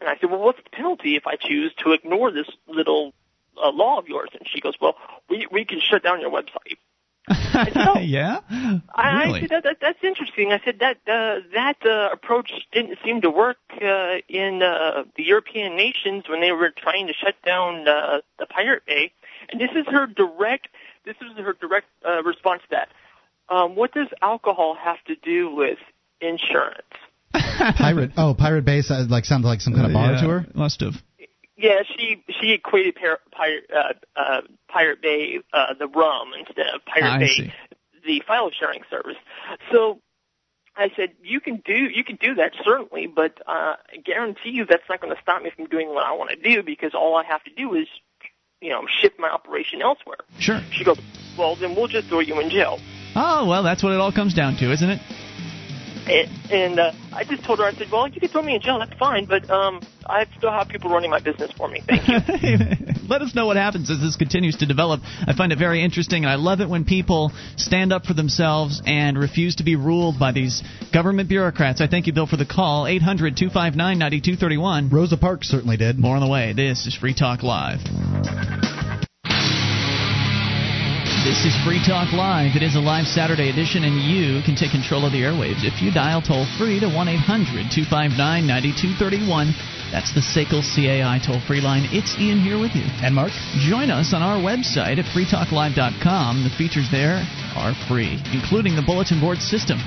[0.00, 3.12] And I said, "Well, what's the penalty if I choose to ignore this little
[3.62, 4.96] uh, law of yours?" And she goes, "Well,
[5.28, 6.78] we we can shut down your website."
[7.28, 7.98] I said, oh.
[7.98, 8.40] yeah,
[8.94, 9.38] I, really?
[9.38, 10.52] I said that, that that's interesting.
[10.52, 15.24] I said that uh, that uh, approach didn't seem to work uh, in uh, the
[15.24, 19.12] European nations when they were trying to shut down uh, the Pirate Bay.
[19.50, 20.68] And this is her direct
[21.04, 22.88] this is her direct uh, response to that.
[23.48, 25.78] Um, what does alcohol have to do with
[26.20, 26.82] insurance?
[27.76, 28.12] Pirate.
[28.16, 30.46] Oh, Pirate Bay sounds like sounds like some kind of bar yeah, to her.
[30.54, 30.94] Must have.
[31.56, 36.84] Yeah, she she equated Pir- Pirate uh, uh, Pirate Bay uh, the rum instead of
[36.84, 37.52] Pirate I Bay see.
[38.06, 39.16] the file sharing service.
[39.72, 40.00] So
[40.76, 44.66] I said you can do you can do that certainly, but uh, I guarantee you
[44.66, 47.16] that's not going to stop me from doing what I want to do because all
[47.16, 47.88] I have to do is
[48.60, 50.18] you know shift my operation elsewhere.
[50.38, 50.60] Sure.
[50.72, 50.98] She goes,
[51.38, 52.78] well then we'll just throw you in jail.
[53.14, 55.00] Oh well, that's what it all comes down to, isn't it?
[56.06, 58.60] And, and uh, I just told her, I said, well, you can throw me in
[58.60, 61.82] jail, that's fine, but um, I still have people running my business for me.
[61.86, 62.58] Thank you.
[63.08, 65.00] Let us know what happens as this continues to develop.
[65.04, 68.82] I find it very interesting, and I love it when people stand up for themselves
[68.86, 70.62] and refuse to be ruled by these
[70.92, 71.80] government bureaucrats.
[71.80, 72.86] I thank you, Bill, for the call.
[72.86, 74.90] 800 259 9231.
[74.90, 75.98] Rosa Parks certainly did.
[75.98, 76.52] More on the way.
[76.52, 77.80] This is Free Talk Live.
[81.26, 82.54] This is Free Talk Live.
[82.54, 85.82] It is a live Saturday edition, and you can take control of the airwaves if
[85.82, 89.50] you dial toll free to 1 800 259 9231.
[89.90, 91.90] That's the SACL CAI toll free line.
[91.90, 92.86] It's Ian here with you.
[93.02, 93.34] And Mark.
[93.58, 96.46] Join us on our website at freetalklive.com.
[96.46, 97.18] The features there
[97.58, 99.82] are free, including the bulletin board system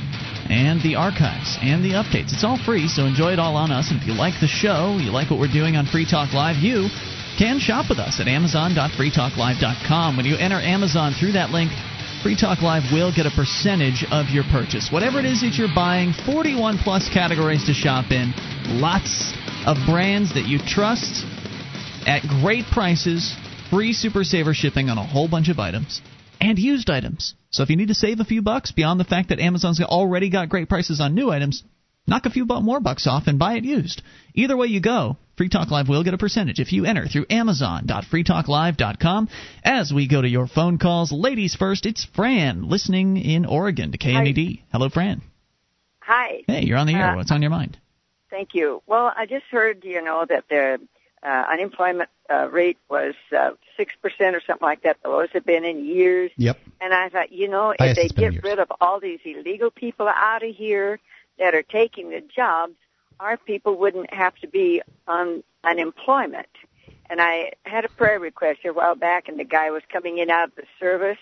[0.51, 2.35] and the archives and the updates.
[2.35, 3.95] It's all free, so enjoy it all on us.
[3.95, 6.59] And if you like the show, you like what we're doing on Free Talk Live,
[6.59, 6.91] you
[7.39, 10.17] can shop with us at amazon.freetalklive.com.
[10.17, 11.71] When you enter Amazon through that link,
[12.21, 14.91] Free Talk Live will get a percentage of your purchase.
[14.91, 18.33] Whatever it is that you're buying, 41 plus categories to shop in,
[18.81, 19.31] lots
[19.65, 21.23] of brands that you trust
[22.05, 23.33] at great prices,
[23.69, 26.01] free Super Saver shipping on a whole bunch of items,
[26.41, 27.35] and used items.
[27.51, 30.29] So if you need to save a few bucks beyond the fact that Amazon's already
[30.29, 31.63] got great prices on new items,
[32.05, 34.01] knock a few more bucks off and buy it used.
[34.35, 37.25] Either way you go, Free Talk Live will get a percentage if you enter through
[37.29, 39.29] Amazon.freetalklive.com.
[39.63, 43.97] As we go to your phone calls, ladies first, it's Fran listening in Oregon to
[43.97, 44.63] KMED.
[44.73, 45.21] Hello, Fran.
[46.01, 46.43] Hi.
[46.45, 47.11] Hey, you're on the air.
[47.11, 47.77] Uh, What's on your mind?
[48.29, 48.83] Thank you.
[48.85, 50.81] Well, I just heard, you know, that the
[51.23, 53.87] uh, unemployment uh, rate was uh, 6%
[54.33, 56.31] or something like that, the lowest it's been in years.
[56.35, 56.59] Yep.
[56.81, 58.43] And I thought, you know, if Highest they it's been in get years.
[58.43, 60.99] rid of all these illegal people out of here
[61.37, 62.73] that are taking the jobs,
[63.19, 66.47] our people wouldn't have to be on unemployment.
[67.09, 70.19] And I had a prayer request here a while back, and the guy was coming
[70.19, 71.17] in out of the service,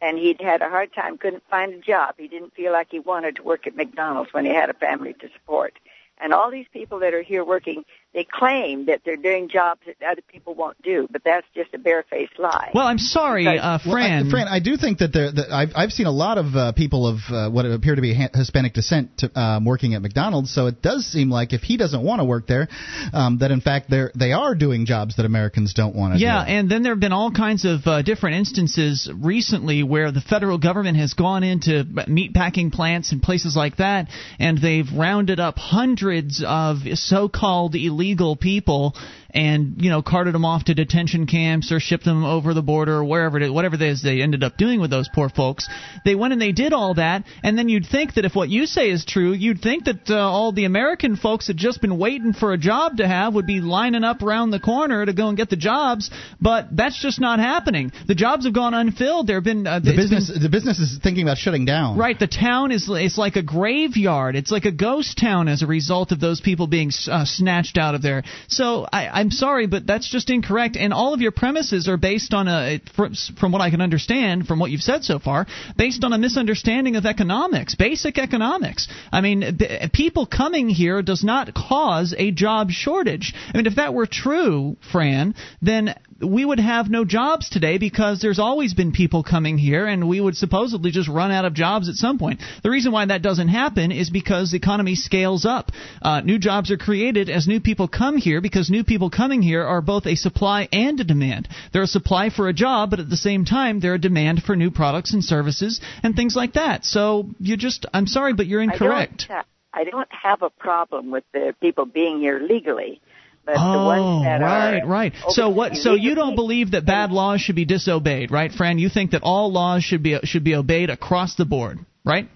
[0.00, 2.14] and he'd had a hard time, couldn't find a job.
[2.18, 5.14] He didn't feel like he wanted to work at McDonald's when he had a family
[5.14, 5.78] to support.
[6.18, 7.84] And all these people that are here working,
[8.16, 11.78] they claim that they're doing jobs that other people won't do, but that's just a
[11.78, 12.70] barefaced lie.
[12.74, 14.30] Well, I'm sorry, Because- uh, Well, I- Fran.
[14.30, 15.30] Fran, I do think that there.
[15.30, 18.14] That I've I've seen a lot of uh, people of uh, what appear to be
[18.14, 20.50] ha- Hispanic descent to, um, working at McDonald's.
[20.54, 22.68] So it does seem like if he doesn't want to work there,
[23.12, 26.42] um, that in fact they they are doing jobs that Americans don't want to Yeah,
[26.42, 26.50] do.
[26.52, 30.56] and then there have been all kinds of uh, different instances recently where the federal
[30.56, 36.42] government has gone into meatpacking plants and places like that, and they've rounded up hundreds
[36.46, 38.05] of so-called illegal
[38.36, 38.94] people
[39.36, 42.96] and you know carted them off to detention camps or shipped them over the border
[42.96, 45.68] or wherever it is, whatever it is they ended up doing with those poor folks.
[46.04, 48.64] They went and they did all that, and then you'd think that if what you
[48.66, 52.32] say is true, you'd think that uh, all the American folks had just been waiting
[52.32, 55.36] for a job to have would be lining up around the corner to go and
[55.36, 56.10] get the jobs,
[56.40, 57.92] but that's just not happening.
[58.08, 59.26] The jobs have gone unfilled.
[59.26, 61.98] There have been uh, the business been- the business is thinking about shutting down.
[61.98, 64.34] Right, the town is it's like a graveyard.
[64.34, 67.94] It's like a ghost town as a result of those people being uh, snatched out
[67.94, 68.22] of there.
[68.48, 70.76] So I, I'm sorry, but that's just incorrect.
[70.76, 74.60] And all of your premises are based on a, from, what I can understand from
[74.60, 78.86] what you've said so far, based on a misunderstanding of economics, basic economics.
[79.10, 79.58] I mean,
[79.92, 83.34] people coming here does not cause a job shortage.
[83.52, 88.20] I mean, if that were true, Fran, then we would have no jobs today because
[88.20, 91.88] there's always been people coming here, and we would supposedly just run out of jobs
[91.88, 92.40] at some point.
[92.62, 95.72] The reason why that doesn't happen is because the economy scales up.
[96.00, 99.64] Uh, new jobs are created as new people come here because new people coming here
[99.64, 101.48] are both a supply and a demand.
[101.72, 104.56] They're a supply for a job, but at the same time, they're a demand for
[104.56, 106.84] new products and services and things like that.
[106.84, 109.26] So you just, I'm sorry, but you're incorrect.
[109.28, 113.02] I don't, I don't have a problem with the people being here legally.
[113.46, 115.14] But oh, the ones that right, are right.
[115.28, 115.76] So what?
[115.76, 118.80] So you don't believe that bad laws should be disobeyed, right, Fran?
[118.80, 122.28] You think that all laws should be should be obeyed across the board, right?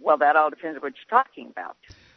[0.00, 1.76] Well, that all depends on what you're talking about.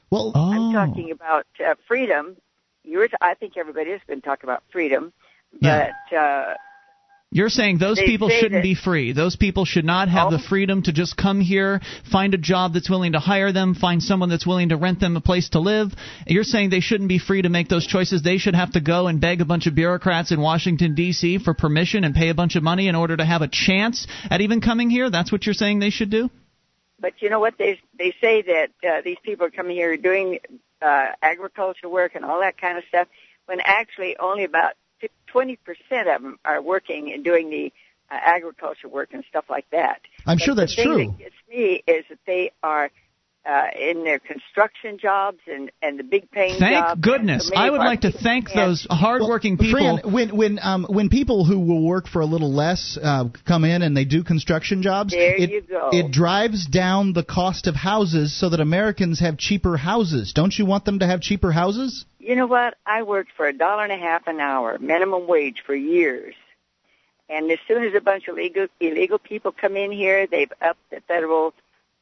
[0.10, 0.52] Well, oh.
[0.52, 2.36] I'm talking about uh, freedom.
[2.84, 5.14] You're, t- I think everybody has been talking about freedom,
[5.62, 5.92] Yeah.
[6.10, 6.54] but uh,
[7.32, 9.12] You're saying those They people shouldn't that- be free.
[9.12, 12.90] Those people should not have the freedom to just come here, find a job that's
[12.90, 15.94] willing to hire them, find someone that's willing to rent them a place to live.
[16.28, 18.22] You're saying they shouldn't be free to make those choices.
[18.22, 21.40] They should have to go and beg a bunch of bureaucrats in Washington D.C.
[21.40, 24.40] for permission and pay a bunch of money in order to have a chance at
[24.40, 25.10] even coming here.
[25.10, 26.30] That's what you're saying they should do.
[27.02, 30.40] but you know what they they say that uh, these people are coming here doing
[30.82, 33.10] uh, agriculture work and all that kind of stuff,
[33.48, 34.74] when actually only about
[35.36, 37.66] twenty percent of them are working and doing the
[38.10, 40.00] uh, agriculture work and stuff like that.
[40.26, 41.08] I'm But sure the that's thing true.
[41.08, 42.90] That gets me is that they are.
[43.48, 47.00] Uh, in their construction jobs and, and the big paying Thank jobs.
[47.00, 47.52] goodness.
[47.56, 50.00] I would like to thank can't- those hardworking people.
[50.00, 53.64] Fran, when when um, when people who will work for a little less uh, come
[53.64, 55.92] in and they do construction jobs, There it, you go.
[55.94, 60.34] it drives down the cost of houses so that Americans have cheaper houses.
[60.34, 62.04] Don't you want them to have cheaper houses?
[62.26, 62.76] You know what?
[62.88, 66.34] I worked for a dollar and a half an hour minimum wage for years.
[67.30, 70.90] And as soon as a bunch of illegal illegal people come in here, they've upped
[70.90, 71.54] the federal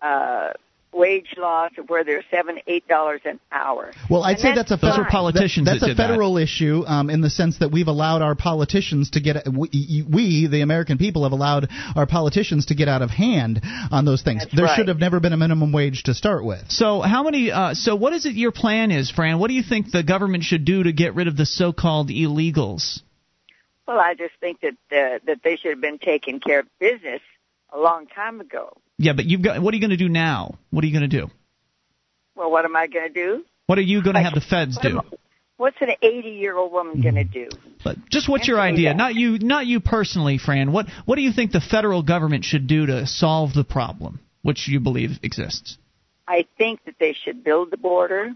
[0.02, 0.54] uh
[0.94, 3.91] wage law to where they're seven, eight dollars an hour.
[4.10, 6.07] Well, I'd And say that's, a federal, are politicians that- that's that a did that.
[6.10, 10.48] federal issue um, in the sense that we've allowed our politicians to get we, we
[10.48, 13.61] the American people have allowed our politicians to get out of hand
[13.91, 14.44] on those things.
[14.44, 14.76] That's there right.
[14.76, 16.70] should have never been a minimum wage to start with.
[16.70, 17.52] So how many?
[17.52, 18.36] Uh, so what is it?
[18.36, 19.40] Your plan is, Fran?
[19.40, 23.02] What do you think the government should do to get rid of the so-called illegals?
[23.88, 27.22] Well, I just think that uh, that they should have been taking care of business
[27.74, 28.78] a long time ago.
[28.98, 29.61] Yeah, but you've got.
[29.61, 30.57] What are you going to do now?
[30.70, 31.30] What are you going to do?
[32.36, 33.44] Well, what am I going to do?
[33.65, 35.02] What are you going to have the feds do?
[35.57, 37.32] What's an 80-year-old woman going to mm-hmm.
[37.32, 37.74] do?
[37.84, 38.90] But just what's your idea?
[38.90, 38.98] that.
[38.98, 40.72] Not you, not you personally, Fran.
[40.72, 44.68] What What do you think the federal government should do to solve the problem, which
[44.68, 45.78] you believe exists?
[46.28, 48.32] I think that they should build the border,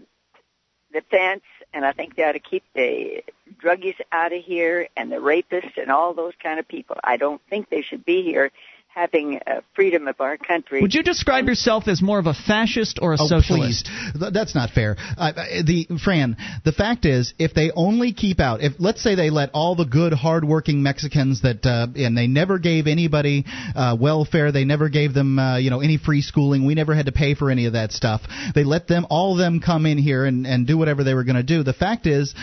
[0.92, 3.22] the fence, and I think they ought to keep the
[3.62, 6.96] druggies out of here and the rapists and all those kind of people.
[7.02, 8.50] I don't think they should be here
[8.98, 10.82] having uh, freedom of our country.
[10.82, 13.86] Would you describe yourself as more of a fascist or a Oh, socialist?
[13.86, 14.12] please.
[14.18, 14.96] Th- That's not fair.
[15.16, 15.32] Uh,
[15.64, 19.50] the Fran, the fact is, if they only keep out, if let's say they let
[19.54, 23.44] all the good, hardworking Mexicans that, uh, and they never gave anybody
[23.76, 26.66] uh, welfare, they never gave them, uh, you know, any free schooling.
[26.66, 28.22] We never had to pay for any of that stuff.
[28.54, 31.24] They let them, all of them, come in here and and do whatever they were
[31.24, 31.62] going to do.
[31.62, 32.34] The fact is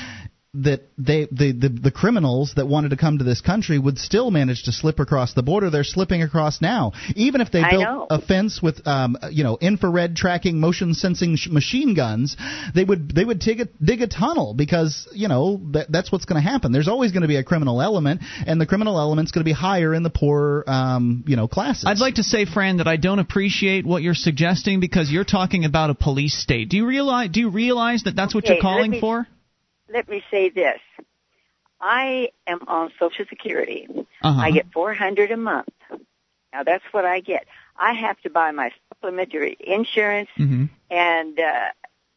[0.64, 4.32] that they the, the the criminals that wanted to come to this country would still
[4.32, 5.70] manage to slip across the border.
[5.70, 8.08] They're slipping across now, even if they I built know.
[8.10, 12.38] a fence with um, you know infrared tracking, motion sensing sh- machine guns.
[12.74, 16.26] They would they would dig a, dig a tunnel because you know that, that's what's
[16.26, 16.72] going to happen.
[16.72, 19.54] There's always going to be a criminal element, and the criminal element's going to be
[19.54, 21.86] higher in the poor um, you know classes.
[21.88, 25.66] I'd like to say, Fran, that I don't appreciate what you're suggesting because you're talking
[25.66, 26.70] about a police state.
[26.70, 27.30] Do you realize?
[27.32, 29.28] Do you realize that that's what Okay, you're calling me- for?
[29.92, 30.80] Let me say this.
[31.80, 33.88] I am on Social Security.
[34.22, 34.42] Uh-huh.
[34.42, 35.68] I get 400 a month.
[36.54, 37.46] Now that's what I get.
[37.78, 40.66] I have to buy my supplementary insurance Mm-hmm.
[40.90, 41.70] and uh,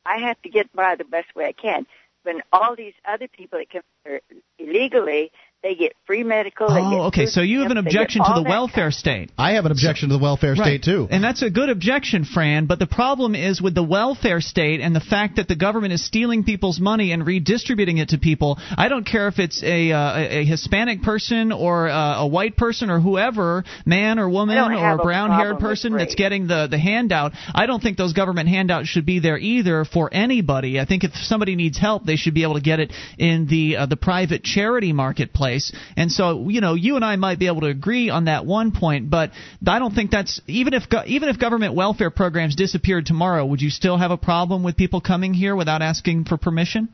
[0.07, 1.87] I have to get by the best way I can.
[2.23, 4.21] When all these other people that come here
[4.59, 5.33] illegally,
[5.63, 6.69] they get free medical.
[6.69, 7.27] they get Oh, okay.
[7.27, 9.31] So you have an stamps, they get objection to the welfare state.
[9.37, 10.81] I have an objection to the welfare Right.
[10.81, 11.09] state too.
[11.11, 14.95] And that's a good objection, Fran, but the problem is with the welfare state and
[14.95, 18.59] the fact that the government is stealing people's money and redistributing it to people.
[18.77, 22.57] I don't care if it's a uh, a a Hispanic person or uh, a white
[22.57, 26.79] person or whoever, man or woman or a a brown-haired person that's getting the the
[26.79, 27.33] handout.
[27.53, 30.79] I don't think those government handouts should be there either for anybody.
[30.79, 33.77] I think if somebody needs help, they should be able to get it in the
[33.77, 35.48] uh, the private charity marketplace.
[35.97, 38.73] And so, you know, you and I might be able to agree on that one
[38.73, 39.33] point, but
[39.67, 43.71] I don't think that's even if even if government welfare programs disappeared tomorrow, would you
[43.71, 46.89] still have a problem with people coming here without asking for permission?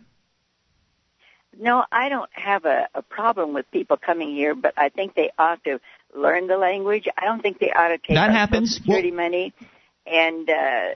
[1.58, 5.30] No, I don't have a, a problem with people coming here, but I think they
[5.38, 5.80] ought to
[6.14, 7.06] learn the language.
[7.16, 8.70] I don't think they ought to take That happens.
[8.70, 9.52] Social Security money
[10.06, 10.94] and uh,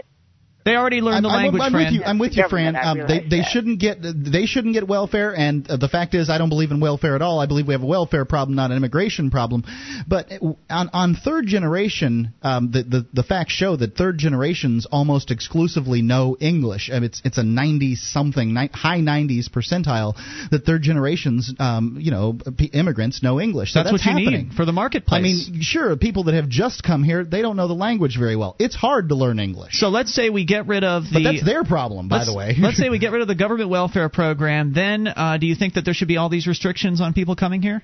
[0.68, 1.84] They already learned the I'm, language, I'm, Fran.
[1.84, 2.02] with you.
[2.04, 2.76] I'm with you, Fran.
[2.76, 3.50] Um, they they that.
[3.50, 6.80] shouldn't get they shouldn't get welfare, and uh, the fact is, I don't believe in
[6.80, 7.40] welfare at all.
[7.40, 9.64] I believe we have a welfare problem, not an immigration problem.
[10.06, 10.30] But
[10.68, 16.02] on on third generation, um, the, the the facts show that third generations almost exclusively
[16.02, 16.90] know English.
[16.90, 20.16] I mean, it's it's a 90 something, high 90s percentile
[20.50, 22.38] that third generations, um, you know,
[22.72, 23.72] immigrants know English.
[23.72, 24.48] So that's, that's, what you happening.
[24.48, 25.18] need for the marketplace.
[25.18, 28.36] I mean, sure, people that have just come here, they don't know the language very
[28.36, 28.56] well.
[28.58, 29.78] It's hard to learn English.
[29.78, 31.10] so let's say we get rid of the.
[31.14, 32.54] But that's their problem, by the way.
[32.58, 34.72] let's say we get rid of the government welfare program.
[34.72, 37.62] Then, uh, do you think that there should be all these restrictions on people coming
[37.62, 37.82] here?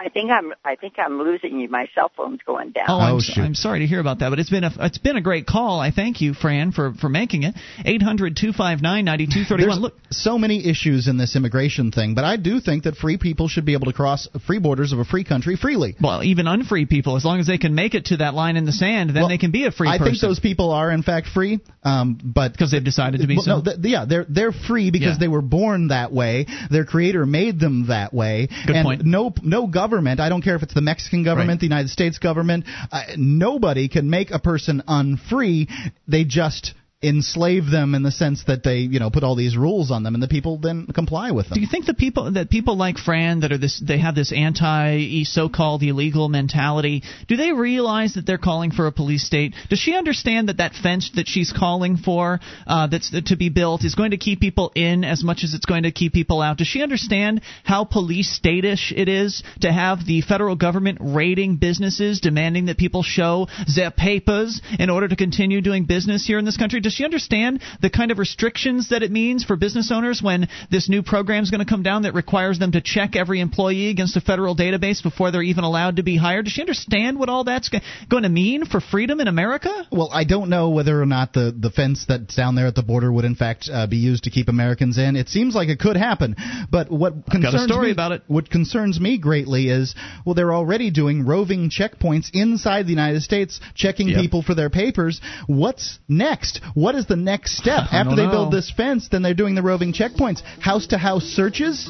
[0.00, 0.52] I think I'm.
[0.64, 1.68] I think I'm losing you.
[1.68, 2.84] My cell phone's going down.
[2.88, 3.40] Oh, I'm, Oh, s- shoot.
[3.42, 5.80] I'm sorry to hear about that, but it's been a it's been a great call.
[5.80, 7.54] I thank you, Fran, for for making it.
[7.84, 9.82] Eight hundred two five nine ninety two thirty There's one.
[9.82, 13.48] Look, so many issues in this immigration thing, but I do think that free people
[13.48, 15.96] should be able to cross free borders of a free country freely.
[16.00, 18.66] well, even unfree people, as long as they can make it to that line in
[18.66, 20.12] the sand, then Well, they can be a free I person.
[20.12, 23.44] think those people are in fact free, um, but because they've decided to be Well,
[23.44, 23.56] so.
[23.58, 25.18] no, th- yeah, they're they're free because Yeah.
[25.18, 26.46] they were born that way.
[26.70, 28.48] Their creator made them that way.
[28.64, 29.04] Good and point.
[29.04, 29.87] no no government,
[30.20, 31.60] I don't care if it's the Mexican government, Right.
[31.60, 35.68] the United States government, uh, nobody can make a person unfree.
[36.06, 39.92] They just enslave them in the sense that they, you know, put all these rules
[39.92, 41.54] on them and the people then comply with them.
[41.54, 44.32] Do you think the people that people like Fran that are this they have this
[44.32, 47.04] anti so-called illegal mentality?
[47.28, 49.54] Do they realize that they're calling for a police state?
[49.70, 53.84] Does she understand that that fence that she's calling for uh, that's to be built
[53.84, 56.58] is going to keep people in as much as it's going to keep people out?
[56.58, 62.20] Does she understand how police statish it is to have the federal government raiding businesses,
[62.20, 63.46] demanding that people show
[63.76, 66.80] their papers in order to continue doing business here in this country?
[66.88, 70.88] Does she understand the kind of restrictions that it means for business owners when this
[70.88, 74.16] new program is going to come down that requires them to check every employee against
[74.16, 76.46] a federal database before they're even allowed to be hired?
[76.46, 77.68] Does she understand what all that's
[78.08, 79.86] going to mean for freedom in America?
[79.92, 82.82] Well, I don't know whether or not the, the fence that's down there at the
[82.82, 85.14] border would in fact uh, be used to keep Americans in.
[85.14, 86.36] It seems like it could happen,
[86.70, 88.22] but what got a concerns story me, about it.
[88.28, 89.94] What concerns me greatly is
[90.24, 94.20] well, they're already doing roving checkpoints inside the United States, checking Yep.
[94.22, 95.20] people for their papers.
[95.46, 96.60] What's next?
[96.78, 98.30] What is the next step after they know.
[98.30, 99.08] build this fence?
[99.10, 101.88] Then they're doing the roving checkpoints, house to house searches.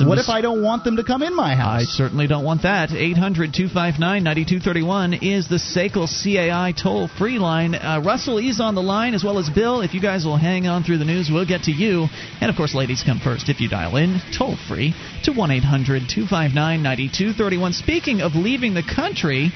[0.00, 1.82] A What mis- if I don't want them to come in my house?
[1.82, 2.90] I certainly don't want that.
[2.92, 7.74] 800 259 9231 is the SACL CAI toll free line.
[7.74, 9.82] Uh, Russell is on the line as well as Bill.
[9.82, 12.06] If you guys will hang on through the news, we'll get to you.
[12.40, 14.94] And of course, ladies come first if you dial in toll free
[15.24, 17.72] to 1 800 259 9231.
[17.74, 19.50] Speaking of leaving the country,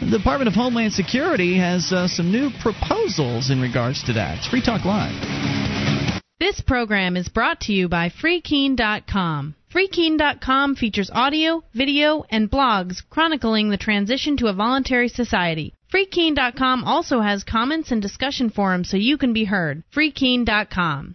[0.00, 4.38] the Department of Homeland Security has uh, some new proposals in regards to that.
[4.38, 5.14] It's Free Talk Live.
[6.38, 9.54] This program is brought to you by FreeKeene.com.
[9.72, 15.74] FreeKeene.com features audio, video, and blogs chronicling the transition to a voluntary society.
[15.92, 19.82] FreeKeene.com also has comments and discussion forums so you can be heard.
[19.94, 21.14] FreeKeene.com.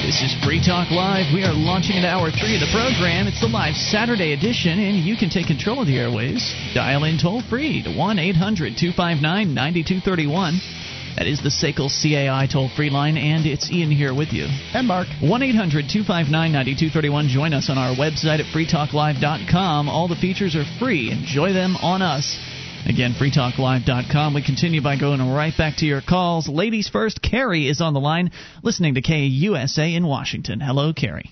[0.00, 1.28] This is Free Talk Live.
[1.34, 3.28] We are launching into hour three of the program.
[3.28, 6.40] It's the live Saturday edition, and you can take control of the airways.
[6.74, 9.20] Dial in toll free to 1 800 259
[9.52, 10.56] 9231.
[11.20, 14.48] That is the SACL CAI toll free line, and it's Ian here with you.
[14.72, 15.06] And Mark.
[15.20, 17.28] 1 800 259 9231.
[17.28, 19.88] Join us on our website at freetalklive.com.
[19.88, 21.12] All the features are free.
[21.12, 22.40] Enjoy them on us.
[22.86, 24.34] Again, freetalklive.com.
[24.34, 26.48] We continue by going right back to your calls.
[26.48, 28.30] Ladies first, Carrie is on the line
[28.62, 30.60] listening to KUSA in Washington.
[30.60, 31.30] Hello, Carrie.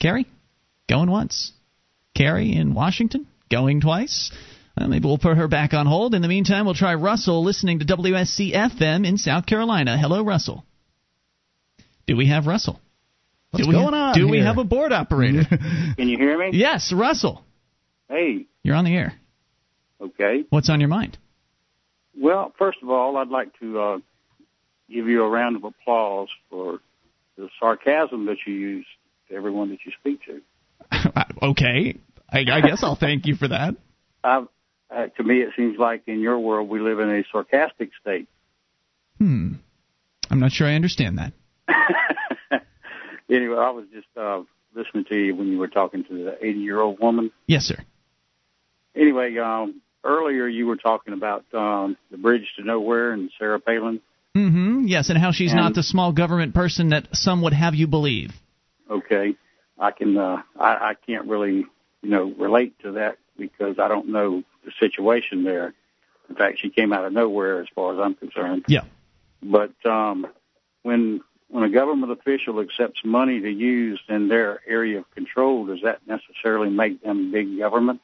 [0.00, 0.26] Carrie?
[0.88, 1.52] Going once.
[2.16, 3.26] Carrie in Washington?
[3.50, 4.32] Going twice?
[4.76, 6.14] Well, maybe we'll put her back on hold.
[6.14, 9.96] In the meantime, we'll try Russell listening to WSCFM in South Carolina.
[9.98, 10.64] Hello, Russell.
[12.06, 12.80] Do we have Russell?
[13.50, 15.44] What's do we going on Do we have a board operator?
[15.96, 16.50] Can you hear me?
[16.52, 17.42] yes, Russell.
[18.08, 19.14] Hey, You're on the air.
[20.00, 20.44] Okay.
[20.50, 21.18] What's on your mind?
[22.18, 23.98] Well, first of all, I'd like to uh,
[24.90, 26.80] give you a round of applause for
[27.36, 28.86] the sarcasm that you use
[29.28, 30.40] to everyone that you speak to.
[31.50, 31.98] okay.
[32.30, 33.74] I, I guess I'll thank you for that.
[34.88, 38.28] Uh, to me, it seems like in your world we live in a sarcastic state.
[39.18, 39.54] Hmm.
[40.30, 41.32] I'm not sure I understand that.
[43.28, 44.42] Anyway, I was just uh,
[44.74, 47.32] listening to you when you were talking to the 80 year old woman.
[47.46, 47.78] Yes, sir.
[48.94, 54.00] Anyway, um, earlier you were talking about um, the bridge to nowhere and Sarah Palin.
[54.36, 54.84] Mm-hmm.
[54.86, 57.86] Yes, and how she's And- not the small government person that some would have you
[57.86, 58.30] believe.
[58.90, 59.34] Okay,
[59.78, 61.64] I can uh, I, I can't really
[62.02, 65.74] you know relate to that because I don't know the situation there.
[66.28, 68.64] In fact, she came out of nowhere as far as I'm concerned.
[68.68, 68.82] Yeah.
[69.42, 70.26] But um,
[70.82, 75.80] when when a government official accepts money to use in their area of control, does
[75.82, 78.00] that necessarily make them big government?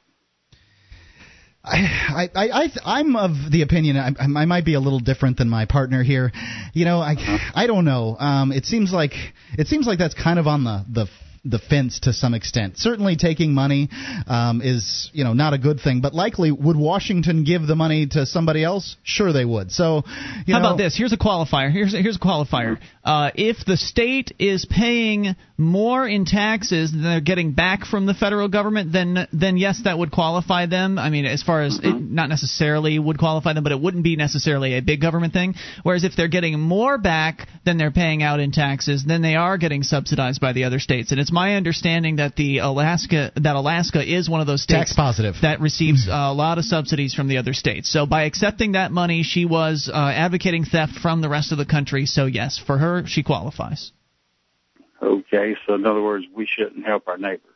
[1.65, 5.49] I, I, I, I'm of the opinion I, I might be a little different than
[5.49, 6.31] my partner here.
[6.73, 7.15] You know, I,
[7.55, 8.17] I don't know.
[8.19, 9.13] Um, it seems like
[9.57, 11.07] it seems like that's kind of on the the
[11.45, 12.77] the fence to some extent.
[12.77, 13.89] Certainly, taking money
[14.27, 18.07] um, is you know not a good thing, but likely would Washington give the money
[18.07, 18.95] to somebody else?
[19.03, 19.71] Sure, they would.
[19.71, 20.03] So,
[20.45, 20.95] you How know, about this?
[20.97, 21.71] Here's a qualifier.
[21.71, 22.79] Here's a, here's a qualifier.
[23.03, 28.13] Uh, if the state is paying more in taxes than they're getting back from the
[28.13, 30.97] federal government, then then yes, that would qualify them.
[30.97, 34.15] I mean, as far as it not necessarily would qualify them, but it wouldn't be
[34.15, 35.55] necessarily a big government thing.
[35.83, 39.57] Whereas if they're getting more back than they're paying out in taxes, then they are
[39.57, 41.11] getting subsidized by the other states.
[41.11, 44.93] And it's my understanding that the Alaska that Alaska is one of those states Tax
[44.93, 45.35] positive.
[45.41, 47.91] that receives a lot of subsidies from the other states.
[47.91, 51.65] So by accepting that money, she was uh, advocating theft from the rest of the
[51.65, 52.05] country.
[52.05, 53.91] So yes, for her, she qualifies.
[55.01, 57.49] Okay, so in other words, we shouldn't help our neighbors.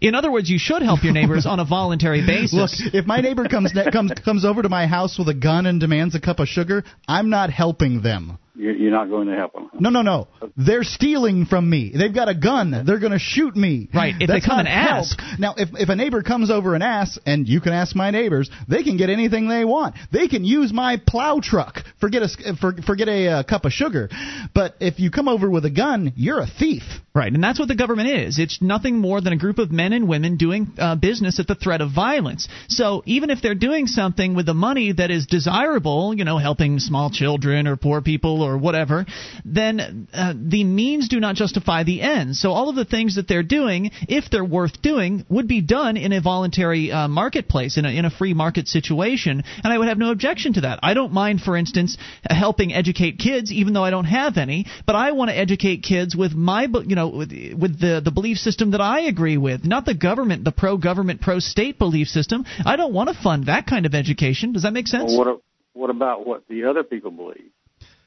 [0.00, 2.54] In other words, you should help your neighbors on a voluntary basis.
[2.84, 5.66] Look, if my neighbor comes ne- comes comes over to my house with a gun
[5.66, 8.38] and demands a cup of sugar, I'm not helping them.
[8.56, 9.70] You're you're not going to help them.
[9.78, 10.28] No, no, no.
[10.56, 11.92] They're stealing from me.
[11.96, 12.84] They've got a gun.
[12.86, 13.88] They're going to shoot me.
[13.94, 15.20] Right, if they That's come not and ask.
[15.20, 15.38] help.
[15.40, 18.50] Now, if if a neighbor comes over and asks, and you can ask my neighbors,
[18.68, 19.94] they can get anything they want.
[20.12, 21.80] They can use my plow truck.
[22.00, 24.08] Forget a s- for, forget a uh, cup of sugar.
[24.54, 26.82] But if you come over with a gun, you're a thief.
[27.14, 28.38] Right, and that's what the government is.
[28.38, 31.54] It's nothing more than a group of men and women doing uh, business at the
[31.54, 32.46] threat of violence.
[32.68, 36.78] So even if they're doing something with the money that is desirable, you know, helping
[36.78, 39.06] small children or poor people or whatever,
[39.44, 42.40] then uh, the means do not justify the ends.
[42.40, 45.96] So all of the things that they're doing, if they're worth doing, would be done
[45.96, 49.88] in a voluntary uh, marketplace, in a, in a free market situation, and I would
[49.88, 50.78] have no objection to that.
[50.82, 54.96] I don't mind, for instance, helping educate kids, even though I don't have any, but
[54.96, 58.70] I want to educate kids with my, you know, with, with the the belief system
[58.72, 62.44] that I agree with, not the government, the pro-government, pro-state belief system.
[62.64, 64.52] I don't want to fund that kind of education.
[64.52, 65.12] Does that make sense?
[65.16, 65.40] Well, what
[65.72, 67.50] what about what the other people believe?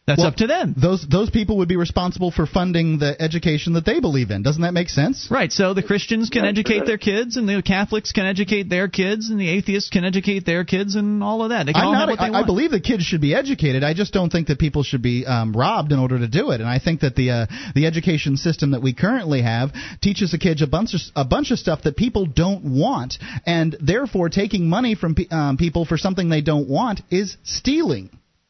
[0.10, 0.74] That's Well, up to them.
[0.76, 4.42] Those those people would be responsible for funding the education that they believe in.
[4.42, 5.28] Doesn't that make sense?
[5.30, 5.52] Right.
[5.52, 6.86] So the Christians can Yeah, educate sure.
[6.88, 10.64] their kids, and the Catholics can educate their kids, and the atheists can educate their
[10.64, 11.68] kids, and all of that.
[11.68, 13.36] They can I'm all not, have what they I, I believe that kids should be
[13.36, 13.84] educated.
[13.84, 16.60] I just don't think that people should be um, robbed in order to do it.
[16.60, 17.46] And I think that the uh,
[17.76, 19.70] the education system that we currently have
[20.02, 23.78] teaches the kids a bunch of a bunch of stuff that people don't want, and
[23.80, 28.10] therefore taking money from um, people for something they don't want is stealing.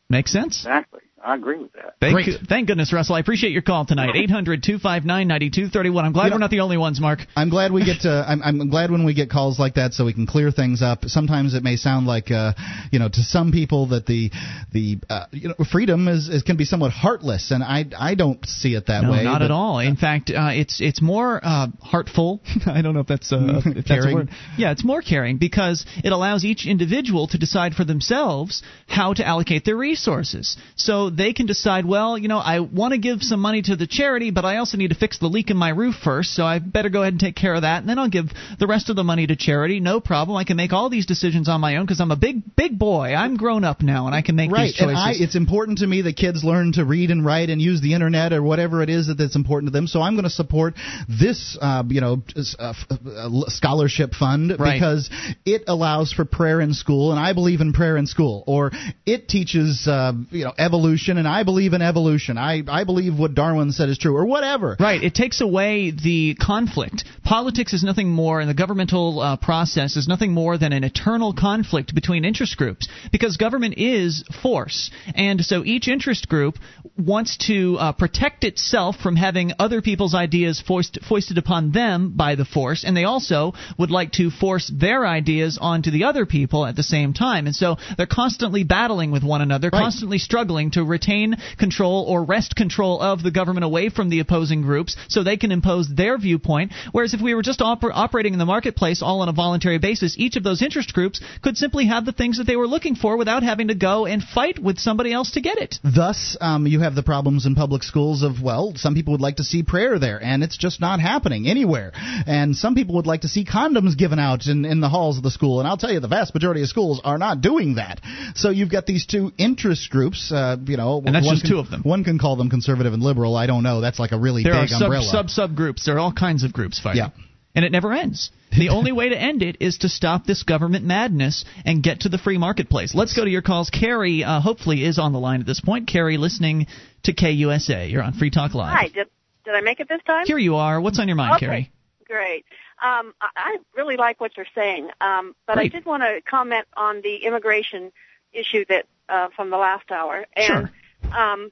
[0.09, 0.61] Makes sense.
[0.61, 1.01] Exactly.
[1.23, 1.95] I agree with that.
[1.99, 2.27] Thank, Great.
[2.27, 3.15] you, thank goodness, Russell.
[3.15, 4.15] I appreciate your call tonight.
[4.15, 6.05] 800 259 9231.
[6.05, 7.19] I'm glad You know- we're not the only ones, Mark.
[7.35, 8.09] I'm glad we get to.
[8.27, 11.05] I'm, I'm glad when we get calls like that, so we can clear things up.
[11.05, 12.53] Sometimes it may sound like, uh,
[12.91, 14.31] you know, to some people that the
[14.71, 18.45] the uh, you know freedom is, is can be somewhat heartless, and I I don't
[18.45, 19.23] see it that no, way.
[19.23, 19.79] not but- at all.
[19.79, 22.41] In fact, uh, it's it's more uh, heartful.
[22.65, 24.29] I don't know if that's uh, if that's a word.
[24.57, 29.25] Yeah, it's more caring because it allows each individual to decide for themselves how to
[29.25, 30.57] allocate their resources.
[30.75, 33.87] So they can decide, well, you know, I want to give some money to the
[33.87, 36.59] charity, but I also need to fix the leak in my roof first, so I
[36.59, 38.27] better go ahead and take care of that, and then I'll give
[38.59, 39.79] the rest of the money to charity.
[39.79, 40.37] No problem.
[40.37, 43.13] I can make all these decisions on my own because I'm a big big boy.
[43.13, 44.89] I'm grown up now, and I can make right, these choices.
[44.89, 47.81] and I, it's important to me that kids learn to read and write and use
[47.81, 49.87] the internet or whatever it is that that's important to them.
[49.87, 50.75] So I'm going to support
[51.07, 52.21] this, uh, you know,
[52.59, 54.73] uh, uh, scholarship fund Right.
[54.73, 55.09] because
[55.45, 58.43] it allows for prayer in school, and I believe in prayer in school.
[58.47, 58.71] Or
[59.05, 62.37] it teaches, uh, you know, evolution, and I believe in evolution.
[62.37, 64.75] I I believe what Darwin said is true, or whatever.
[64.79, 65.01] Right.
[65.01, 67.03] It takes away the conflict.
[67.23, 71.33] Politics is nothing more, and the governmental uh, process is nothing more than an eternal
[71.33, 74.91] conflict between interest groups because government is force.
[75.15, 76.55] And so each interest group
[76.97, 82.35] wants to uh, protect itself from having other people's ideas foist, foisted upon them by
[82.35, 86.65] the force, and they also would like to force their ideas onto the other people
[86.65, 87.45] at the same time.
[87.45, 89.79] And so they're constantly battling with one another, Right.
[89.81, 94.61] constantly struggling to retain control or wrest control of the government away from the opposing
[94.61, 96.71] groups so they can impose their viewpoint.
[96.91, 100.17] Whereas if we were just oper- operating in the marketplace all on a voluntary basis,
[100.17, 103.17] each of those interest groups could simply have the things that they were looking for
[103.17, 105.75] without having to go and fight with somebody else to get it.
[105.83, 109.37] Thus, um, you have the problems in public schools of, well, some people would like
[109.37, 111.91] to see prayer there, and it's just not happening anywhere.
[111.93, 115.23] And some people would like to see condoms given out in, in the halls of
[115.23, 118.01] the school, and I'll tell you, the vast majority of schools are not doing that.
[118.35, 120.78] So you've got these two interest groups, uh, you know.
[120.79, 121.81] And that's one just can- two of them.
[121.83, 123.35] One can call them conservative and liberal.
[123.35, 123.81] I don't know.
[123.81, 125.05] That's like a really There are big sub, umbrella.
[125.05, 125.85] sub sub groups.
[125.85, 127.03] There are all kinds of groups fighting.
[127.03, 127.09] Yeah.
[127.55, 128.31] And it never ends.
[128.57, 132.09] The only way to end it is to stop this government madness and get to
[132.09, 132.93] the free marketplace.
[132.95, 133.69] Let's go to your calls.
[133.69, 135.87] Carrie, uh, hopefully, is on the line at this point.
[135.87, 136.67] Carrie, listening
[137.03, 137.91] to KUSA.
[137.91, 138.75] You're on Free Talk Live.
[138.77, 139.07] Hi, did,
[139.45, 140.25] did I make it this time?
[140.25, 140.79] Here you are.
[140.79, 141.45] What's on your mind, okay.
[141.47, 141.71] Carrie?
[142.07, 142.45] Great.
[142.81, 145.71] Um, I I really like what you're saying, um, but I Great.
[145.73, 147.91] did want to comment on the immigration
[148.33, 150.25] issue that uh, from the last hour.
[150.35, 150.69] And
[151.15, 151.51] um,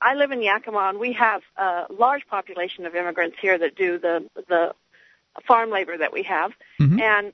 [0.00, 3.98] I live in Yakima, and we have a large population of immigrants here that do
[3.98, 4.74] the the
[5.46, 6.52] farm labor that we have.
[6.80, 7.00] Mhm.
[7.00, 7.32] And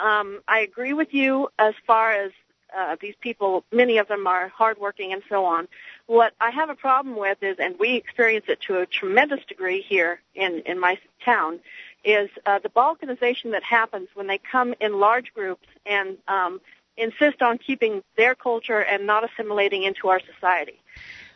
[0.00, 2.32] um, I agree with you as far as
[2.74, 3.64] uh, these people.
[3.70, 5.68] Many of them are hardworking and so on.
[6.06, 9.82] What I have a problem with is, and we experience it to a tremendous degree
[9.82, 11.60] here in in my town,
[12.04, 16.60] is uh, the balkanization that happens when they come in large groups and um,
[16.96, 20.80] insist on keeping their culture and not assimilating into our society.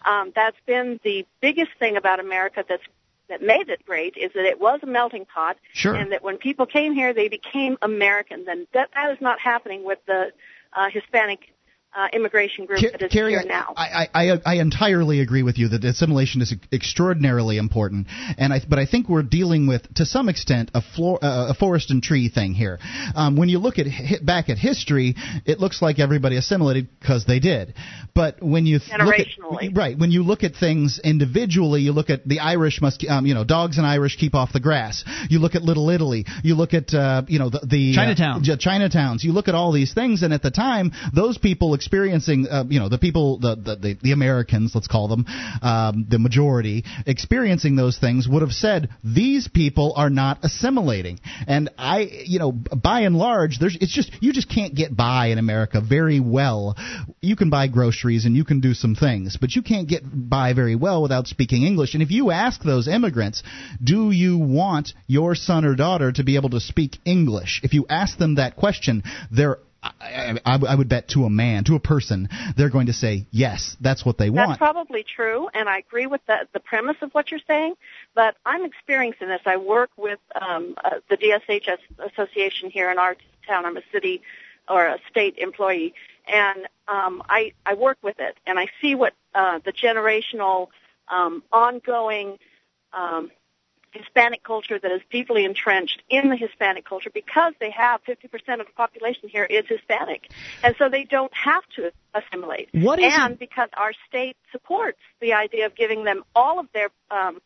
[0.04, 2.82] Um, that's been the biggest thing about America that's
[3.28, 5.96] that made it great is that it was a melting pot, Sure.
[5.96, 9.82] and that when people came here, they became Americans, and that that is not happening
[9.84, 10.30] with the
[10.72, 11.40] uh, Hispanic
[11.96, 13.72] uh, immigration group Ca- that is Carrie, here now.
[13.76, 18.06] I, I, I I entirely agree with you that assimilation is extraordinarily important,
[18.36, 21.54] and I, but I think we're dealing with, to some extent, a, floor, uh, a
[21.54, 22.78] forest and tree thing here.
[23.14, 25.14] Um, when you look at hi- back at history,
[25.46, 27.74] it looks like everybody assimilated because they did.
[28.14, 29.76] But when you th- look at, Generationally.
[29.76, 33.34] right, when you look at things individually, you look at the Irish must, um, you
[33.34, 35.04] know, dogs and Irish keep off the grass.
[35.30, 36.26] You look at Little Italy.
[36.42, 38.42] You look at, uh, you know, the, the Chinatown.
[38.42, 39.22] Uh, Chinatowns.
[39.22, 42.80] You look at all these things, and at the time, those people experiencing, uh, you
[42.80, 45.24] know, the people, the, the the Americans, let's call them,
[45.62, 51.20] um, the majority, experiencing those things would have said these people are not assimilating.
[51.46, 55.26] And I, you know, by and large, there's it's just you just can't get by
[55.26, 56.74] in America very well.
[57.20, 60.54] You can buy groceries and you can do some things, but you can't get by
[60.54, 61.94] very well without speaking English.
[61.94, 63.44] And if you ask those immigrants,
[63.82, 67.60] do you want your son or daughter to be able to speak English?
[67.62, 69.58] If you ask them that question, they're
[70.00, 73.26] I, I, I would bet to a man, to a person, they're going to say
[73.30, 73.76] yes.
[73.80, 74.50] That's what they want.
[74.50, 77.74] That's probably true, and I agree with the, the premise of what you're saying.
[78.14, 79.40] But I'm experiencing this.
[79.46, 81.78] I work with um, uh, the DSHS
[82.12, 83.64] Association here in our town.
[83.64, 84.22] I'm a city
[84.68, 85.94] or a state employee,
[86.26, 90.68] and um, I I work with it, and I see what uh, the generational,
[91.08, 92.38] um, ongoing.
[92.92, 93.30] Um,
[93.96, 98.66] Hispanic culture that is deeply entrenched in the Hispanic culture because they have 50% of
[98.66, 100.30] the population here is Hispanic.
[100.62, 102.68] And so they don't have to assimilate.
[102.72, 106.90] What is and because our state supports the idea of giving them all of their
[107.10, 107.40] um,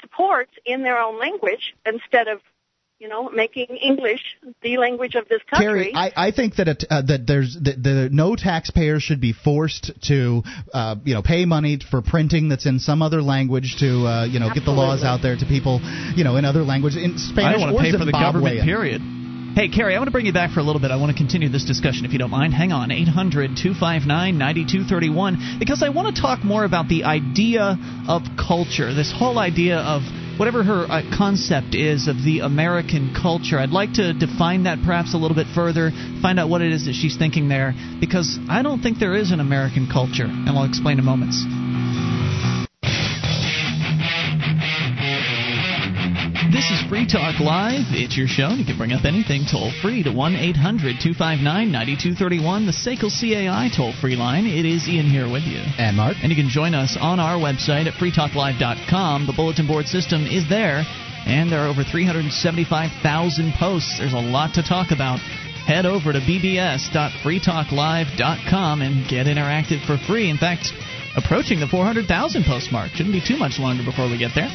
[0.00, 2.40] supports in their own language instead of,
[2.98, 4.20] you know, making English
[4.62, 5.92] the language of this country.
[5.92, 9.32] Carrie, I, I think that it, uh, that there's that the, no taxpayer should be
[9.32, 10.42] forced to
[10.72, 14.38] uh, you know pay money for printing that's in some other language to uh, you
[14.38, 15.80] know get the laws out there to people
[16.14, 18.62] you know in other languages in I Spanish don't want to pay for the government,
[18.62, 19.02] period.
[19.54, 20.90] Hey, Carrie, I want to bring you back for a little bit.
[20.90, 22.54] I want to continue this discussion if you don't mind.
[22.54, 28.22] Hang on, 800 259 9231, because I want to talk more about the idea of
[28.36, 30.02] culture, this whole idea of
[30.38, 33.58] whatever her uh, concept is of the American culture.
[33.58, 35.90] I'd like to define that perhaps a little bit further,
[36.22, 39.30] find out what it is that she's thinking there, because I don't think there is
[39.30, 41.63] an American culture, and I'll explain in moments.
[47.04, 47.92] Free Talk Live.
[47.92, 48.48] It's your show.
[48.48, 53.68] You can bring up anything toll free to 1 800 259 9231, the SACL CAI
[53.76, 54.48] toll free line.
[54.48, 55.60] It is Ian here with you.
[55.76, 56.16] And Mark.
[56.22, 59.26] And you can join us on our website at freetalklive.com.
[59.26, 60.82] The bulletin board system is there,
[61.28, 64.00] and there are over 375,000 posts.
[64.00, 65.20] There's a lot to talk about.
[65.68, 70.30] Head over to bbs.freetalklive.com and get interactive for free.
[70.30, 70.72] In fact,
[71.20, 72.96] approaching the 400,000 post mark.
[72.96, 74.48] Shouldn't be too much longer before we get there.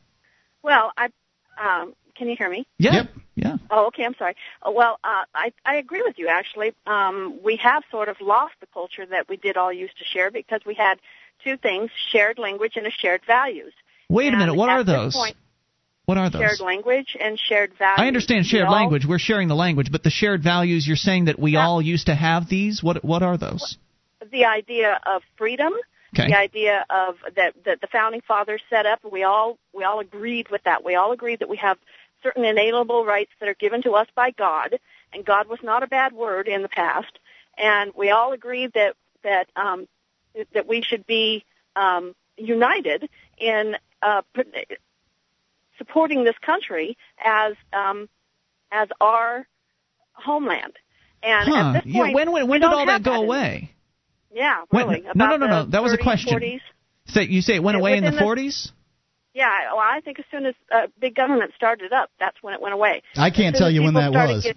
[0.62, 1.08] Well, I
[1.60, 2.68] um, can you hear me?
[2.78, 3.04] Yeah.
[3.34, 3.56] Yeah.
[3.70, 4.04] Oh, okay.
[4.04, 4.36] I'm sorry.
[4.64, 6.28] Uh, Well, uh, I I agree with you.
[6.28, 10.04] Actually, um, we have sort of lost the culture that we did all used to
[10.04, 11.00] share because we had
[11.44, 13.72] two things: shared language and a shared values.
[14.08, 14.54] Wait a minute.
[14.54, 15.14] What are those?
[15.14, 15.36] point,
[16.04, 16.40] What are those?
[16.42, 17.98] shared language and shared values.
[17.98, 19.06] I understand We shared all- language.
[19.06, 20.86] We're sharing the language, but the shared values.
[20.86, 22.82] You're saying that we all used to have these.
[22.82, 23.76] What what are those?
[24.30, 25.72] The idea of freedom.
[26.14, 26.28] Okay.
[26.28, 29.00] The idea of that that the founding fathers set up.
[29.10, 30.84] We all we all agreed with that.
[30.84, 31.78] We all agreed that we have
[32.22, 34.78] certain inalienable rights that are given to us by God,
[35.12, 37.18] and God was not a bad word in the past.
[37.56, 39.88] And we all agreed that that um,
[40.54, 41.44] that we should be
[41.76, 44.42] um, united in uh, pr-
[45.78, 48.08] supporting this country as um,
[48.70, 49.46] as our
[50.12, 50.72] homeland.
[51.22, 51.56] And huh.
[51.56, 52.02] at this yeah.
[52.02, 53.70] point, When when, when did all that go in- away?
[54.34, 55.02] Yeah, When- really.
[55.14, 55.64] no, no, no, no.
[55.64, 56.32] the That was a question.
[56.38, 56.60] 40s.
[57.06, 58.72] So you say it went Yeah, away in the the- 40s?
[59.34, 62.60] Yeah, well, I think as soon as uh, big government started up, that's when it
[62.60, 63.02] went away.
[63.16, 64.44] I can't tell you when that was.
[64.44, 64.56] get-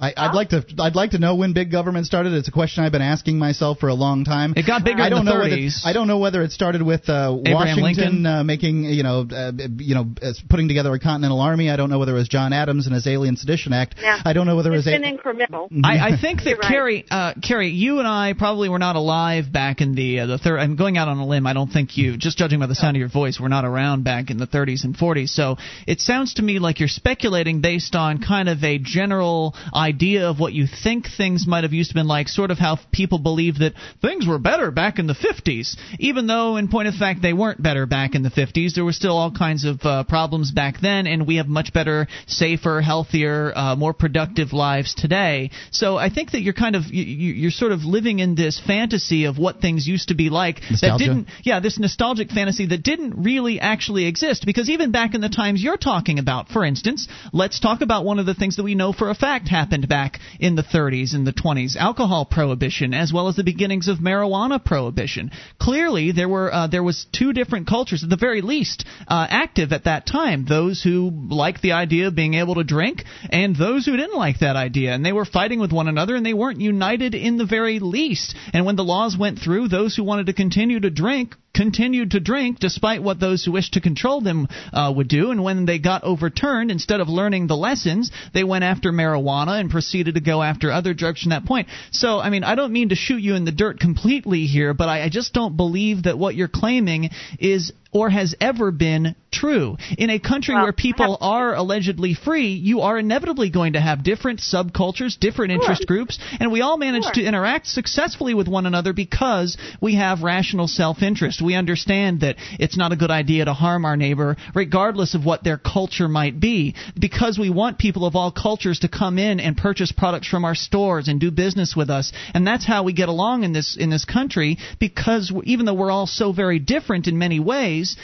[0.00, 0.64] I, I'd like to.
[0.78, 2.32] I'd like to know when big government started.
[2.32, 4.54] It's a question I've been asking myself for a long time.
[4.56, 7.08] It got bigger I don't the know whether I don't know whether it started with
[7.08, 11.70] uh, Washington uh, making you know uh, you know uh, putting together a continental army.
[11.70, 13.96] I don't know whether it was John Adams and his Alien Sedition Act.
[14.00, 14.20] Yeah.
[14.24, 15.00] I don't know whether it's it was.
[15.00, 15.68] been A- incremental.
[15.84, 16.70] I, I think that You're right.
[16.70, 20.38] Carrie, uh, Carrie, you and I probably were not alive back in the uh, the
[20.38, 20.58] third.
[20.58, 21.46] I'm going out on a limb.
[21.46, 24.04] I don't think you, just judging by the sound of your voice, were not around
[24.04, 25.28] back in the 30s and 40s.
[25.28, 25.56] So
[25.86, 30.38] it sounds to me like you're speculating based on kind of a general idea of
[30.38, 33.58] what you think things might have used to been like, sort of how people believe
[33.58, 37.32] that things were better back in the 50s, even though in point of fact they
[37.32, 38.74] weren't better back in the 50s.
[38.74, 42.06] There were still all kinds of uh, problems back then, and we have much better,
[42.26, 45.50] safer, healthier, uh, more productive lives today.
[45.70, 49.24] So I think that you're kind of you, you're sort of living in this fantasy
[49.24, 53.22] of what things used to be like that didn't yeah this nostalgic fantasy that didn't
[53.22, 57.60] really actually exist because even back in the times you're talking about for instance let's
[57.60, 60.54] talk about one of the things that we know for a fact happened back in
[60.54, 65.30] the 30s and the 20s alcohol prohibition as well as the beginnings of marijuana prohibition.
[65.58, 69.72] Clearly there were uh, there was two different cultures at the very least uh, active
[69.72, 70.44] at that time.
[70.44, 74.40] Those who liked the idea of being able to drink and those who didn't like
[74.40, 74.92] that idea.
[74.92, 78.34] And they were fighting with one another and they weren't united in the very least.
[78.52, 82.20] And when the laws went through those who wanted to continue to drink continued to
[82.20, 85.30] drink despite what those who wished to control them uh, would do.
[85.30, 89.70] And when they got overturned, instead of learning the lessons, they went after marijuana and
[89.70, 91.68] proceeded to go after other drugs from that point.
[91.90, 94.88] So, I mean, I don't mean to shoot you in the dirt completely here, but
[94.88, 99.76] I, I just don't believe that what you're claiming is or has ever been true.
[99.96, 104.40] In a country where people are allegedly free, you are inevitably going to have different
[104.40, 109.56] subcultures, different interest groups, and we all manage to interact successfully with one another because
[109.80, 111.40] we have rational self interest.
[111.40, 115.44] We understand that it's not a good idea to harm our neighbor, regardless of what
[115.44, 119.53] their culture might be, because we want people of all cultures to come in and
[119.56, 122.12] purchase products from our stores and do business with us.
[122.34, 125.90] And that's how we get along in this in this country because even though we're
[125.90, 127.96] all so very different in many ways,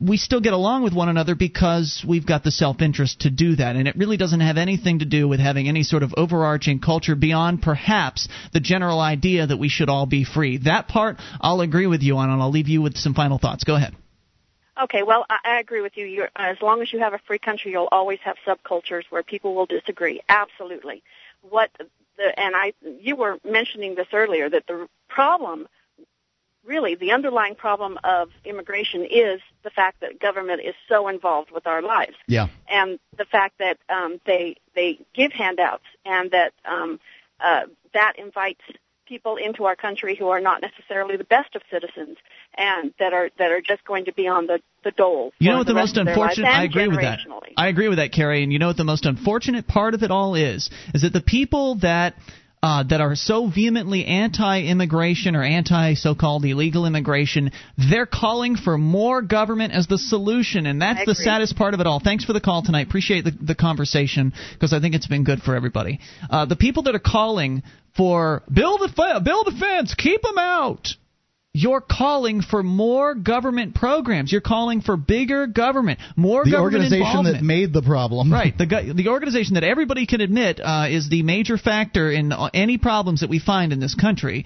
[0.00, 3.56] we still get along with one another because we've got the self interest to do
[3.56, 3.74] that.
[3.74, 7.16] And it really doesn't have anything to do with having any sort of overarching culture
[7.16, 10.58] beyond perhaps the general idea that we should all be free.
[10.58, 13.64] That part I'll agree with you on, and I'll leave you with some final thoughts.
[13.64, 13.94] Go ahead.
[14.80, 16.06] Okay, well, I, I agree with you.
[16.06, 19.54] You're, as long as you have a free country, you'll always have subcultures where people
[19.54, 20.20] will disagree.
[20.28, 21.02] Absolutely.
[21.48, 21.70] What
[22.16, 25.68] the and I, you were mentioning this earlier that the problem
[26.64, 31.66] really the underlying problem of immigration is the fact that government is so involved with
[31.66, 32.14] our lives.
[32.26, 32.48] Yeah.
[32.68, 37.00] And the fact that um, they they give handouts and that um,
[37.40, 37.62] uh,
[37.94, 38.60] that invites
[39.08, 42.18] people into our country who are not necessarily the best of citizens
[42.56, 45.32] and that are that are just going to be on the the dole.
[45.38, 46.48] You know what the, the most unfortunate?
[46.48, 47.20] I agree with that.
[47.56, 48.42] I agree with that, Carrie.
[48.42, 50.70] And you know what the most unfortunate part of it all is?
[50.94, 52.14] Is that the people that
[52.62, 57.52] uh, that are so vehemently anti-immigration or anti-so-called illegal immigration,
[57.90, 61.86] they're calling for more government as the solution, and that's the saddest part of it
[61.86, 62.00] all.
[62.00, 62.86] Thanks for the call tonight.
[62.86, 66.00] Appreciate the, the conversation because I think it's been good for everybody.
[66.28, 67.62] Uh, the people that are calling
[67.96, 70.88] for build a build a fence, keep them out
[71.58, 74.30] you're calling for more government programs.
[74.30, 78.32] You're calling for bigger government, more the organization that made the problem.
[78.32, 78.56] Right.
[78.56, 83.20] The the organization that everybody can admit uh, is the major factor in any problems
[83.20, 84.44] that we find in this country.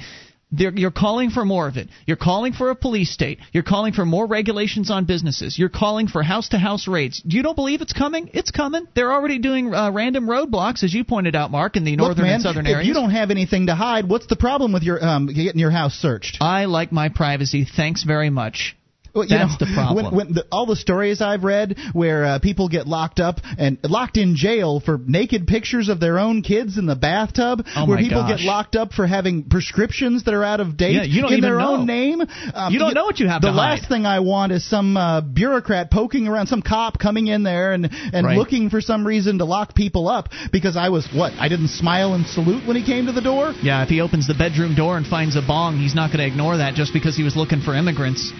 [0.52, 1.88] They're, you're calling for more of it.
[2.06, 3.38] You're calling for a police state.
[3.52, 5.58] You're calling for more regulations on businesses.
[5.58, 7.22] You're calling for house to house raids.
[7.26, 8.30] Do you don't believe it's coming?
[8.34, 8.86] It's coming.
[8.94, 12.24] They're already doing uh, random roadblocks, as you pointed out, Mark, in the Look, northern
[12.26, 12.82] man, and southern areas.
[12.82, 15.70] if you don't have anything to hide, what's the problem with your um, getting your
[15.70, 16.36] house searched?
[16.40, 17.64] I like my privacy.
[17.64, 18.76] Thanks very much.
[19.14, 20.04] Well, That's know, the problem.
[20.06, 23.78] When, when the, all the stories I've read where uh, people get locked up and
[23.84, 27.98] locked in jail for naked pictures of their own kids in the bathtub, Oh where
[27.98, 28.38] people gosh.
[28.38, 31.40] get locked up for having prescriptions that are out of date Yeah, you don't in
[31.42, 31.74] their know.
[31.76, 32.22] own name.
[32.54, 35.20] Um, You don't know what you have The last thing I want is some uh,
[35.20, 38.38] bureaucrat poking around, some cop coming in there and and Right.
[38.38, 42.14] looking for some reason to lock people up because I was what I didn't smile
[42.14, 43.52] and salute when he came to the door.
[43.62, 46.26] Yeah, if he opens the bedroom door and finds a bong, he's not going to
[46.26, 48.32] ignore that just because he was looking for immigrants.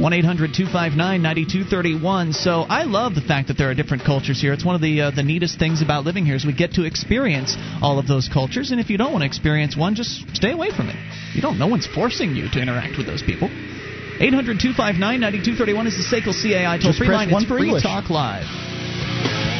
[0.00, 2.32] 1 800 259 9231.
[2.32, 4.54] So I love the fact that there are different cultures here.
[4.54, 6.84] It's one of the uh, the neatest things about living here is we get to
[6.84, 8.70] experience all of those cultures.
[8.70, 10.96] And if you don't want to experience one, just stay away from it.
[11.34, 11.58] You don't.
[11.58, 13.48] No one's forcing you to interact with those people.
[13.52, 17.28] 800 259 9231 is the SACL CAI toll free line.
[17.28, 17.82] It's Free English.
[17.82, 19.59] Talk Live.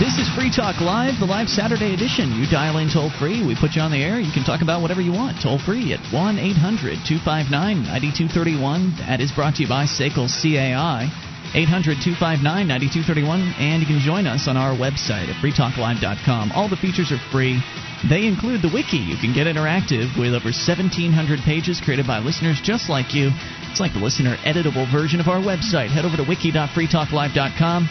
[0.00, 2.32] This is Free Talk Live, the live Saturday edition.
[2.32, 4.16] You dial in toll free, we put you on the air.
[4.16, 8.96] You can talk about whatever you want toll free at 1 800 259 9231.
[9.04, 11.04] That is brought to you by SACL CAI.
[11.52, 13.52] 800 259 9231.
[13.60, 16.56] And you can join us on our website at freetalklive.com.
[16.56, 17.60] All the features are free.
[18.08, 19.04] They include the wiki.
[19.04, 23.36] You can get interactive with over 1,700 pages created by listeners just like you.
[23.68, 25.92] It's like the listener editable version of our website.
[25.92, 27.88] Head over to wiki.freetalklive.com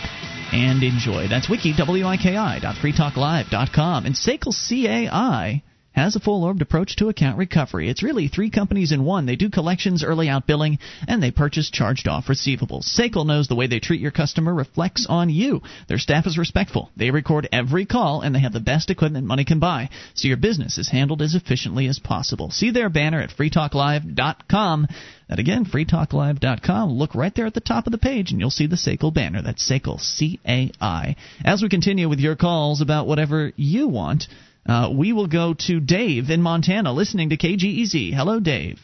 [0.52, 1.28] and enjoy.
[1.28, 4.06] That's wiki, W-I-K-I, dot freetalklive.com.
[4.06, 7.90] And SACL CAI has a full-orbed approach to account recovery.
[7.90, 9.26] It's really three companies in one.
[9.26, 12.86] They do collections, early out billing, and they purchase charged-off receivables.
[12.98, 15.62] SACL knows the way they treat your customer reflects on you.
[15.88, 16.90] Their staff is respectful.
[16.96, 20.38] They record every call, and they have the best equipment money can buy, so your
[20.38, 22.52] business is handled as efficiently as possible.
[22.52, 24.88] See their banner at freetalklive.com.
[25.30, 26.90] That again, freetalklive.com.
[26.90, 29.44] Look right there at the top of the page, and you'll see the SACL banner.
[29.44, 31.16] That's SACL, C-A-I.
[31.46, 34.24] As we continue with your calls about whatever you want,
[34.66, 38.12] uh, we will go to Dave in Montana, listening to KGEZ.
[38.12, 38.80] Hello, Dave.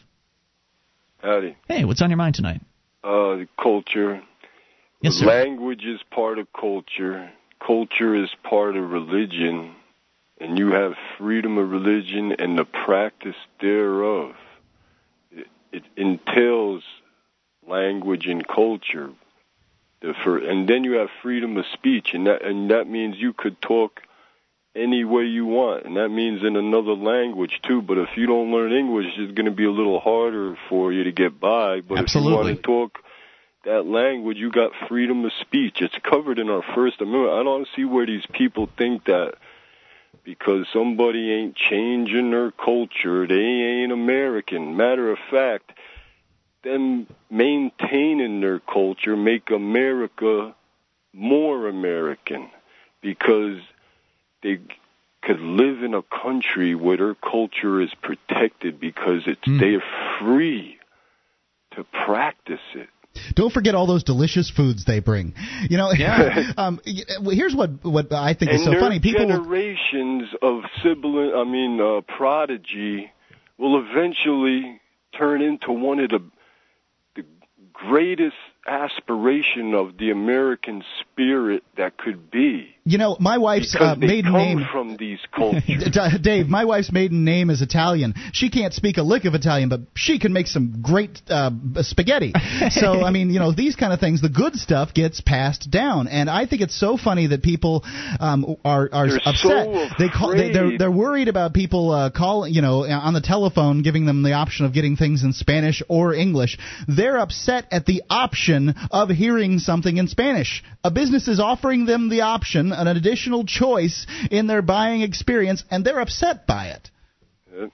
[1.17, 1.57] Howdy.
[1.67, 2.61] Hey, what's on your mind tonight?
[3.03, 4.21] Uh, culture.
[5.01, 5.25] Yes, sir.
[5.25, 7.31] Language is part of culture.
[7.65, 9.73] Culture is part of religion.
[10.39, 14.35] And you have freedom of religion and the practice thereof.
[15.75, 16.83] It, entails
[17.67, 19.09] language and culture.
[20.01, 24.01] And then you have freedom of speech, and that and that means you could talk
[24.75, 27.81] any way you want, and that means in another language too.
[27.81, 31.05] But if you don't learn English, it's going to be a little harder for you
[31.05, 31.81] to get by.
[31.81, 32.99] But if you want to talk
[33.63, 35.81] that language, you got freedom of speech.
[35.81, 37.33] It's covered in our First Amendment.
[37.33, 39.35] I don't see where these people think that
[40.25, 44.75] because somebody ain't changing their culture, they ain't American.
[44.75, 45.71] Matter of fact,
[46.63, 50.53] them maintaining their culture make America
[51.13, 52.49] more American
[53.01, 53.59] because
[54.41, 54.59] they
[55.21, 59.59] could live in a country where their culture is protected because it's Hmm.
[59.59, 59.83] they're
[60.19, 60.79] free
[61.71, 62.89] to practice it.
[63.35, 65.33] Don't forget all those delicious foods they bring.
[65.69, 66.51] You know, Yeah.
[66.57, 68.99] um, here's what what I think and is so funny.
[68.99, 73.11] People will- generations of sibling, I mean, uh, prodigy,
[73.57, 74.81] will eventually
[75.17, 76.19] turn into one of the
[77.15, 77.23] the
[77.73, 78.35] greatest
[78.67, 81.14] aspiration of the American spirit
[81.77, 82.71] that could be.
[82.87, 84.67] You know, my wife's Because uh, they maiden come name.
[84.71, 85.97] from these cultures.
[86.21, 88.13] Dave, my wife's maiden name is Italian.
[88.31, 92.31] She can't speak a lick of Italian, but she can make some great uh, spaghetti.
[92.69, 96.07] so, I mean, you know, these kind of things, the good stuff gets passed down,
[96.07, 97.83] and I think it's so funny that people
[98.19, 99.41] um, are are They're upset.
[99.41, 103.21] so they call they, they're they're worried about people uh, calling, you know, on the
[103.21, 106.59] telephone, giving them the option of getting things in Spanish or English.
[106.87, 110.63] They're upset at the option of hearing something in Spanish.
[110.83, 115.83] A business is offering them the option, an additional choice in their buying experience, and
[115.85, 116.91] they're upset by it.
[117.51, 117.71] It-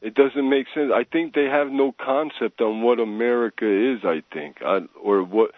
[0.00, 0.92] It doesn't make sense.
[0.94, 4.04] I think they have no concept on what America is.
[4.04, 5.50] I think, I, or what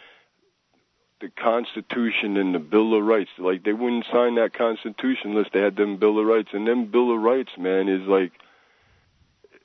[1.20, 3.28] the Constitution and the Bill of Rights.
[3.38, 6.48] Like they wouldn't sign that Constitution unless they had them Bill of Rights.
[6.54, 8.32] And them Bill of Rights, man, is like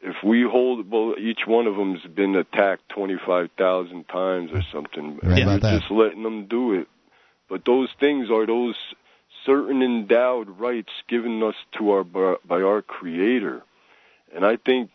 [0.01, 0.91] if we hold.
[0.91, 5.19] Well, each one of them's been attacked twenty five thousand times or something.
[5.23, 5.79] Right You're that.
[5.79, 6.87] just letting them do it.
[7.55, 8.75] But those things are those
[9.45, 13.63] certain endowed rights given us to our by our Creator.
[14.35, 14.89] And I think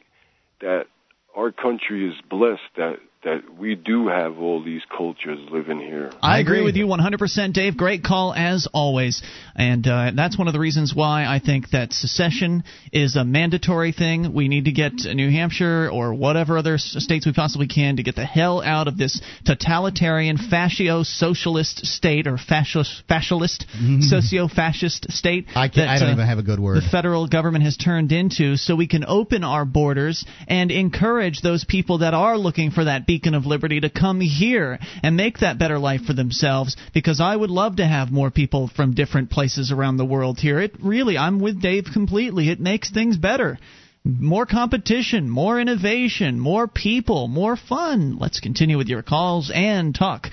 [0.60, 0.86] that
[1.34, 6.10] our country is blessed that that we do have all these cultures living here.
[6.22, 7.76] I agree with you 100%, Dave.
[7.76, 9.22] Great call as always.
[9.54, 13.92] And uh, that's one of the reasons why I think that secession is a mandatory
[13.92, 14.32] thing.
[14.32, 18.16] We need to get New Hampshire or whatever other states we possibly can to get
[18.16, 23.66] the hell out of this totalitarian fascio socialist state or fascist, fascist,
[24.00, 25.46] socio fascist state.
[25.54, 26.78] I, can, I that, don't uh, even have a good word.
[26.78, 31.66] the federal government has turned into so we can open our borders and encourage those
[31.66, 35.58] people that are looking for that beacon of liberty to come here and make that
[35.58, 39.72] better life for themselves because I would love to have more people from different places
[39.72, 40.60] around the world here.
[40.60, 42.50] It really I'm with Dave completely.
[42.50, 43.58] It makes things better.
[44.04, 48.16] More competition, more innovation, more people, more fun.
[48.16, 50.28] Let's continue with your calls and talk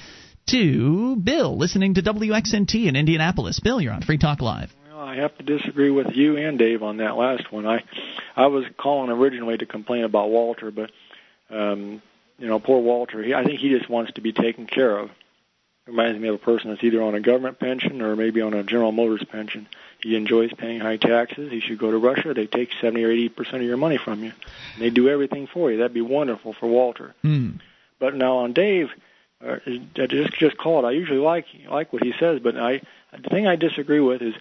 [0.50, 3.60] to Bill listening to WXNT in Indianapolis.
[3.60, 4.72] Bill, you're on Free Talk Live.
[4.96, 7.66] I have to disagree with you and Dave on that last one.
[7.66, 7.84] I
[8.36, 10.92] I was calling originally to complain about Walter, but
[11.50, 12.04] um,
[12.38, 13.24] you know, poor Walter.
[13.24, 15.10] He, I think he just wants to be taken care of.
[15.86, 18.62] Reminds me of a person that's either on a government pension or maybe on a
[18.62, 19.68] General Motors pension.
[20.02, 21.50] He enjoys paying high taxes.
[21.50, 22.34] He should go to Russia.
[22.34, 24.34] They take 70 or 80 percent of your money from you.
[24.74, 25.78] And they do everything for you.
[25.78, 27.16] That'd be wonderful for Walter.
[27.22, 27.52] Hmm.
[28.00, 28.90] But now on Dave,
[29.44, 30.86] uh, I just just called.
[30.86, 32.82] I usually like like what he says, but I
[33.12, 34.36] the thing I disagree with is,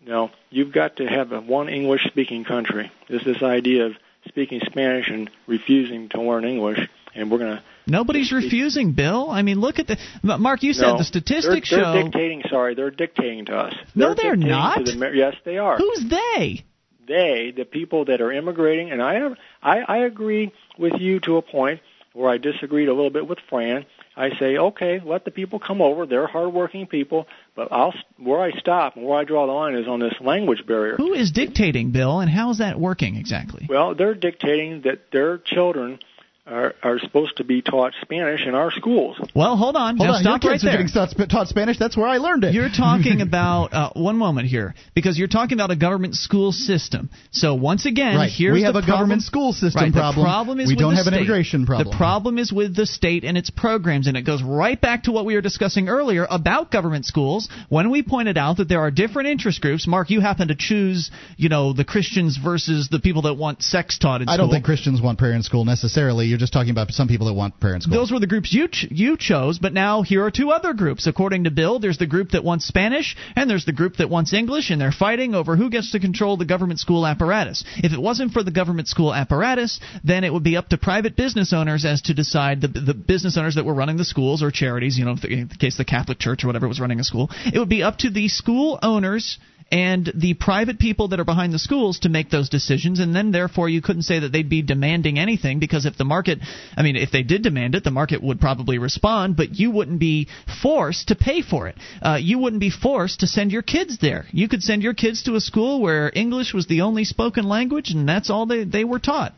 [0.00, 2.90] you know, you've got to have a one English speaking country.
[3.08, 3.96] There's this idea of
[4.28, 7.62] speaking Spanish and refusing to learn English, and we're gonna.
[7.86, 9.30] Nobody's refusing, Bill.
[9.30, 10.62] I mean, look at the Mark.
[10.62, 12.02] You said No, the statistics they're, they're show.
[12.02, 12.42] dictating.
[12.50, 13.74] Sorry, they're dictating to us.
[13.94, 14.84] No, they're not.
[14.84, 15.78] The, yes, they are.
[15.78, 16.64] Who's they?
[17.06, 19.20] They, the people that are immigrating, and I
[19.62, 21.80] I, I agree with you to a point
[22.12, 23.84] where I disagreed a little bit with Fran.
[24.16, 26.06] I say, okay, let the people come over.
[26.06, 29.86] They're hardworking people, but I'll where I stop and where I draw the line is
[29.86, 30.96] on this language barrier.
[30.96, 33.66] Who is dictating, Bill, and how is that working exactly?
[33.68, 35.98] Well, they're dictating that their children
[36.46, 39.16] are are supposed to be taught Spanish in our schools.
[39.34, 39.96] Well, hold on.
[39.96, 40.74] Hold now on, stop your right kids there.
[40.74, 41.78] are getting taught, taught Spanish.
[41.78, 42.54] That's where I learned it.
[42.54, 47.10] You're talking about uh, one moment here because you're talking about a government school system.
[47.32, 48.30] So once again, Right.
[48.32, 48.98] here's We have the a problem.
[49.00, 50.24] government school system right, problem.
[50.24, 51.20] The problem is We with don't the have an state.
[51.22, 51.90] immigration problem.
[51.90, 55.12] The problem is with the state and its programs, and it goes right back to
[55.12, 58.90] what we were discussing earlier about government schools when we pointed out that there are
[58.92, 59.86] different interest groups.
[59.88, 63.98] Mark, you happen to choose, you know, the Christians versus the people that want sex
[63.98, 64.46] taught in I school.
[64.46, 66.26] don't think Christians want prayer in school necessarily.
[66.26, 67.96] You're just talking about some people that want in school.
[67.96, 71.06] Those were the groups you ch- you chose, but now here are two other groups.
[71.06, 74.32] According to Bill, there's the group that wants Spanish, and there's the group that wants
[74.32, 77.64] English, and they're fighting over who gets to control the government school apparatus.
[77.78, 81.16] If it wasn't for the government school apparatus, then it would be up to private
[81.16, 84.50] business owners as to decide the the business owners that were running the schools or
[84.50, 84.98] charities.
[84.98, 87.58] You know, in the case the Catholic Church or whatever was running a school, it
[87.58, 89.38] would be up to the school owners
[89.70, 93.32] and the private people that are behind the schools to make those decisions and then
[93.32, 96.38] therefore you couldn't say that they'd be demanding anything because if the market
[96.76, 99.98] I mean if they did demand it the market would probably respond but you wouldn't
[99.98, 100.28] be
[100.62, 104.26] forced to pay for it uh, you wouldn't be forced to send your kids there
[104.30, 107.90] you could send your kids to a school where English was the only spoken language
[107.90, 109.34] and that's all they, they were taught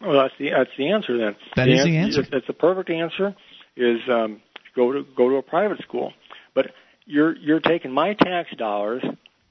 [0.00, 1.36] Well, that's the that's the answer then.
[1.56, 2.22] That the is the answer.
[2.30, 3.34] That's the perfect answer.
[3.76, 4.40] Is um,
[4.74, 6.12] go to go to a private school,
[6.54, 6.66] but
[7.04, 9.02] you're you're taking my tax dollars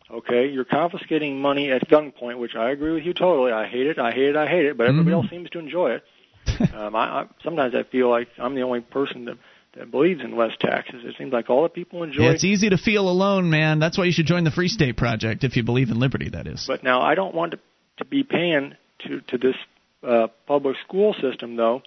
[0.10, 3.52] Okay, you're confiscating money at gunpoint, which I agree with you totally.
[3.52, 4.00] I hate it.
[4.00, 4.36] I hate it.
[4.38, 4.78] I hate it.
[4.78, 5.24] But everybody Mhm.
[5.24, 6.04] else seems to enjoy it.
[6.74, 9.38] um, I, I sometimes I feel like I'm the only person that
[9.76, 11.04] that believes in less taxes.
[11.04, 12.24] It seems like all the people enjoy.
[12.24, 13.80] Yeah, it's easy to feel alone, man.
[13.80, 16.30] That's why you should join the Free State Project if you believe in liberty.
[16.30, 16.66] That is.
[16.66, 17.60] But now I don't want to,
[17.98, 19.56] to be paying to to this
[20.04, 21.82] uh, public school system though,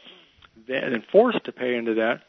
[0.69, 2.21] that, and forced to pay into that,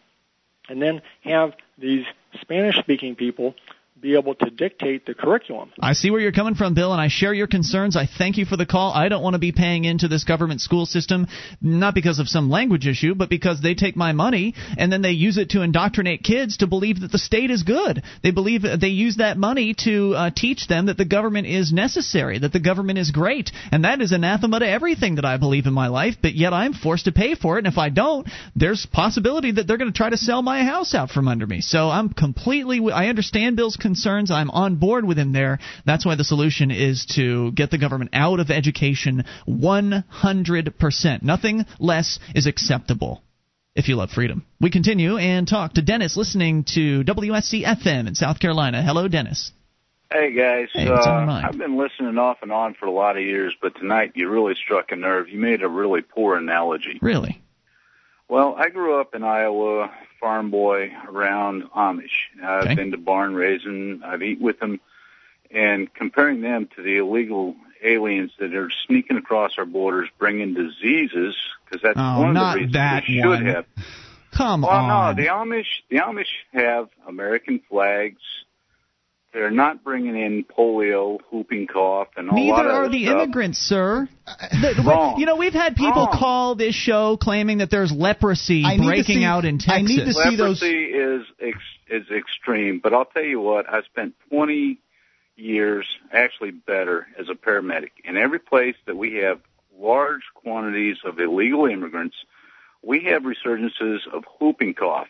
[0.70, 2.06] and then have these
[2.40, 3.56] Spanish-speaking people
[4.02, 5.72] be able to dictate the curriculum.
[5.80, 7.96] I see where you're coming from, Bill, and I share your concerns.
[7.96, 8.92] I thank you for the call.
[8.94, 11.28] I don't want to be paying into this government school system,
[11.62, 15.12] not because of some language issue, but because they take my money and then they
[15.12, 18.02] use it to indoctrinate kids to believe that the state is good.
[18.24, 22.40] They believe they use that money to uh, teach them that the government is necessary,
[22.40, 25.74] that the government is great, and that is anathema to everything that I believe in
[25.74, 26.16] my life.
[26.22, 29.68] But yet I'm forced to pay for it, and if I don't, there's possibility that
[29.68, 31.62] they're going to try to sell my house out from under me.
[31.62, 32.92] So I'm completely.
[32.92, 34.32] I understand Bill's concerns.
[34.32, 35.60] I'm on board with him there.
[35.86, 41.22] That's why the solution is to get the government out of education 100%.
[41.24, 43.22] Nothing less is acceptable
[43.76, 44.46] if you love freedom.
[44.62, 48.82] We continue and talk to Dennis listening to WSC FM in South Carolina.
[48.82, 49.52] Hello, Dennis.
[50.10, 51.42] Hey guys, Hey, what's on your uh.
[51.48, 54.56] I've been listening off and on for a lot of years, but tonight you really
[54.56, 55.28] struck a nerve.
[55.30, 56.98] You made a really poor analogy.
[57.02, 57.42] Really?
[58.30, 59.92] Well, I grew up in Iowa,
[60.22, 62.30] farm boy around Amish.
[62.42, 62.76] I've Okay.
[62.76, 64.02] been to barn raising.
[64.06, 64.80] I've eaten with them,
[65.50, 71.36] and comparing them to the illegal aliens that are sneaking across our borders, bringing diseases,
[71.66, 73.46] because that's Oh, one of the reasons that they should one.
[73.48, 73.66] have.
[74.32, 75.16] Come well, on.
[75.18, 78.22] no, the Amish, the Amish have American flags.
[79.34, 83.16] They're not bringing in polio, whooping cough, and a lot Neither of are the stuff.
[83.24, 84.10] immigrants, sir.
[84.28, 84.34] Uh,
[84.76, 85.20] the- Wrong.
[85.20, 86.18] You know, we've had people Wrong.
[86.20, 89.74] call this show claiming that there's leprosy I breaking see- out in Texas.
[89.74, 90.62] I need to see those.
[90.62, 91.58] Leprosy is ex,
[91.90, 93.70] is extreme, but I'll tell you what.
[93.72, 94.80] I spent 20
[95.38, 97.92] years, actually better, as a paramedic.
[98.04, 99.40] In every place that we have
[99.80, 102.18] large quantities of illegal immigrants,
[102.84, 105.08] we have resurgences of whooping cough.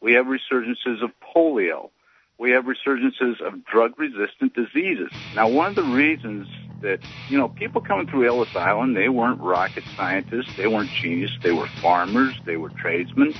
[0.00, 1.90] We have resurgences of polio.
[2.38, 5.10] We have resurgences of drug-resistant diseases.
[5.34, 6.48] Now, one of the reasons
[6.82, 6.98] that
[7.28, 11.52] you know people coming through Ellis Island, they weren't rocket scientists, they weren't geniuses, they
[11.52, 13.34] were farmers, they were tradesmen,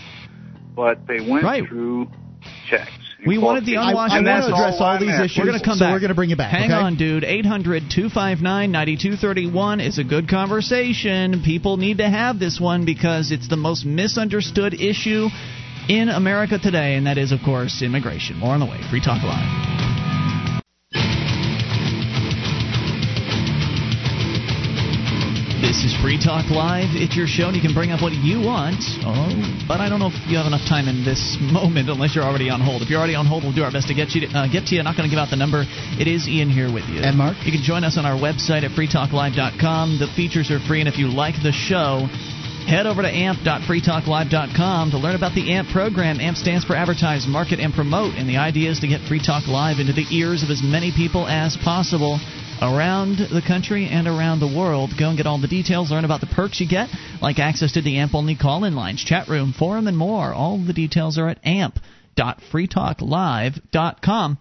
[0.74, 2.08] but they went through
[2.68, 2.90] checks.
[3.26, 3.90] We wanted the qualifications.
[3.90, 4.14] unwashed.
[4.16, 5.24] And that's address all I'm these after.
[5.24, 5.38] issues.
[5.38, 5.92] We're going to come so back.
[5.94, 6.50] we're going to bring you back.
[6.50, 6.74] Hang okay?
[6.74, 7.24] on, dude.
[7.24, 11.42] 800 259 9231 is a good conversation.
[11.42, 15.28] People need to have this one because it's the most misunderstood issue
[15.88, 18.36] in America today, and that is, of course, immigration.
[18.36, 18.80] More on the way.
[18.90, 19.74] Free Talk Live.
[25.60, 26.92] This is Free Talk Live.
[26.92, 28.78] It's your show, and you can bring up what you want.
[29.02, 29.32] Oh,
[29.66, 32.48] but I don't know if you have enough time in this moment, unless you're already
[32.48, 32.80] on hold.
[32.80, 34.70] If you're already on hold, we'll do our best to get you to, uh, get
[34.70, 34.82] to you.
[34.84, 35.64] Not going to give out the number.
[35.98, 37.02] It is Ian here with you.
[37.02, 37.36] And Mark.
[37.42, 39.98] You can join us on our website at freetalklive.com.
[39.98, 42.06] The features are free, and if you like the show,
[42.66, 46.20] head over to amp.freetalklive.com to learn about the AMP program.
[46.20, 49.46] AMP stands for Advertise, Market, and Promote, and the idea is to get Free Talk
[49.46, 52.18] Live into the ears of as many people as possible
[52.62, 54.92] around the country and around the world.
[54.98, 57.82] Go and get all the details, learn about the perks you get, like access to
[57.82, 60.32] the AMP only call in lines, chat room, forum, and more.
[60.32, 64.38] All the details are at amp.freetalklive.com.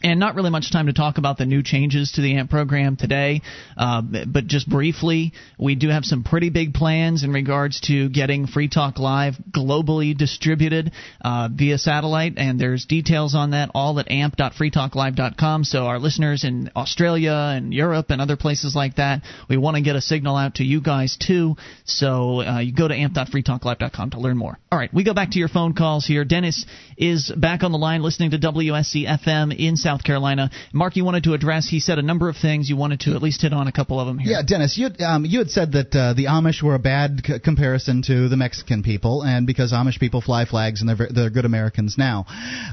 [0.00, 2.96] And not really much time to talk about the new changes to the AMP program
[2.96, 3.42] today,
[3.76, 8.46] uh, but just briefly, we do have some pretty big plans in regards to getting
[8.46, 14.08] Free Talk Live globally distributed uh, via satellite, and there's details on that all at
[14.08, 15.64] amp.freetalklive.com.
[15.64, 19.82] So our listeners in Australia and Europe and other places like that, we want to
[19.82, 21.56] get a signal out to you guys too.
[21.86, 24.60] So uh, you go to amp.freetalklive.com to learn more.
[24.70, 26.24] All right, we go back to your phone calls here.
[26.24, 26.66] Dennis
[26.96, 30.50] is back on the line listening to WSC FM in South Carolina.
[30.74, 32.68] Mark, you wanted to address, he said a number of things.
[32.68, 34.32] You wanted to at least hit on a couple of them here.
[34.32, 37.38] Yeah, Dennis, you um, you had said that uh, the Amish were a bad c-
[37.38, 41.46] comparison to the Mexican people, and because Amish people fly flags and they're they're good
[41.46, 42.26] Americans now.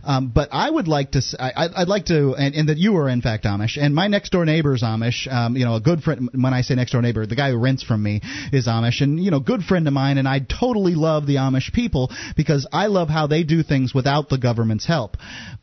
[0.03, 2.97] Um, but I would like to, I, I'd- I'd like to, and, and that you
[2.97, 5.31] are in fact Amish, and my next door neighbor's Amish.
[5.31, 6.29] Um, you know, a good friend.
[6.33, 8.19] When I say next door neighbor, the guy who rents from me
[8.51, 11.71] is Amish, and you know, good friend of mine, and I totally love the Amish
[11.71, 15.15] people because I love how they do things without the government's help.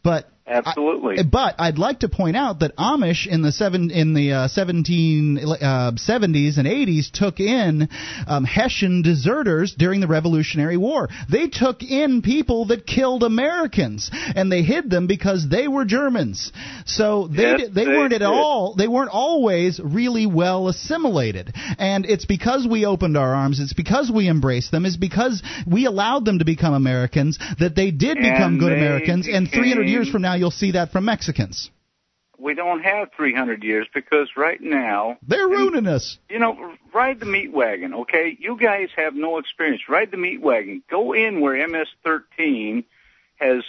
[0.02, 1.22] But Absolutely.
[1.24, 5.38] but I'd like to point out that Amish in the seven in the uh, 17
[5.38, 7.88] uh, 70s and 80s took in
[8.26, 11.08] um, Hessian deserters during the Revolutionary War.
[11.30, 16.52] They took in people that killed Americans, and they hid them because they were Germans.
[16.86, 18.26] So they Yes, they, they weren't at did.
[18.26, 21.52] all they weren't always really well assimilated.
[21.78, 25.86] And it's because we opened our arms, it's because we embraced them, it's because we
[25.86, 29.28] allowed them to become Americans that they did become And good Americans.
[29.30, 31.70] And 300 years from now, you'll see that from Mexicans.
[32.36, 36.18] we don't have 300 years because right now they're ruining us.
[36.28, 38.36] You know, ride the meat wagon, okay?
[38.40, 39.82] You guys have no experience.
[39.88, 40.82] Ride the meat wagon.
[40.90, 42.82] Go in where MS-13
[43.36, 43.62] has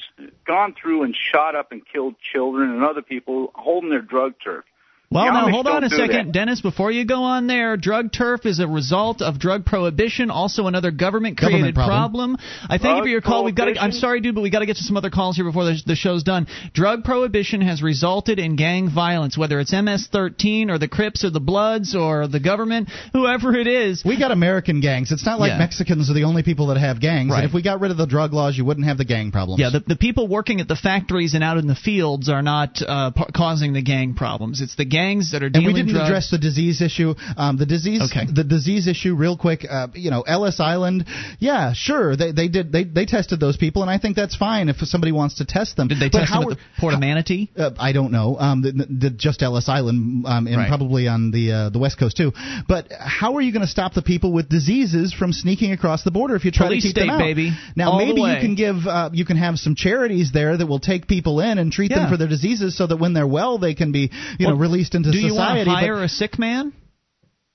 [0.47, 4.65] gone through and shot up and killed children and other people holding their drug turf.
[5.13, 6.31] Well, The now Amish hold on a second, that.
[6.31, 6.61] Dennis.
[6.61, 10.91] Before you go on there, drug turf is a result of drug prohibition, also another
[10.91, 12.37] government-created Government problem.
[12.63, 13.43] I thank you for Drug your call.
[13.43, 13.65] We've got.
[13.65, 15.65] To, I'm sorry, dude, but we got to get to some other calls here before
[15.65, 16.47] the, the show's done.
[16.73, 21.39] Drug prohibition has resulted in gang violence, whether it's MS-13 or the Crips or the
[21.39, 24.03] Bloods or the government, whoever it is.
[24.05, 25.11] We got American gangs.
[25.11, 25.57] It's not like Yeah.
[25.59, 27.29] Mexicans are the only people that have gangs.
[27.31, 27.39] Right.
[27.39, 29.59] And if we got rid of the drug laws, you wouldn't have the gang problems.
[29.59, 32.81] Yeah, the, the people working at the factories and out in the fields are not
[32.81, 34.61] uh, p- causing the gang problems.
[34.61, 36.07] It's the gangs that are and we didn't drugs.
[36.09, 37.13] address the disease issue.
[37.37, 38.25] Um, the disease, Okay.
[38.41, 39.65] the disease issue, real quick.
[39.69, 41.05] Uh, you know, Ellis Island.
[41.39, 44.69] Yeah, sure, they they did they they tested those people, and I think that's fine
[44.69, 45.87] if somebody wants to test them.
[45.87, 47.49] Did they But test how them at the Port of Manatee?
[47.57, 48.37] Uh, I don't know.
[48.39, 50.67] Um, the, the, just Ellis Island, um, and Right.
[50.67, 52.31] probably on the uh, the West Coast too.
[52.67, 56.11] But how are you going to stop the people with diseases from sneaking across the
[56.11, 57.19] border if you try Police to keep them state, out?
[57.19, 57.51] baby.
[57.75, 60.79] Now All maybe you can give uh, you can have some charities there that will
[60.79, 61.99] take people in and treat Yeah.
[61.99, 64.09] them for their diseases, so that when they're well, they can be
[64.39, 64.59] you know Well,
[64.95, 65.63] into do you want society.
[65.65, 66.73] to but- hire a sick man?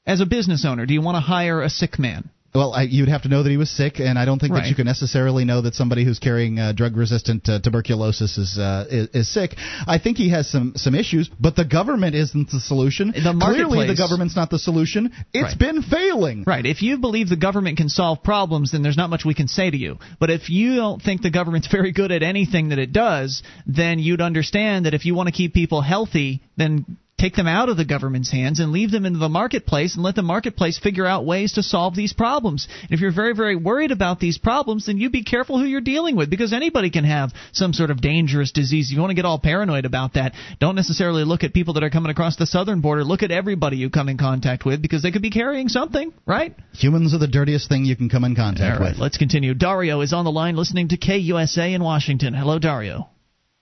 [0.06, 2.30] As a business owner, do you want to hire a sick man?
[2.54, 4.62] Well, I, you'd have to know that he was sick, and I don't think Right.
[4.62, 8.86] that you can necessarily know that somebody who's carrying uh, drug-resistant uh, tuberculosis is, uh,
[8.90, 9.54] is is sick.
[9.86, 13.08] I think he has some some issues, but the government isn't the solution.
[13.14, 15.12] The Clearly, the government's not the solution.
[15.34, 15.58] It's Right.
[15.58, 16.44] been failing.
[16.46, 16.64] Right.
[16.64, 19.70] If you believe the government can solve problems, then there's not much we can say
[19.70, 19.98] to you.
[20.18, 23.98] But if you don't think the government's very good at anything that it does, then
[23.98, 27.76] you'd understand that if you want to keep people healthy, then take them out of
[27.76, 31.26] the government's hands and leave them into the marketplace and let the marketplace figure out
[31.26, 32.68] ways to solve these problems.
[32.82, 35.80] And if you're very, very worried about these problems, then you be careful who you're
[35.80, 38.88] dealing with because anybody can have some sort of dangerous disease.
[38.90, 41.82] If you want to get all paranoid about that, don't necessarily look at people that
[41.82, 43.04] are coming across the southern border.
[43.04, 46.54] Look at everybody you come in contact with because they could be carrying something, right?
[46.74, 49.00] Humans are the dirtiest thing you can come in contact All right, with.
[49.00, 49.54] let's continue.
[49.54, 52.34] Dario is on the line listening to KUSA in Washington.
[52.34, 53.08] Hello, Dario.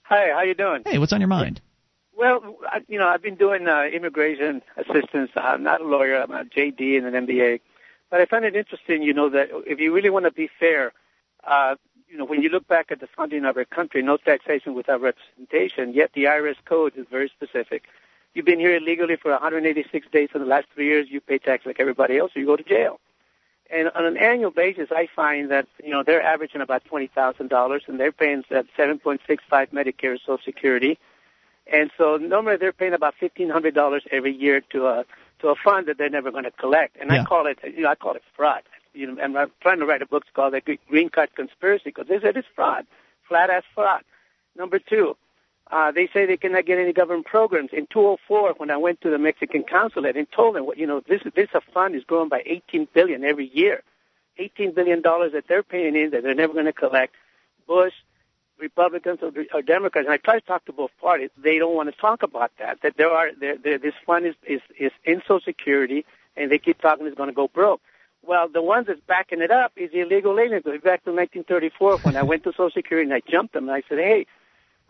[0.03, 0.83] Hi, how you doing?
[0.85, 1.61] Hey, what's on your mind?
[2.17, 5.31] Well, I, you know, I've been doing uh, immigration assistance.
[5.37, 6.23] I'm not a lawyer.
[6.23, 7.61] I'm a JD and an MBA.
[8.11, 10.93] But I find it interesting, you know, that if you really want to be fair,
[11.45, 11.75] uh,
[12.09, 15.03] you know, when you look back at the founding of our country, no taxation without
[15.03, 17.85] representation, yet the IRS code is very specific.
[18.33, 21.67] You've been here illegally for 186 days for the last three years, you pay tax
[21.67, 23.01] like everybody else, or you go to jail.
[23.71, 28.01] And on an annual basis, I find that, you know, they're averaging about $20,000 and
[28.01, 29.19] they're paying that 7.65
[29.51, 30.99] Medicare Social Security.
[31.73, 35.05] And so normally they're paying about fifteen hundred dollars every year to a
[35.41, 36.97] to a fund that they're never going to collect.
[37.01, 37.23] And Yeah.
[37.23, 38.63] I call it you know I call it fraud.
[38.95, 42.07] You know, and I'm trying to write a book called the Green Card Conspiracy because
[42.09, 42.87] they said it's fraud,
[43.29, 44.03] flat ass fraud.
[44.57, 45.17] Number two,
[45.71, 47.71] uh, they say they cannot get any government programs.
[47.73, 51.03] In 2004, when I went to the Mexican consulate and told them, what you know,
[51.07, 53.83] this this a fund is growing by 18 billion every year,
[54.39, 57.15] 18 billion dollars that they're paying in that they're never going to collect.
[57.67, 57.93] Bush,
[58.59, 61.31] Republicans or, or Democrats, and I try to talk to both parties.
[61.37, 62.81] They don't want to talk about that.
[62.83, 66.05] That there are there, there, this fund is, is is in Social Security,
[66.37, 67.81] and they keep talking it's going to go broke.
[68.23, 70.65] Well, the ones that's backing it up is the illegal aliens.
[70.65, 73.83] Back to 1934, when I went to Social Security and I jumped them, and I
[73.89, 74.27] said, "Hey,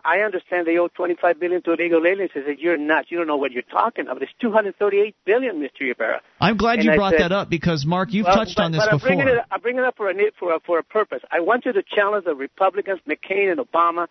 [0.07, 3.11] I understand they owe 25 billion to illegal aliens." They said, "You're nuts.
[3.11, 4.23] You don't know what you're talking about.
[4.23, 5.81] It's 238 billion, Mr.
[5.81, 8.57] Rivera." I'm glad And you I brought said- that up because, Mark, you've well, touched
[8.57, 9.09] but, on this but I'm before.
[9.09, 11.23] Bringing it, I'm bringing it up for a for a, for a purpose.
[11.31, 14.07] I want you to challenge the Republicans, McCain and Obama.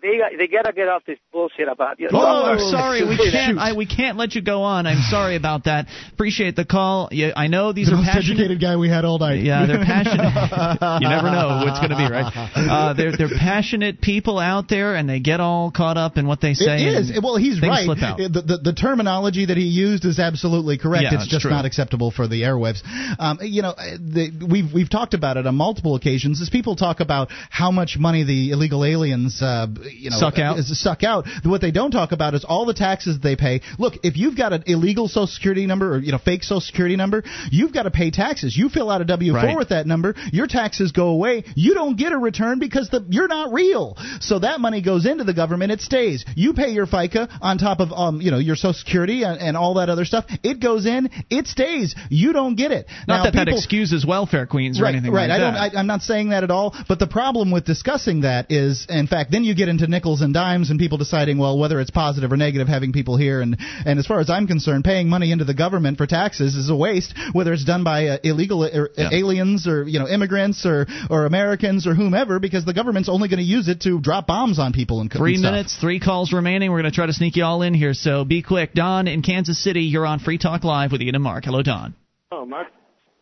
[0.00, 1.98] They got, they got to get off this bullshit about.
[1.98, 3.04] You know, Oh, I'm sorry.
[3.04, 3.58] We can't.
[3.58, 4.86] I, we can't let you go on.
[4.86, 5.86] I'm sorry about that.
[6.12, 7.08] Appreciate the call.
[7.10, 8.38] Yeah, I know these the are most passionate.
[8.38, 9.42] educated guy we had all night.
[9.42, 10.32] Yeah, they're passionate.
[11.02, 12.30] you never know what's going to be, right?
[12.54, 16.40] Uh, they're they're passionate people out there, and they get all caught up in what
[16.40, 16.82] they say.
[16.86, 17.20] It is.
[17.22, 17.84] Well, he's right.
[17.84, 18.18] Slip out.
[18.18, 21.04] The, the, the terminology that he used is absolutely correct.
[21.04, 21.50] Yeah, it's it's just true.
[21.50, 22.82] not acceptable for the airwaves.
[23.18, 26.40] Um, you know, uh, the, we've we've talked about it on multiple occasions.
[26.40, 30.58] As people talk about how much money the illegal aliens, uh, you know, Suck out.
[30.58, 31.26] suck out.
[31.44, 33.60] What they don't talk about is all the taxes they pay.
[33.78, 36.96] Look, if you've got an illegal Social Security number or you know fake Social Security
[36.96, 38.56] number, you've got to pay taxes.
[38.56, 39.56] You fill out a W four Right.
[39.56, 41.44] with that number, your taxes go away.
[41.54, 43.96] You don't get a return because the you're not real.
[44.20, 45.72] So that money goes into the government.
[45.72, 46.24] It stays.
[46.34, 49.56] You pay your FICA on top of um you know your Social Security and, and
[49.56, 50.24] all that other stuff.
[50.42, 51.10] It goes in.
[51.30, 51.94] It stays.
[52.10, 52.86] You don't get it.
[53.06, 55.28] Not now, that that excuses welfare queens or right, anything right.
[55.28, 55.54] like I don't.
[55.54, 55.76] that.
[55.76, 56.74] I, I'm not saying that at all.
[56.88, 60.20] But the problem with discussing that is, in fact, then you get into into nickels
[60.20, 63.40] and dimes and people deciding, well, whether it's positive or negative having people here.
[63.40, 63.56] And
[63.86, 66.76] and as far as I'm concerned, paying money into the government for taxes is a
[66.76, 69.10] waste, whether it's done by uh, illegal or, Yeah.
[69.12, 73.38] aliens or you know immigrants or or Americans or whomever, because the government's only going
[73.38, 75.52] to use it to drop bombs on people and Three and stuff.
[75.52, 76.70] minutes, three calls remaining.
[76.70, 78.74] We're going to try to sneak you all in here, so be quick.
[78.74, 81.44] Don in Kansas City, you're on Free Talk Live with Ian and Mark.
[81.44, 81.94] Hello, Don.
[82.32, 82.64] Oh, my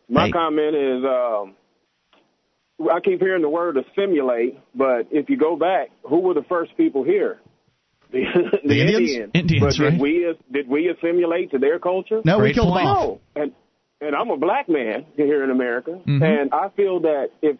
[0.09, 0.31] my Hey.
[0.31, 1.55] comment is um,
[2.79, 6.75] I keep hearing the word assimilate, but if you go back, who were the first
[6.77, 7.39] people here?
[8.09, 8.21] The,
[8.63, 9.09] the, The Indians?
[9.09, 9.31] Indians.
[9.33, 9.91] Indians, but right.
[9.91, 12.21] did we did we assimilate to their culture?
[12.23, 12.87] No, we Great killed them point.
[12.87, 13.03] off.
[13.03, 13.51] No, and
[13.99, 16.21] and I'm a black man here in America, Mhm.
[16.23, 17.57] and I feel that if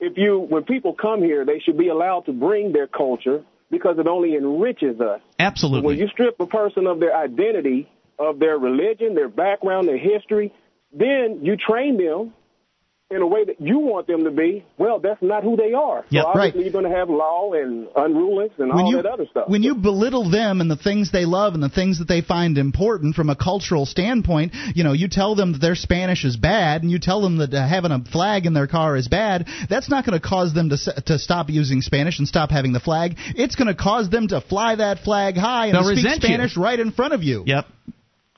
[0.00, 3.96] if you when people come here, they should be allowed to bring their culture because
[4.00, 5.20] it only enriches us.
[5.38, 5.86] Absolutely.
[5.86, 7.88] When you strip a person of their identity,
[8.18, 10.52] of their religion, their background, their history,
[10.92, 12.32] then you train them
[13.10, 14.64] in a way that you want them to be.
[14.78, 16.04] Well, that's not who they are.
[16.08, 16.36] Yep, so right.
[16.48, 19.48] obviously you're going to have law and unruliness and When all you- that other stuff.
[19.48, 22.56] When you belittle them and the things they love and the things that they find
[22.56, 26.82] important from a cultural standpoint, you know, you tell them that their Spanish is bad
[26.82, 29.90] and you tell them that uh, having a flag in their car is bad, that's
[29.90, 30.76] not going to cause them to
[31.06, 33.16] to stop using Spanish and stop having the flag.
[33.36, 36.28] It's going to cause them to fly that flag high and They'll speak resent you.
[36.28, 37.44] Spanish right in front of you.
[37.46, 37.66] Yep.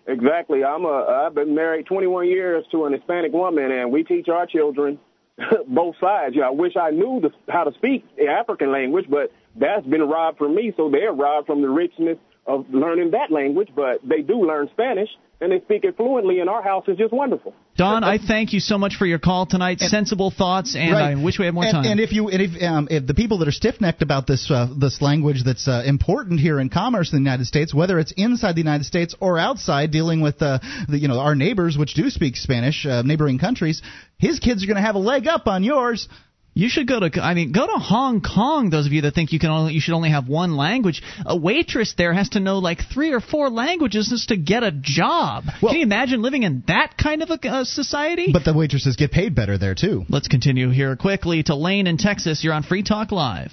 [0.06, 0.62] Exactly.
[0.64, 1.24] I'm a.
[1.26, 4.98] I've been married 21 years to an Hispanic woman, and we teach our children
[5.68, 6.34] both sides.
[6.34, 9.86] You know, I wish I knew the, how to speak the African language, but that's
[9.86, 10.72] been robbed from me.
[10.76, 13.70] So they're robbed from the richness of learning that language.
[13.74, 15.08] But they do learn Spanish,
[15.40, 16.38] and they speak it fluently.
[16.38, 17.52] And our house is just wonderful.
[17.76, 19.80] Don, I thank you so much for your call tonight.
[19.80, 21.16] Sensible thoughts, and Right.
[21.16, 21.84] I wish we had more and, time.
[21.84, 24.68] And if you, and if, um, if the people that are stiff-necked about this uh,
[24.76, 28.54] this language that's uh, important here in commerce in the United States, whether it's inside
[28.54, 30.58] the United States or outside, dealing with uh,
[30.88, 33.82] the you know our neighbors, which do speak Spanish, uh, neighboring countries,
[34.18, 36.08] his kids are going to have a leg up on yours.
[36.56, 38.70] You should go to I mean go to Hong Kong.
[38.70, 41.36] Those of you that think you can only you should only have one language, a
[41.36, 45.44] waitress there has to know like three or four languages just to get a job.
[45.60, 48.30] can you imagine living in that kind of a uh, society?
[48.32, 50.06] But the waitresses get paid better there too.
[50.08, 52.42] Let's continue here quickly to Lane in Texas.
[52.42, 53.52] You're on Free Talk Live.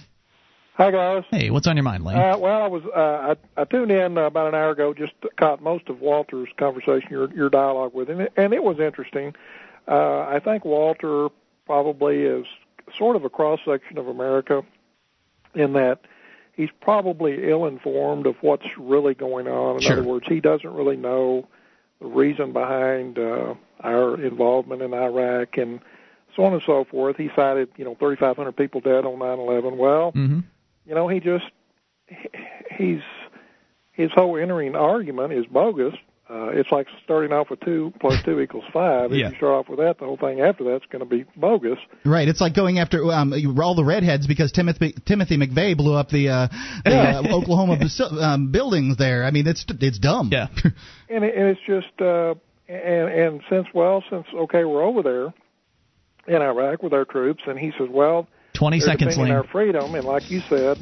[0.75, 1.23] Hi guys.
[1.29, 2.15] Hey, what's on your mind, Lane?
[2.15, 5.11] Uh, well, I was uh, I, I tuned in uh, about an hour ago, just
[5.37, 9.33] caught most of Walter's conversation, your your dialogue with him, and it was interesting.
[9.89, 11.27] Uh, I think Walter
[11.65, 12.45] probably is
[12.97, 14.63] sort of a cross section of America
[15.55, 15.99] in that
[16.53, 19.75] he's probably ill informed of what's really going on.
[19.75, 19.93] In Sure.
[19.93, 21.47] other words, he doesn't really know
[21.99, 25.79] the reason behind uh, our involvement in Iraq and
[26.35, 27.17] so on and so forth.
[27.17, 29.77] He cited, you know, 3,500 people dead on 9/11.
[29.77, 30.39] Well, mm-hmm.
[30.85, 31.45] you know, he just
[32.07, 32.29] he-
[32.77, 33.01] he's
[33.91, 35.93] his whole entering argument is bogus.
[36.29, 39.11] Uh, it's like starting off with two plus two equals five.
[39.11, 39.29] If Yeah.
[39.29, 41.77] you start off with that, the whole thing after that's going to be bogus.
[42.05, 46.09] Right, it's like going after um, all the redheads because Timothy Timothy McVeigh blew up
[46.09, 46.47] the, uh,
[46.85, 49.25] the uh, Oklahoma bus- um, buildings there.
[49.25, 50.29] I mean, it's it's dumb.
[50.31, 50.47] Yeah.
[51.09, 52.35] and, it, and it's just uh
[52.69, 55.33] and and since well since okay we're over there
[56.33, 59.33] in Iraq with our troops and he says well 20 seconds, defending Lane.
[59.33, 60.77] our freedom and like you said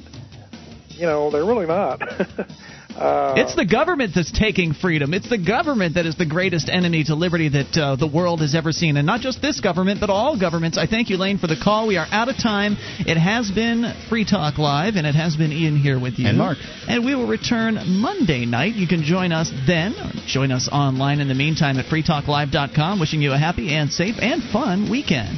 [0.89, 1.99] you know they're really not
[2.95, 5.13] uh It's the government that's taking freedom.
[5.13, 8.55] It's the government that is the greatest enemy to liberty that uh, the world has
[8.55, 8.97] ever seen.
[8.97, 10.77] And not just this government, but all governments.
[10.77, 11.87] I thank you, Lane, for the call.
[11.87, 12.77] We are out of time.
[12.99, 16.27] It has been Free Talk Live, and it has been Ian here with you.
[16.27, 16.57] And Mark.
[16.87, 18.75] And we will return Monday night.
[18.75, 22.99] You can join us then, or join us online in the meantime at freetalklive.com.
[22.99, 25.37] Wishing you a happy and safe and fun weekend.